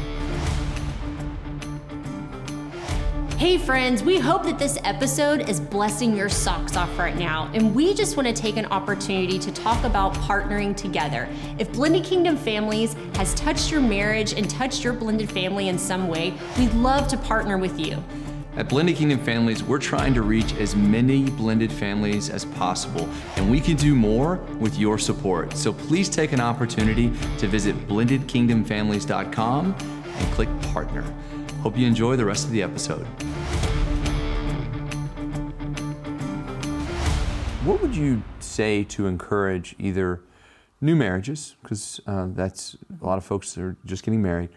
Hey, 3.42 3.58
friends, 3.58 4.04
we 4.04 4.20
hope 4.20 4.44
that 4.44 4.60
this 4.60 4.78
episode 4.84 5.48
is 5.48 5.58
blessing 5.58 6.16
your 6.16 6.28
socks 6.28 6.76
off 6.76 6.96
right 6.96 7.16
now. 7.16 7.50
And 7.54 7.74
we 7.74 7.92
just 7.92 8.16
want 8.16 8.28
to 8.28 8.32
take 8.32 8.56
an 8.56 8.66
opportunity 8.66 9.36
to 9.40 9.50
talk 9.50 9.82
about 9.82 10.14
partnering 10.14 10.76
together. 10.76 11.28
If 11.58 11.72
Blended 11.72 12.04
Kingdom 12.04 12.36
Families 12.36 12.94
has 13.16 13.34
touched 13.34 13.72
your 13.72 13.80
marriage 13.80 14.34
and 14.34 14.48
touched 14.48 14.84
your 14.84 14.92
blended 14.92 15.28
family 15.28 15.70
in 15.70 15.76
some 15.76 16.06
way, 16.06 16.34
we'd 16.56 16.72
love 16.74 17.08
to 17.08 17.16
partner 17.16 17.58
with 17.58 17.80
you. 17.80 18.00
At 18.54 18.68
Blended 18.68 18.96
Kingdom 18.96 19.18
Families, 19.18 19.62
we're 19.62 19.78
trying 19.78 20.12
to 20.12 20.20
reach 20.20 20.52
as 20.56 20.76
many 20.76 21.24
blended 21.30 21.72
families 21.72 22.28
as 22.28 22.44
possible, 22.44 23.08
and 23.36 23.50
we 23.50 23.58
can 23.60 23.76
do 23.76 23.94
more 23.94 24.36
with 24.58 24.78
your 24.78 24.98
support. 24.98 25.56
So 25.56 25.72
please 25.72 26.10
take 26.10 26.32
an 26.32 26.40
opportunity 26.40 27.10
to 27.38 27.48
visit 27.48 27.74
blendedkingdomfamilies.com 27.88 29.74
and 30.04 30.34
click 30.34 30.50
partner. 30.72 31.02
Hope 31.62 31.78
you 31.78 31.86
enjoy 31.86 32.16
the 32.16 32.26
rest 32.26 32.44
of 32.44 32.50
the 32.50 32.62
episode. 32.62 33.06
What 37.64 37.80
would 37.80 37.96
you 37.96 38.22
say 38.38 38.84
to 38.84 39.06
encourage 39.06 39.74
either 39.78 40.20
new 40.82 40.96
marriages, 40.96 41.54
because 41.62 42.00
uh, 42.06 42.26
that's 42.32 42.76
a 43.00 43.06
lot 43.06 43.16
of 43.16 43.24
folks 43.24 43.54
that 43.54 43.62
are 43.62 43.76
just 43.86 44.02
getting 44.04 44.20
married, 44.20 44.50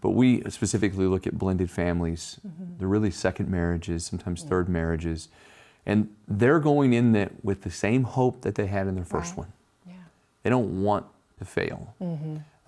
but 0.00 0.10
we 0.10 0.40
specifically 0.48 1.06
look 1.06 1.26
at 1.26 1.36
blended 1.36 1.70
families. 1.70 2.38
They're 2.78 2.88
really 2.88 3.10
second 3.10 3.48
marriages, 3.50 4.06
sometimes 4.06 4.42
third 4.44 4.68
marriages, 4.68 5.28
and 5.84 6.08
they're 6.28 6.60
going 6.60 6.92
in 6.92 7.12
that 7.12 7.44
with 7.44 7.62
the 7.62 7.70
same 7.70 8.04
hope 8.04 8.42
that 8.42 8.54
they 8.54 8.66
had 8.66 8.86
in 8.86 8.94
their 8.94 9.04
first 9.04 9.30
Right. 9.32 9.38
one. 9.38 9.52
Yeah. 9.88 9.94
They 10.44 10.50
don't 10.50 10.82
want 10.82 11.06
to 11.40 11.44
fail. 11.44 11.94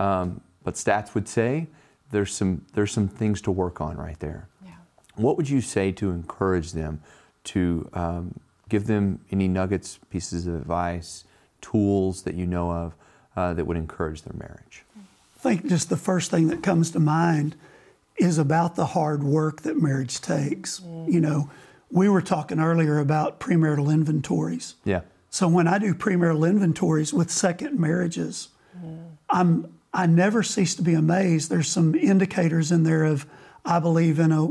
Um, 0.00 0.40
but 0.64 0.74
stats 0.74 1.14
would 1.14 1.28
say 1.28 1.68
there's 2.10 2.34
some 2.34 2.64
there's 2.74 2.90
some 2.92 3.06
things 3.06 3.40
to 3.42 3.52
work 3.52 3.80
on 3.80 3.96
right 3.96 4.18
there. 4.18 4.48
Yeah. 4.64 4.72
What 5.14 5.36
would 5.36 5.48
you 5.48 5.60
say 5.60 5.92
to 5.92 6.10
encourage 6.10 6.72
them 6.72 7.00
to 7.44 7.88
um, 7.92 8.40
give 8.68 8.86
them 8.86 9.20
any 9.30 9.46
nuggets, 9.46 10.00
pieces 10.10 10.46
of 10.48 10.54
advice, 10.56 11.24
tools 11.60 12.22
that 12.22 12.34
you 12.34 12.46
know 12.46 12.70
of 12.72 12.94
uh, 13.36 13.54
that 13.54 13.66
would 13.66 13.76
encourage 13.76 14.22
their 14.22 14.36
marriage? 14.38 14.84
I 14.96 15.38
think 15.40 15.66
just 15.66 15.90
the 15.90 15.96
first 15.96 16.30
thing 16.30 16.48
that 16.48 16.62
comes 16.62 16.90
to 16.92 17.00
mind 17.00 17.56
is 18.16 18.38
about 18.38 18.76
the 18.76 18.86
hard 18.86 19.22
work 19.22 19.62
that 19.62 19.76
marriage 19.76 20.20
takes. 20.20 20.80
You 20.80 21.20
know, 21.20 21.50
we 21.90 22.08
were 22.08 22.22
talking 22.22 22.60
earlier 22.60 22.98
about 22.98 23.40
premarital 23.40 23.92
inventories. 23.92 24.74
Yeah. 24.84 25.02
So 25.30 25.48
when 25.48 25.66
I 25.66 25.78
do 25.78 25.94
premarital 25.94 26.48
inventories 26.48 27.12
with 27.12 27.30
second 27.30 27.78
marriages, 27.78 28.48
I'm 29.28 29.74
I 29.92 30.06
never 30.06 30.42
cease 30.42 30.74
to 30.76 30.82
be 30.82 30.94
amazed. 30.94 31.50
There's 31.50 31.68
some 31.68 31.94
indicators 31.94 32.72
in 32.72 32.82
there 32.82 33.04
of 33.04 33.26
I 33.64 33.78
believe 33.78 34.18
in 34.18 34.32
a 34.32 34.48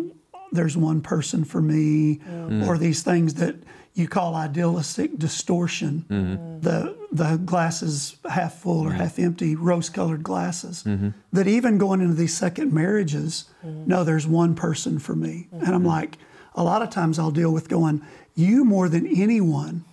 there's 0.53 0.77
one 0.77 1.01
person 1.01 1.43
for 1.43 1.61
me, 1.61 2.17
mm-hmm. 2.17 2.63
or 2.63 2.77
these 2.77 3.03
things 3.03 3.33
that 3.35 3.55
you 3.93 4.07
call 4.07 4.35
idealistic 4.35 5.17
distortion. 5.17 6.05
Mm-hmm. 6.09 6.61
The 6.61 6.95
the 7.11 7.37
glasses 7.37 8.15
half 8.29 8.55
full 8.55 8.81
or 8.81 8.89
mm-hmm. 8.89 8.99
half 8.99 9.19
empty, 9.19 9.55
rose 9.55 9.89
colored 9.89 10.23
glasses. 10.23 10.83
That 11.31 11.47
even 11.47 11.77
going 11.77 12.01
into 12.01 12.15
these 12.15 12.35
second 12.35 12.73
marriages, 12.73 13.45
no, 13.63 14.03
there's 14.03 14.25
one 14.25 14.55
person 14.55 14.99
for 14.99 15.15
me. 15.15 15.47
And 15.51 15.75
I'm 15.75 15.85
like, 15.85 16.17
a 16.55 16.63
lot 16.63 16.81
of 16.81 16.89
times 16.89 17.19
I'll 17.19 17.31
deal 17.31 17.51
with 17.51 17.69
going, 17.69 18.01
you 18.35 18.65
more 18.65 18.89
than 18.89 19.05
anyone 19.05 19.85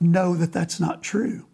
know 0.00 0.34
that 0.36 0.52
that's 0.52 0.80
not 0.80 1.02
true, 1.02 1.46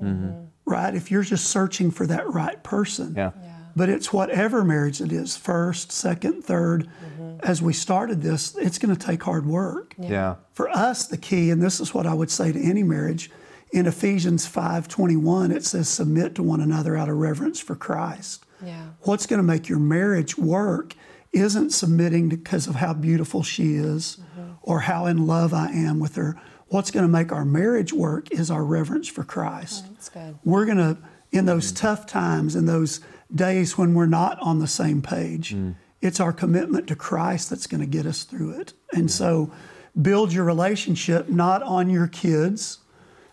right? 0.65 0.95
If 0.95 1.11
you're 1.11 1.23
just 1.23 1.49
searching 1.49 1.91
for 1.91 2.07
that 2.07 2.29
right 2.33 2.63
person. 2.63 3.15
Yeah. 3.17 3.33
But 3.77 3.89
it's 3.89 4.13
whatever 4.13 4.65
marriage 4.65 5.01
it 5.01 5.13
is 5.13 5.37
first, 5.37 5.93
second, 5.93 6.45
3rd 6.45 6.87
mm-hmm. 6.87 7.21
As 7.43 7.63
we 7.63 7.73
started 7.73 8.21
this, 8.23 8.55
it's 8.57 8.79
going 8.79 8.95
to 8.95 9.07
take 9.07 9.23
hard 9.23 9.47
work. 9.47 9.95
Yeah. 9.99 10.37
For 10.53 10.69
us, 10.69 11.07
the 11.07 11.17
key, 11.17 11.51
and 11.51 11.63
this 11.63 11.81
is 11.81 11.95
what 11.95 12.07
I 12.07 12.13
would 12.13 12.31
say 12.31 12.53
to 12.53 12.61
any 12.61 12.83
marriage, 12.83 13.31
in 13.73 13.87
Ephesians 13.87 14.47
5:21, 14.47 15.51
it 15.53 15.65
says, 15.65 15.89
"Submit 15.89 16.35
to 16.35 16.43
one 16.43 16.61
another 16.61 16.97
out 16.97 17.09
of 17.09 17.17
reverence 17.17 17.61
for 17.61 17.75
Christ." 17.75 18.45
Yeah. 18.65 18.89
What's 19.03 19.27
going 19.27 19.39
to 19.39 19.47
make 19.47 19.69
your 19.69 19.79
marriage 19.79 20.37
work 20.37 20.95
isn't 21.33 21.71
submitting 21.71 22.29
because 22.29 22.67
of 22.67 22.77
how 22.77 22.93
beautiful 22.93 23.43
she 23.43 23.75
is 23.75 24.19
mm-hmm. 24.21 24.53
or 24.63 24.81
how 24.81 25.07
in 25.07 25.27
love 25.27 25.55
I 25.55 25.69
am 25.71 25.99
with 25.99 26.17
her. 26.17 26.41
What's 26.67 26.91
going 26.91 27.05
to 27.05 27.13
make 27.13 27.33
our 27.33 27.45
marriage 27.45 27.93
work 27.93 28.31
is 28.33 28.51
our 28.51 28.65
reverence 28.65 29.09
for 29.09 29.25
Christ. 29.25 29.85
Mm, 29.85 29.95
that's 29.95 30.09
good. 30.09 30.39
We're 30.45 30.67
going 30.67 30.79
to, 30.79 30.99
in 31.33 31.47
those 31.47 31.73
mm-hmm. 31.73 31.87
tough 31.87 32.07
times, 32.07 32.57
in 32.57 32.67
those 32.67 33.01
days 33.35 33.79
when 33.79 33.95
we're 33.95 34.07
not 34.07 34.39
on 34.41 34.59
the 34.59 34.67
same 34.67 35.03
page, 35.03 35.55
mm. 35.55 35.75
it's 36.01 36.21
our 36.21 36.33
commitment 36.33 36.87
to 36.89 36.97
Christ 36.97 37.51
that's 37.51 37.67
going 37.67 37.81
to 37.81 37.87
get 37.87 38.07
us 38.07 38.25
through 38.25 38.61
it. 38.61 38.73
And 38.93 39.11
so, 39.11 39.53
build 40.01 40.33
your 40.33 40.45
relationship 40.45 41.29
not 41.29 41.63
on 41.63 41.91
your 41.91 42.07
kids, 42.07 42.79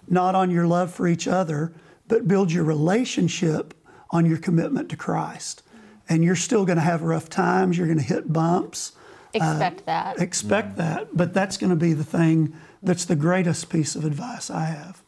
not 0.07 0.35
on 0.35 0.49
your 0.49 0.67
love 0.67 0.91
for 0.91 1.07
each 1.07 1.27
other, 1.27 1.73
but 2.07 2.27
build 2.27 2.51
your 2.51 2.63
relationship 2.63 3.73
on 4.09 4.25
your 4.25 4.37
commitment 4.37 4.89
to 4.89 4.95
Christ. 4.95 5.61
And 6.09 6.23
you're 6.23 6.35
still 6.35 6.65
going 6.65 6.77
to 6.77 6.83
have 6.83 7.01
rough 7.01 7.29
times, 7.29 7.77
you're 7.77 7.87
going 7.87 7.99
to 7.99 8.03
hit 8.03 8.31
bumps. 8.31 8.93
Uh, 9.35 9.43
expect 9.43 9.85
that. 9.85 10.19
Expect 10.19 10.73
mm. 10.73 10.77
that, 10.77 11.07
but 11.15 11.33
that's 11.33 11.57
going 11.57 11.69
to 11.69 11.75
be 11.75 11.93
the 11.93 12.03
thing 12.03 12.55
that's 12.81 13.05
the 13.05 13.15
greatest 13.15 13.69
piece 13.69 13.95
of 13.95 14.05
advice 14.05 14.49
I 14.49 14.65
have. 14.65 15.01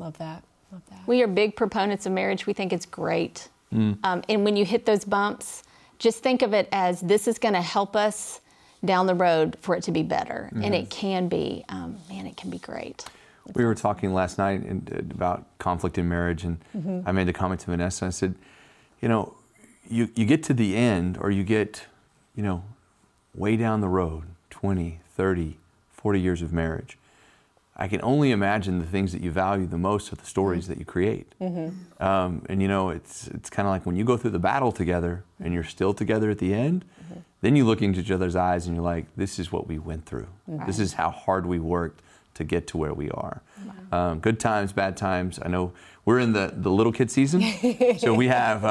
Love 0.00 0.16
that. 0.18 0.42
Love 0.72 0.82
that. 0.88 1.06
We 1.06 1.22
are 1.22 1.26
big 1.26 1.56
proponents 1.56 2.06
of 2.06 2.12
marriage. 2.12 2.46
We 2.46 2.54
think 2.54 2.72
it's 2.72 2.86
great. 2.86 3.48
Um, 3.72 4.22
and 4.28 4.44
when 4.44 4.56
you 4.56 4.64
hit 4.64 4.84
those 4.86 5.04
bumps, 5.04 5.62
just 5.98 6.22
think 6.22 6.42
of 6.42 6.52
it 6.54 6.68
as 6.72 7.00
this 7.00 7.28
is 7.28 7.38
going 7.38 7.54
to 7.54 7.62
help 7.62 7.94
us 7.94 8.40
down 8.84 9.06
the 9.06 9.14
road 9.14 9.56
for 9.60 9.74
it 9.76 9.82
to 9.84 9.92
be 9.92 10.02
better. 10.02 10.48
And 10.64 10.74
it 10.74 10.90
can 10.90 11.28
be, 11.28 11.64
um, 11.68 11.98
man, 12.08 12.26
it 12.26 12.36
can 12.36 12.50
be 12.50 12.58
great. 12.58 13.04
We 13.54 13.64
were 13.64 13.74
talking 13.74 14.14
last 14.14 14.38
night 14.38 14.62
in, 14.64 15.10
about 15.10 15.44
conflict 15.58 15.98
in 15.98 16.08
marriage, 16.08 16.44
and 16.44 16.58
I 17.06 17.12
made 17.12 17.26
the 17.26 17.32
comment 17.32 17.60
to 17.62 17.66
Vanessa. 17.66 18.06
I 18.06 18.10
said, 18.10 18.34
you 19.00 19.08
know, 19.08 19.34
you, 19.88 20.08
you 20.14 20.24
get 20.24 20.42
to 20.44 20.54
the 20.54 20.76
end, 20.76 21.18
or 21.20 21.30
you 21.30 21.42
get, 21.42 21.86
you 22.34 22.42
know, 22.42 22.62
way 23.34 23.56
down 23.56 23.80
the 23.80 23.88
road 23.88 24.24
20, 24.50 25.00
30, 25.16 25.58
40 25.92 26.20
years 26.20 26.42
of 26.42 26.52
marriage. 26.52 26.96
I 27.80 27.88
can 27.88 28.00
only 28.02 28.30
imagine 28.30 28.78
the 28.78 28.84
things 28.86 29.10
that 29.12 29.22
you 29.22 29.30
value 29.30 29.66
the 29.66 29.78
most 29.78 30.12
are 30.12 30.16
the 30.16 30.26
stories 30.26 30.68
that 30.68 30.76
you 30.78 30.84
create. 30.84 31.34
Um, 31.98 32.42
and 32.50 32.60
you 32.60 32.68
know, 32.68 32.90
it's 32.90 33.26
it's 33.28 33.48
kind 33.48 33.66
of 33.66 33.72
like 33.72 33.86
when 33.86 33.96
you 33.96 34.04
go 34.04 34.16
through 34.18 34.32
the 34.32 34.38
battle 34.38 34.70
together 34.70 35.24
and 35.42 35.54
you're 35.54 35.64
still 35.64 35.94
together 35.94 36.30
at 36.30 36.38
the 36.38 36.52
end. 36.54 36.84
Then 37.42 37.56
you 37.56 37.64
look 37.64 37.80
into 37.80 38.00
each 38.00 38.10
other's 38.10 38.36
eyes 38.36 38.66
and 38.66 38.76
you're 38.76 38.84
like, 38.84 39.06
"This 39.16 39.38
is 39.38 39.50
what 39.50 39.66
we 39.66 39.78
went 39.78 40.04
through. 40.04 40.28
This 40.66 40.78
is 40.78 40.92
how 40.92 41.10
hard 41.10 41.46
we 41.46 41.58
worked 41.58 42.02
to 42.34 42.44
get 42.44 42.66
to 42.68 42.76
where 42.76 42.92
we 42.92 43.10
are." 43.10 43.40
Um, 43.92 44.20
good 44.20 44.38
times, 44.38 44.72
bad 44.74 44.96
times. 44.96 45.38
I 45.42 45.48
know 45.48 45.72
we're 46.04 46.18
in 46.20 46.32
the, 46.32 46.52
the 46.54 46.70
little 46.70 46.92
kid 46.92 47.10
season, 47.10 47.40
so 47.98 48.12
we 48.14 48.28
have 48.40 48.62
uh, 48.64 48.68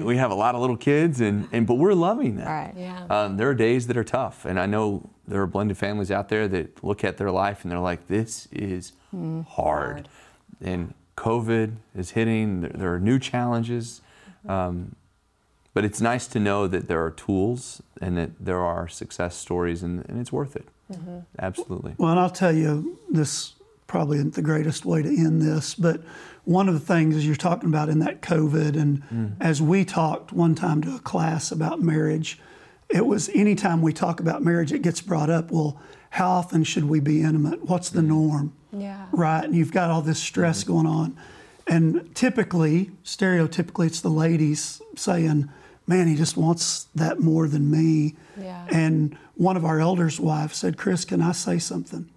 we, 0.00 0.02
we 0.02 0.16
have 0.16 0.32
a 0.32 0.34
lot 0.34 0.54
of 0.56 0.60
little 0.60 0.76
kids, 0.76 1.20
and, 1.20 1.46
and 1.52 1.66
but 1.68 1.74
we're 1.74 1.94
loving 1.94 2.36
that. 2.36 2.46
Right. 2.48 2.74
Yeah. 2.76 3.06
Um, 3.08 3.36
there 3.36 3.48
are 3.48 3.54
days 3.54 3.86
that 3.86 3.96
are 3.96 4.04
tough, 4.04 4.44
and 4.44 4.58
I 4.58 4.66
know 4.66 5.08
there 5.30 5.40
are 5.40 5.46
blended 5.46 5.78
families 5.78 6.10
out 6.10 6.28
there 6.28 6.46
that 6.48 6.82
look 6.84 7.04
at 7.04 7.16
their 7.16 7.30
life 7.30 7.62
and 7.62 7.70
they're 7.70 7.78
like, 7.78 8.08
"This 8.08 8.48
is 8.52 8.92
hard," 9.48 10.08
and 10.60 10.92
COVID 11.16 11.76
is 11.96 12.10
hitting. 12.10 12.60
There, 12.62 12.70
there 12.74 12.94
are 12.94 13.00
new 13.00 13.18
challenges, 13.18 14.02
um, 14.48 14.96
but 15.72 15.84
it's 15.84 16.00
nice 16.00 16.26
to 16.28 16.40
know 16.40 16.66
that 16.66 16.88
there 16.88 17.02
are 17.04 17.10
tools 17.10 17.80
and 18.00 18.16
that 18.18 18.30
there 18.40 18.60
are 18.60 18.88
success 18.88 19.36
stories, 19.36 19.82
and, 19.82 20.04
and 20.08 20.20
it's 20.20 20.32
worth 20.32 20.56
it. 20.56 20.68
Absolutely. 21.38 21.94
Well, 21.98 22.10
and 22.10 22.18
I'll 22.18 22.30
tell 22.30 22.52
you, 22.52 22.98
this 23.08 23.52
probably 23.86 24.18
isn't 24.18 24.34
the 24.34 24.42
greatest 24.42 24.84
way 24.84 25.02
to 25.02 25.08
end 25.08 25.40
this, 25.42 25.74
but 25.74 26.00
one 26.44 26.68
of 26.68 26.74
the 26.74 26.80
things 26.80 27.14
as 27.16 27.26
you're 27.26 27.36
talking 27.36 27.68
about 27.68 27.88
in 27.88 28.00
that 28.00 28.22
COVID, 28.22 28.76
and 28.76 29.36
as 29.40 29.62
we 29.62 29.84
talked 29.84 30.32
one 30.32 30.54
time 30.54 30.82
to 30.82 30.96
a 30.96 30.98
class 30.98 31.52
about 31.52 31.80
marriage, 31.80 32.40
it 32.90 33.06
was 33.06 33.28
anytime 33.30 33.82
we 33.82 33.92
talk 33.92 34.20
about 34.20 34.42
marriage, 34.42 34.72
it 34.72 34.82
gets 34.82 35.00
brought 35.00 35.30
up. 35.30 35.50
Well, 35.50 35.80
how 36.10 36.30
often 36.30 36.64
should 36.64 36.84
we 36.84 37.00
be 37.00 37.22
intimate? 37.22 37.64
What's 37.64 37.90
the 37.90 38.00
mm-hmm. 38.00 38.28
norm? 38.28 38.52
Yeah. 38.72 39.06
Right? 39.12 39.44
And 39.44 39.54
you've 39.54 39.72
got 39.72 39.90
all 39.90 40.02
this 40.02 40.18
stress 40.18 40.64
mm-hmm. 40.64 40.72
going 40.72 40.86
on. 40.86 41.16
And 41.66 42.14
typically, 42.16 42.90
stereotypically, 43.04 43.86
it's 43.86 44.00
the 44.00 44.08
ladies 44.08 44.82
saying, 44.96 45.48
Man, 45.86 46.06
he 46.06 46.14
just 46.14 46.36
wants 46.36 46.86
that 46.94 47.18
more 47.18 47.48
than 47.48 47.70
me. 47.70 48.16
Yeah. 48.40 48.64
And 48.70 49.16
one 49.34 49.56
of 49.56 49.64
our 49.64 49.80
elders' 49.80 50.20
wives 50.20 50.56
said, 50.56 50.76
Chris, 50.76 51.04
can 51.04 51.20
I 51.20 51.32
say 51.32 51.58
something? 51.58 52.08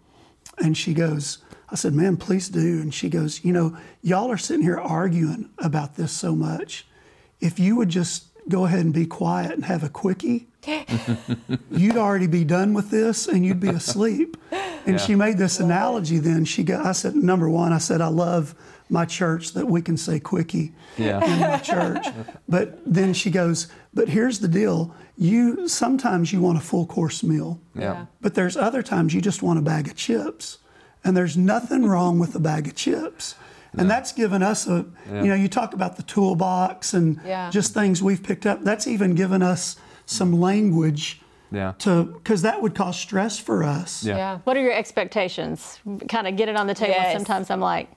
And 0.59 0.77
she 0.77 0.93
goes, 0.93 1.39
I 1.69 1.75
said, 1.75 1.93
Man, 1.93 2.17
please 2.17 2.49
do. 2.49 2.81
And 2.81 2.93
she 2.93 3.09
goes, 3.09 3.43
You 3.43 3.53
know, 3.53 3.77
y'all 4.01 4.31
are 4.31 4.37
sitting 4.37 4.63
here 4.63 4.79
arguing 4.79 5.49
about 5.59 5.95
this 5.95 6.11
so 6.11 6.35
much. 6.35 6.87
If 7.39 7.59
you 7.59 7.75
would 7.75 7.89
just 7.89 8.25
go 8.49 8.65
ahead 8.65 8.81
and 8.81 8.93
be 8.93 9.05
quiet 9.05 9.51
and 9.51 9.65
have 9.65 9.83
a 9.83 9.89
quickie, 9.89 10.47
you'd 11.71 11.97
already 11.97 12.27
be 12.27 12.43
done 12.43 12.73
with 12.73 12.89
this 12.89 13.27
and 13.27 13.45
you'd 13.45 13.59
be 13.59 13.69
asleep. 13.69 14.37
And 14.85 14.99
she 14.99 15.15
made 15.15 15.37
this 15.37 15.59
analogy 15.59 16.17
then. 16.19 16.45
She 16.45 16.63
got, 16.63 16.85
I 16.85 16.91
said, 16.91 17.15
number 17.15 17.49
one, 17.49 17.71
I 17.73 17.77
said, 17.77 18.01
I 18.01 18.07
love 18.07 18.55
my 18.89 19.05
church 19.05 19.53
that 19.53 19.67
we 19.67 19.81
can 19.81 19.97
say 19.97 20.19
quickie 20.19 20.73
Yeah. 20.97 21.23
in 21.23 21.39
my 21.39 21.57
church. 21.57 22.05
But 22.47 22.79
then 22.85 23.13
she 23.13 23.31
goes, 23.31 23.67
but 23.93 24.09
here's 24.09 24.39
the 24.39 24.47
deal. 24.47 24.93
You 25.17 25.67
sometimes 25.67 26.33
you 26.33 26.41
want 26.41 26.57
a 26.57 26.61
full 26.61 26.85
course 26.85 27.23
meal. 27.23 27.59
Yeah. 27.75 28.05
But 28.21 28.33
there's 28.35 28.57
other 28.57 28.81
times 28.83 29.13
you 29.13 29.21
just 29.21 29.41
want 29.41 29.59
a 29.59 29.61
bag 29.61 29.87
of 29.87 29.95
chips. 29.95 30.57
And 31.03 31.15
there's 31.17 31.35
nothing 31.37 31.85
wrong 31.85 32.19
with 32.19 32.35
a 32.35 32.39
bag 32.39 32.67
of 32.67 32.75
chips. 32.75 33.35
And 33.75 33.89
that's 33.89 34.11
given 34.11 34.43
us 34.43 34.67
a, 34.67 34.85
you 35.11 35.23
know, 35.27 35.33
you 35.35 35.47
talk 35.47 35.73
about 35.73 35.97
the 35.97 36.03
toolbox 36.03 36.93
and 36.93 37.19
Yeah. 37.25 37.49
just 37.49 37.73
things 37.73 38.03
we've 38.03 38.21
picked 38.21 38.45
up. 38.45 38.63
That's 38.63 38.85
even 38.85 39.15
given 39.15 39.41
us 39.41 39.77
some 40.05 40.39
language 40.39 41.21
Yeah. 41.51 41.73
to, 41.79 42.03
because 42.03 42.41
that 42.43 42.61
would 42.61 42.75
cause 42.75 42.99
stress 42.99 43.39
for 43.39 43.63
us. 43.63 44.03
Yeah. 44.03 44.17
Yeah. 44.17 44.37
What 44.43 44.57
are 44.57 44.61
your 44.61 44.73
expectations? 44.73 45.79
Kind 46.09 46.27
of 46.27 46.35
get 46.35 46.49
it 46.49 46.55
on 46.55 46.67
the 46.67 46.73
table. 46.73 46.93
Yes. 46.95 47.13
Sometimes 47.15 47.49
I'm 47.49 47.59
like, 47.61 47.89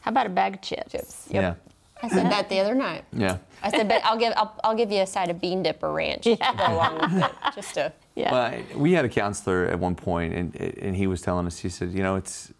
how 0.00 0.10
about 0.10 0.26
a 0.26 0.30
bag 0.30 0.54
of 0.54 0.62
chips? 0.62 0.92
Chips. 0.92 1.26
Yeah. 1.30 1.54
I 2.02 2.08
said 2.08 2.30
that 2.30 2.48
the 2.48 2.60
other 2.60 2.74
night. 2.76 3.04
Yeah. 3.12 3.38
I 3.60 3.70
said, 3.72 3.88
but 3.88 4.04
I'll 4.04 4.16
give 4.16 4.32
I'll, 4.36 4.54
I'll 4.62 4.74
give 4.76 4.92
you 4.92 5.00
a 5.02 5.06
side 5.06 5.30
of 5.30 5.40
bean 5.40 5.64
dip 5.64 5.82
or 5.82 5.92
ranch 5.92 6.22
to 6.24 6.36
go 6.36 6.46
along 6.68 7.00
with 7.00 7.24
it, 7.24 7.32
just 7.56 7.74
to. 7.74 7.92
Yeah. 8.14 8.30
Well, 8.30 8.40
I- 8.42 8.64
we 8.76 8.92
had 8.92 9.04
a 9.04 9.08
counselor 9.08 9.66
at 9.66 9.78
one 9.80 9.96
point, 9.96 10.32
and 10.32 10.54
and 10.56 10.94
he 10.94 11.08
was 11.08 11.20
telling 11.20 11.44
us. 11.48 11.58
He 11.58 11.68
said, 11.68 11.90
you 11.90 12.02
know, 12.04 12.14
it's 12.14 12.52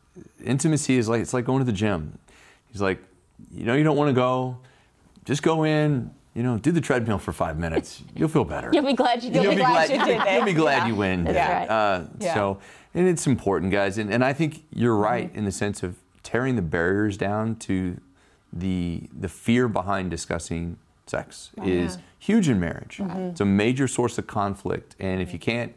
intimacy 0.44 0.96
is 0.98 1.08
like 1.08 1.20
it's 1.22 1.32
like 1.32 1.44
going 1.44 1.60
to 1.60 1.64
the 1.64 1.72
gym. 1.72 2.18
He's 2.72 2.80
like, 2.82 2.98
you 3.52 3.64
know, 3.64 3.74
you 3.74 3.84
don't 3.84 3.96
want 3.96 4.08
to 4.08 4.12
go, 4.12 4.58
just 5.24 5.44
go 5.44 5.62
in. 5.64 6.10
You 6.38 6.44
know, 6.44 6.56
do 6.56 6.70
the 6.70 6.80
treadmill 6.80 7.18
for 7.18 7.32
five 7.32 7.58
minutes. 7.58 8.04
You'll 8.14 8.28
feel 8.28 8.44
better. 8.44 8.70
You'll 8.72 8.84
be 8.86 8.92
glad 8.92 9.24
you 9.24 9.30
did 9.32 9.42
You'll 9.42 9.56
be 9.56 9.58
glad 9.58 9.90
you 9.90 9.98
did 9.98 10.22
You'll 10.34 10.44
be 10.44 10.52
glad 10.52 10.76
Yeah. 10.82 10.86
you 10.86 10.94
win. 10.94 11.26
Yeah. 11.26 11.58
right. 11.58 11.68
Uh, 11.68 12.04
Yeah. 12.20 12.34
So, 12.34 12.58
and 12.94 13.08
it's 13.08 13.26
important, 13.26 13.72
guys. 13.72 13.98
And, 13.98 14.08
and 14.14 14.24
I 14.24 14.32
think 14.32 14.62
you're 14.72 14.94
Mm-hmm. 14.94 15.02
right 15.12 15.30
in 15.34 15.44
the 15.46 15.50
sense 15.50 15.82
of 15.82 15.96
tearing 16.22 16.54
the 16.54 16.62
barriers 16.62 17.16
down 17.16 17.56
to 17.56 18.00
the 18.52 19.08
the 19.18 19.28
fear 19.28 19.66
behind 19.66 20.12
discussing 20.12 20.76
sex 21.06 21.50
is 21.64 21.98
huge 22.20 22.48
in 22.48 22.60
marriage. 22.60 22.98
Mm-hmm. 22.98 23.18
It's 23.30 23.40
a 23.40 23.44
major 23.44 23.88
source 23.88 24.16
of 24.16 24.28
conflict, 24.28 24.94
and 25.00 25.20
if 25.20 25.32
you 25.32 25.40
can't 25.40 25.72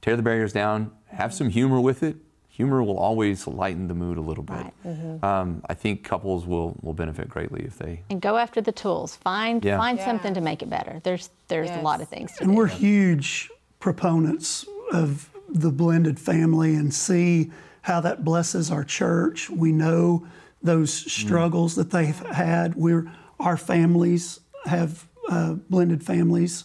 tear 0.00 0.16
the 0.16 0.22
barriers 0.22 0.52
down, 0.54 0.92
have 1.08 1.34
some 1.34 1.50
humor 1.50 1.78
with 1.80 2.02
it. 2.02 2.16
Humor 2.56 2.82
will 2.82 2.96
always 2.98 3.46
lighten 3.46 3.86
the 3.86 3.94
mood 3.94 4.16
a 4.16 4.22
little 4.22 4.42
bit. 4.42 4.54
Right. 4.54 4.72
Mm-hmm. 4.86 5.22
Um, 5.24 5.62
I 5.68 5.74
think 5.74 6.04
couples 6.04 6.46
will 6.46 6.74
will 6.80 6.94
benefit 6.94 7.28
greatly 7.28 7.64
if 7.66 7.76
they. 7.76 8.00
and 8.08 8.18
go 8.20 8.38
after 8.38 8.62
the 8.62 8.72
tools. 8.72 9.14
Find 9.16 9.62
Yeah. 9.62 9.76
find 9.76 9.98
Yeah. 9.98 10.06
something 10.06 10.32
to 10.34 10.40
make 10.40 10.62
it 10.62 10.70
better. 10.70 11.00
There's 11.02 11.28
there's 11.48 11.70
a 11.70 11.82
lot 11.82 12.00
of 12.00 12.08
things 12.08 12.32
to 12.32 12.38
do. 12.38 12.44
And 12.44 12.52
do. 12.52 12.56
we're 12.56 12.66
huge 12.68 13.50
proponents 13.78 14.64
of 14.90 15.28
the 15.48 15.70
blended 15.70 16.18
family 16.18 16.74
and 16.74 16.92
see 16.94 17.50
how 17.82 18.00
that 18.00 18.24
blesses 18.24 18.70
our 18.70 18.84
church. 18.84 19.50
We 19.50 19.70
know 19.72 20.26
those 20.62 20.92
struggles 20.92 21.74
that 21.74 21.90
they've 21.90 22.18
had. 22.18 22.74
We're 22.74 23.04
our 23.38 23.58
families 23.58 24.40
have 24.64 25.04
uh, 25.28 25.54
blended 25.68 26.02
families 26.02 26.64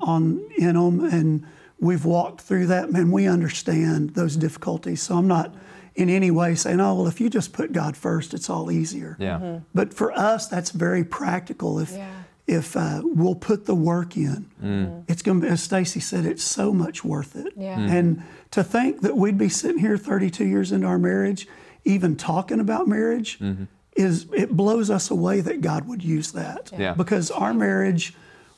on 0.00 0.40
in 0.58 0.74
them, 0.74 1.04
and 1.04 1.46
we've 1.80 2.04
walked 2.04 2.40
through 2.40 2.66
that. 2.66 2.90
Man, 2.90 3.10
we 3.10 3.26
understand 3.26 4.10
those 4.10 4.36
difficulties. 4.36 5.02
So 5.02 5.16
I'm 5.16 5.28
not 5.28 5.54
in 5.94 6.08
any 6.08 6.30
way 6.30 6.54
saying, 6.54 6.80
"Oh, 6.80 6.94
well, 6.94 7.06
if 7.06 7.20
you 7.20 7.28
just 7.28 7.52
put 7.52 7.72
God 7.72 7.96
first, 7.96 8.34
it's 8.34 8.48
all 8.48 8.70
easier." 8.70 9.16
Yeah. 9.18 9.38
Mm-hmm. 9.38 9.64
But 9.74 9.94
for 9.94 10.12
us, 10.12 10.46
that's 10.46 10.70
very 10.70 11.04
practical. 11.04 11.78
If 11.78 11.92
Yeah. 11.92 12.08
if 12.46 12.76
uh, 12.76 13.02
we'll 13.04 13.34
put 13.34 13.66
the 13.66 13.74
work 13.74 14.16
in, 14.16 14.46
mm. 14.62 14.64
mm-hmm. 14.64 15.00
it's 15.08 15.22
going 15.22 15.40
to 15.40 15.46
be, 15.46 15.52
as 15.52 15.66
Stacie 15.66 16.00
said, 16.00 16.24
it's 16.24 16.44
so 16.44 16.72
much 16.72 17.04
worth 17.04 17.36
it. 17.36 17.52
Yeah. 17.56 17.76
Mm. 17.76 17.90
And 17.90 18.22
to 18.52 18.64
think 18.64 19.02
that 19.02 19.16
we'd 19.16 19.36
be 19.36 19.48
sitting 19.50 19.78
here 19.78 19.98
32 19.98 20.46
years 20.46 20.72
into 20.72 20.86
our 20.86 20.98
marriage, 20.98 21.46
even 21.84 22.16
talking 22.16 22.60
about 22.60 22.88
marriage, 22.88 23.38
mm-hmm. 23.38 23.64
is 23.96 24.26
it 24.32 24.56
blows 24.56 24.90
us 24.90 25.10
away 25.10 25.40
that 25.40 25.60
God 25.60 25.86
would 25.88 26.02
use 26.02 26.32
that. 26.32 26.70
Yeah. 26.76 26.94
Because 26.94 27.30
our 27.30 27.52
marriage 27.52 28.14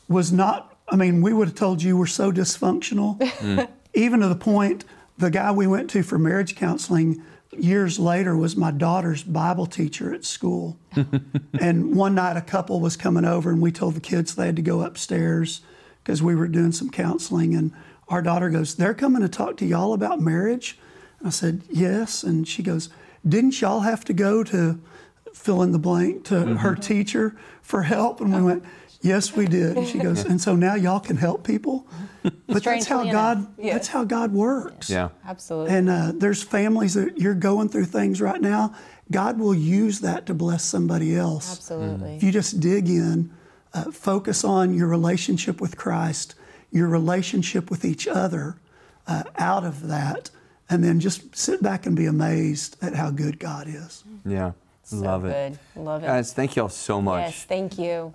was 0.09 0.30
not. 0.30 0.69
I 0.90 0.96
mean, 0.96 1.22
we 1.22 1.33
would 1.33 1.48
have 1.48 1.57
told 1.57 1.83
you 1.83 1.96
we're 1.96 2.07
so 2.07 2.33
dysfunctional, 2.33 3.22
hmm. 3.38 3.61
even 3.94 4.20
to 4.20 4.29
the 4.29 4.37
point 4.37 4.85
the 5.18 5.31
guy 5.31 5.53
we 5.53 5.66
went 5.66 5.90
to 5.90 6.03
for 6.03 6.18
marriage 6.18 6.57
counseling 6.57 7.22
years 7.53 7.98
later 7.98 8.37
was 8.37 8.57
my 8.57 8.70
daughter's 8.70 9.22
Bible 9.22 9.66
teacher 9.66 10.14
at 10.14 10.24
school. 10.24 10.79
and 11.61 11.94
one 11.94 12.14
night 12.14 12.37
a 12.37 12.42
couple 12.42 12.81
was 12.81 12.96
coming 12.96 13.24
over 13.24 13.50
and 13.50 13.61
we 13.61 13.70
told 13.70 13.94
the 13.94 14.00
kids 14.00 14.35
they 14.35 14.46
had 14.46 14.57
to 14.57 14.62
go 14.62 14.83
upstairs 14.83 15.61
because 16.03 16.22
we 16.22 16.35
were 16.35 16.48
doing 16.48 16.72
some 16.72 16.90
counseling 16.90 17.55
and 17.55 17.72
our 18.09 18.22
daughter 18.22 18.50
goes, 18.50 18.74
"They're 18.74 18.94
coming 18.94 19.22
to 19.22 19.29
talk 19.29 19.57
to 19.59 19.66
y'all 19.66 19.92
about 19.92 20.20
marriage?" 20.20 20.79
And 21.18 21.29
I 21.29 21.31
said, 21.31 21.62
"Yes." 21.70 22.24
And 22.24 22.48
she 22.48 22.62
goes, 22.62 22.88
"Didn't 23.26 23.61
y'all 23.61 23.81
have 23.81 24.05
to 24.07 24.12
go 24.12 24.42
to 24.44 24.81
fill 25.33 25.62
in 25.62 25.70
the 25.70 25.79
blank 25.79 26.24
to 26.24 26.35
mm-hmm. 26.35 26.57
her 26.57 26.74
teacher 26.74 27.37
for 27.62 27.83
help?" 27.83 28.20
And 28.20 28.35
we 28.35 28.42
went, 28.42 28.64
"Yes, 29.00 29.34
we 29.34 29.46
did." 29.46 29.76
And 29.76 29.86
she 29.86 29.98
goes, 30.08 30.24
"And 30.24 30.40
so 30.40 30.54
now 30.56 30.74
y'all 30.74 31.00
can 31.00 31.16
help 31.16 31.44
people?" 31.44 31.86
But 32.22 32.62
that's 32.62 32.86
how 32.86 32.98
Strangely 32.98 33.12
God 33.12 33.36
enough. 33.38 33.72
that's 33.72 33.88
how 33.88 34.04
God 34.04 34.32
works. 34.32 34.90
Yeah. 34.90 35.08
Absolutely. 35.26 35.74
And 35.74 35.88
uh, 35.88 36.12
there's 36.14 36.42
families 36.42 36.94
that 36.94 37.18
you're 37.18 37.34
going 37.34 37.68
through 37.68 37.86
things 37.86 38.20
right 38.20 38.40
now. 38.40 38.74
God 39.10 39.38
will 39.38 39.54
use 39.54 40.00
that 40.00 40.26
to 40.26 40.34
bless 40.34 40.64
somebody 40.64 41.16
else. 41.16 41.56
Absolutely. 41.56 42.16
If 42.16 42.22
you 42.22 42.30
just 42.30 42.60
dig 42.60 42.88
in, 42.88 43.32
uh, 43.72 43.90
focus 43.90 44.44
on 44.44 44.74
your 44.74 44.88
relationship 44.88 45.60
with 45.60 45.76
Christ, 45.76 46.34
your 46.70 46.88
relationship 46.88 47.70
with 47.70 47.84
each 47.84 48.06
other 48.06 48.56
uh, 49.06 49.24
out 49.38 49.64
of 49.64 49.88
that, 49.88 50.30
and 50.68 50.84
then 50.84 51.00
just 51.00 51.34
sit 51.36 51.62
back 51.62 51.86
and 51.86 51.96
be 51.96 52.06
amazed 52.06 52.76
at 52.82 52.94
how 52.94 53.10
good 53.10 53.38
God 53.40 53.66
is. 53.66 54.04
Yeah. 54.24 54.52
So 54.90 54.96
Love 54.96 55.24
it. 55.24 55.57
Love 55.76 56.03
it. 56.03 56.07
Guys, 56.09 56.33
thank 56.33 56.57
y'all 56.57 56.68
so 56.68 57.00
much. 57.00 57.26
yes, 57.26 57.44
thank 57.44 57.79
you. 57.79 58.12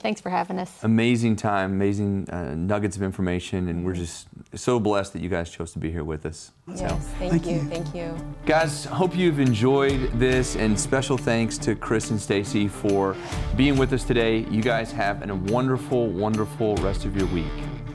Thanks 0.00 0.20
for 0.20 0.30
having 0.30 0.58
us. 0.58 0.82
amazing 0.82 1.36
time, 1.36 1.72
amazing 1.72 2.28
uh, 2.30 2.54
nuggets 2.56 2.96
of 2.96 3.04
information, 3.04 3.68
and 3.68 3.84
we're 3.84 3.94
just 3.94 4.26
so 4.54 4.80
blessed 4.80 5.12
that 5.12 5.22
you 5.22 5.28
guys 5.28 5.48
chose 5.48 5.70
to 5.72 5.78
be 5.78 5.92
here 5.92 6.02
with 6.02 6.26
us. 6.26 6.50
So, 6.74 6.82
Yes, 6.84 7.06
thank, 7.18 7.30
Thank 7.30 7.46
you, 7.46 7.52
you. 7.52 7.60
Thank 7.68 7.94
you. 7.94 8.16
guys, 8.46 8.84
hope 8.84 9.16
you've 9.16 9.38
enjoyed 9.38 10.10
this, 10.18 10.56
and 10.56 10.78
special 10.78 11.16
thanks 11.16 11.56
to 11.58 11.76
Chris 11.76 12.10
and 12.10 12.18
Stacie 12.18 12.68
for 12.68 13.14
being 13.56 13.76
with 13.76 13.92
us 13.92 14.02
today. 14.02 14.38
You 14.50 14.60
guys 14.60 14.90
have 14.90 15.28
a 15.28 15.32
wonderful, 15.34 16.08
wonderful 16.08 16.74
rest 16.76 17.04
of 17.04 17.16
your 17.16 17.26
week. 17.28 17.46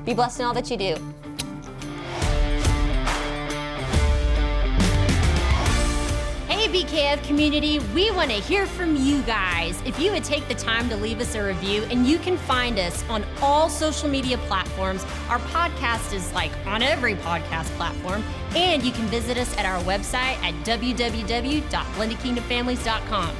Be 0.05 0.13
blessed 0.13 0.39
in 0.39 0.45
all 0.45 0.53
that 0.53 0.71
you 0.71 0.77
do. 0.77 0.95
BKF 6.73 7.23
community, 7.23 7.77
we 7.93 8.09
want 8.09 8.31
to 8.31 8.38
hear 8.38 8.65
from 8.65 8.95
you 8.95 9.21
guys. 9.21 9.79
If 9.86 9.99
you 9.99 10.12
would 10.12 10.23
take 10.23 10.47
the 10.47 10.55
time 10.55 10.89
to 10.89 10.97
leave 10.97 11.21
us 11.21 11.36
a 11.36 11.43
review, 11.43 11.83
and 11.91 12.07
you 12.07 12.17
can 12.17 12.36
find 12.36 12.79
us 12.79 13.07
on 13.09 13.23
all 13.43 13.69
social 13.69 14.09
media 14.09 14.39
platforms. 14.39 15.05
Our 15.29 15.38
podcast 15.38 16.13
is 16.13 16.33
like 16.33 16.49
on 16.65 16.81
every 16.81 17.13
podcast 17.13 17.65
platform, 17.77 18.23
and 18.55 18.81
you 18.81 18.91
can 18.91 19.05
visit 19.05 19.38
us 19.38 19.55
at 19.55 19.67
our 19.67 19.79
website 19.83 20.41
at 20.41 20.55
www.blendedkingdomfamilies.com. 20.65 23.36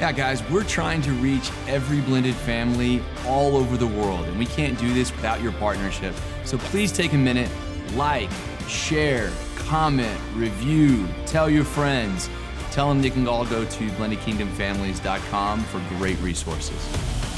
Yeah, 0.00 0.10
guys, 0.10 0.42
we're 0.50 0.64
trying 0.64 1.02
to 1.02 1.12
reach 1.12 1.52
every 1.68 2.00
blended 2.00 2.34
family 2.34 3.00
all 3.24 3.56
over 3.56 3.76
the 3.76 3.86
world, 3.86 4.26
and 4.26 4.36
we 4.36 4.46
can't 4.46 4.76
do 4.76 4.92
this 4.92 5.12
without 5.12 5.40
your 5.40 5.52
partnership. 5.52 6.16
So 6.44 6.58
please 6.58 6.90
take 6.90 7.12
a 7.12 7.18
minute, 7.18 7.48
like, 7.94 8.28
share, 8.66 9.30
comment, 9.54 10.20
review, 10.34 11.06
tell 11.26 11.48
your 11.48 11.64
friends. 11.64 12.28
Tell 12.72 12.88
them 12.88 13.02
they 13.02 13.10
can 13.10 13.28
all 13.28 13.44
go 13.44 13.66
to 13.66 13.88
blendedkingdomfamilies.com 13.90 15.64
for 15.64 15.78
great 15.98 16.18
resources. 16.20 17.31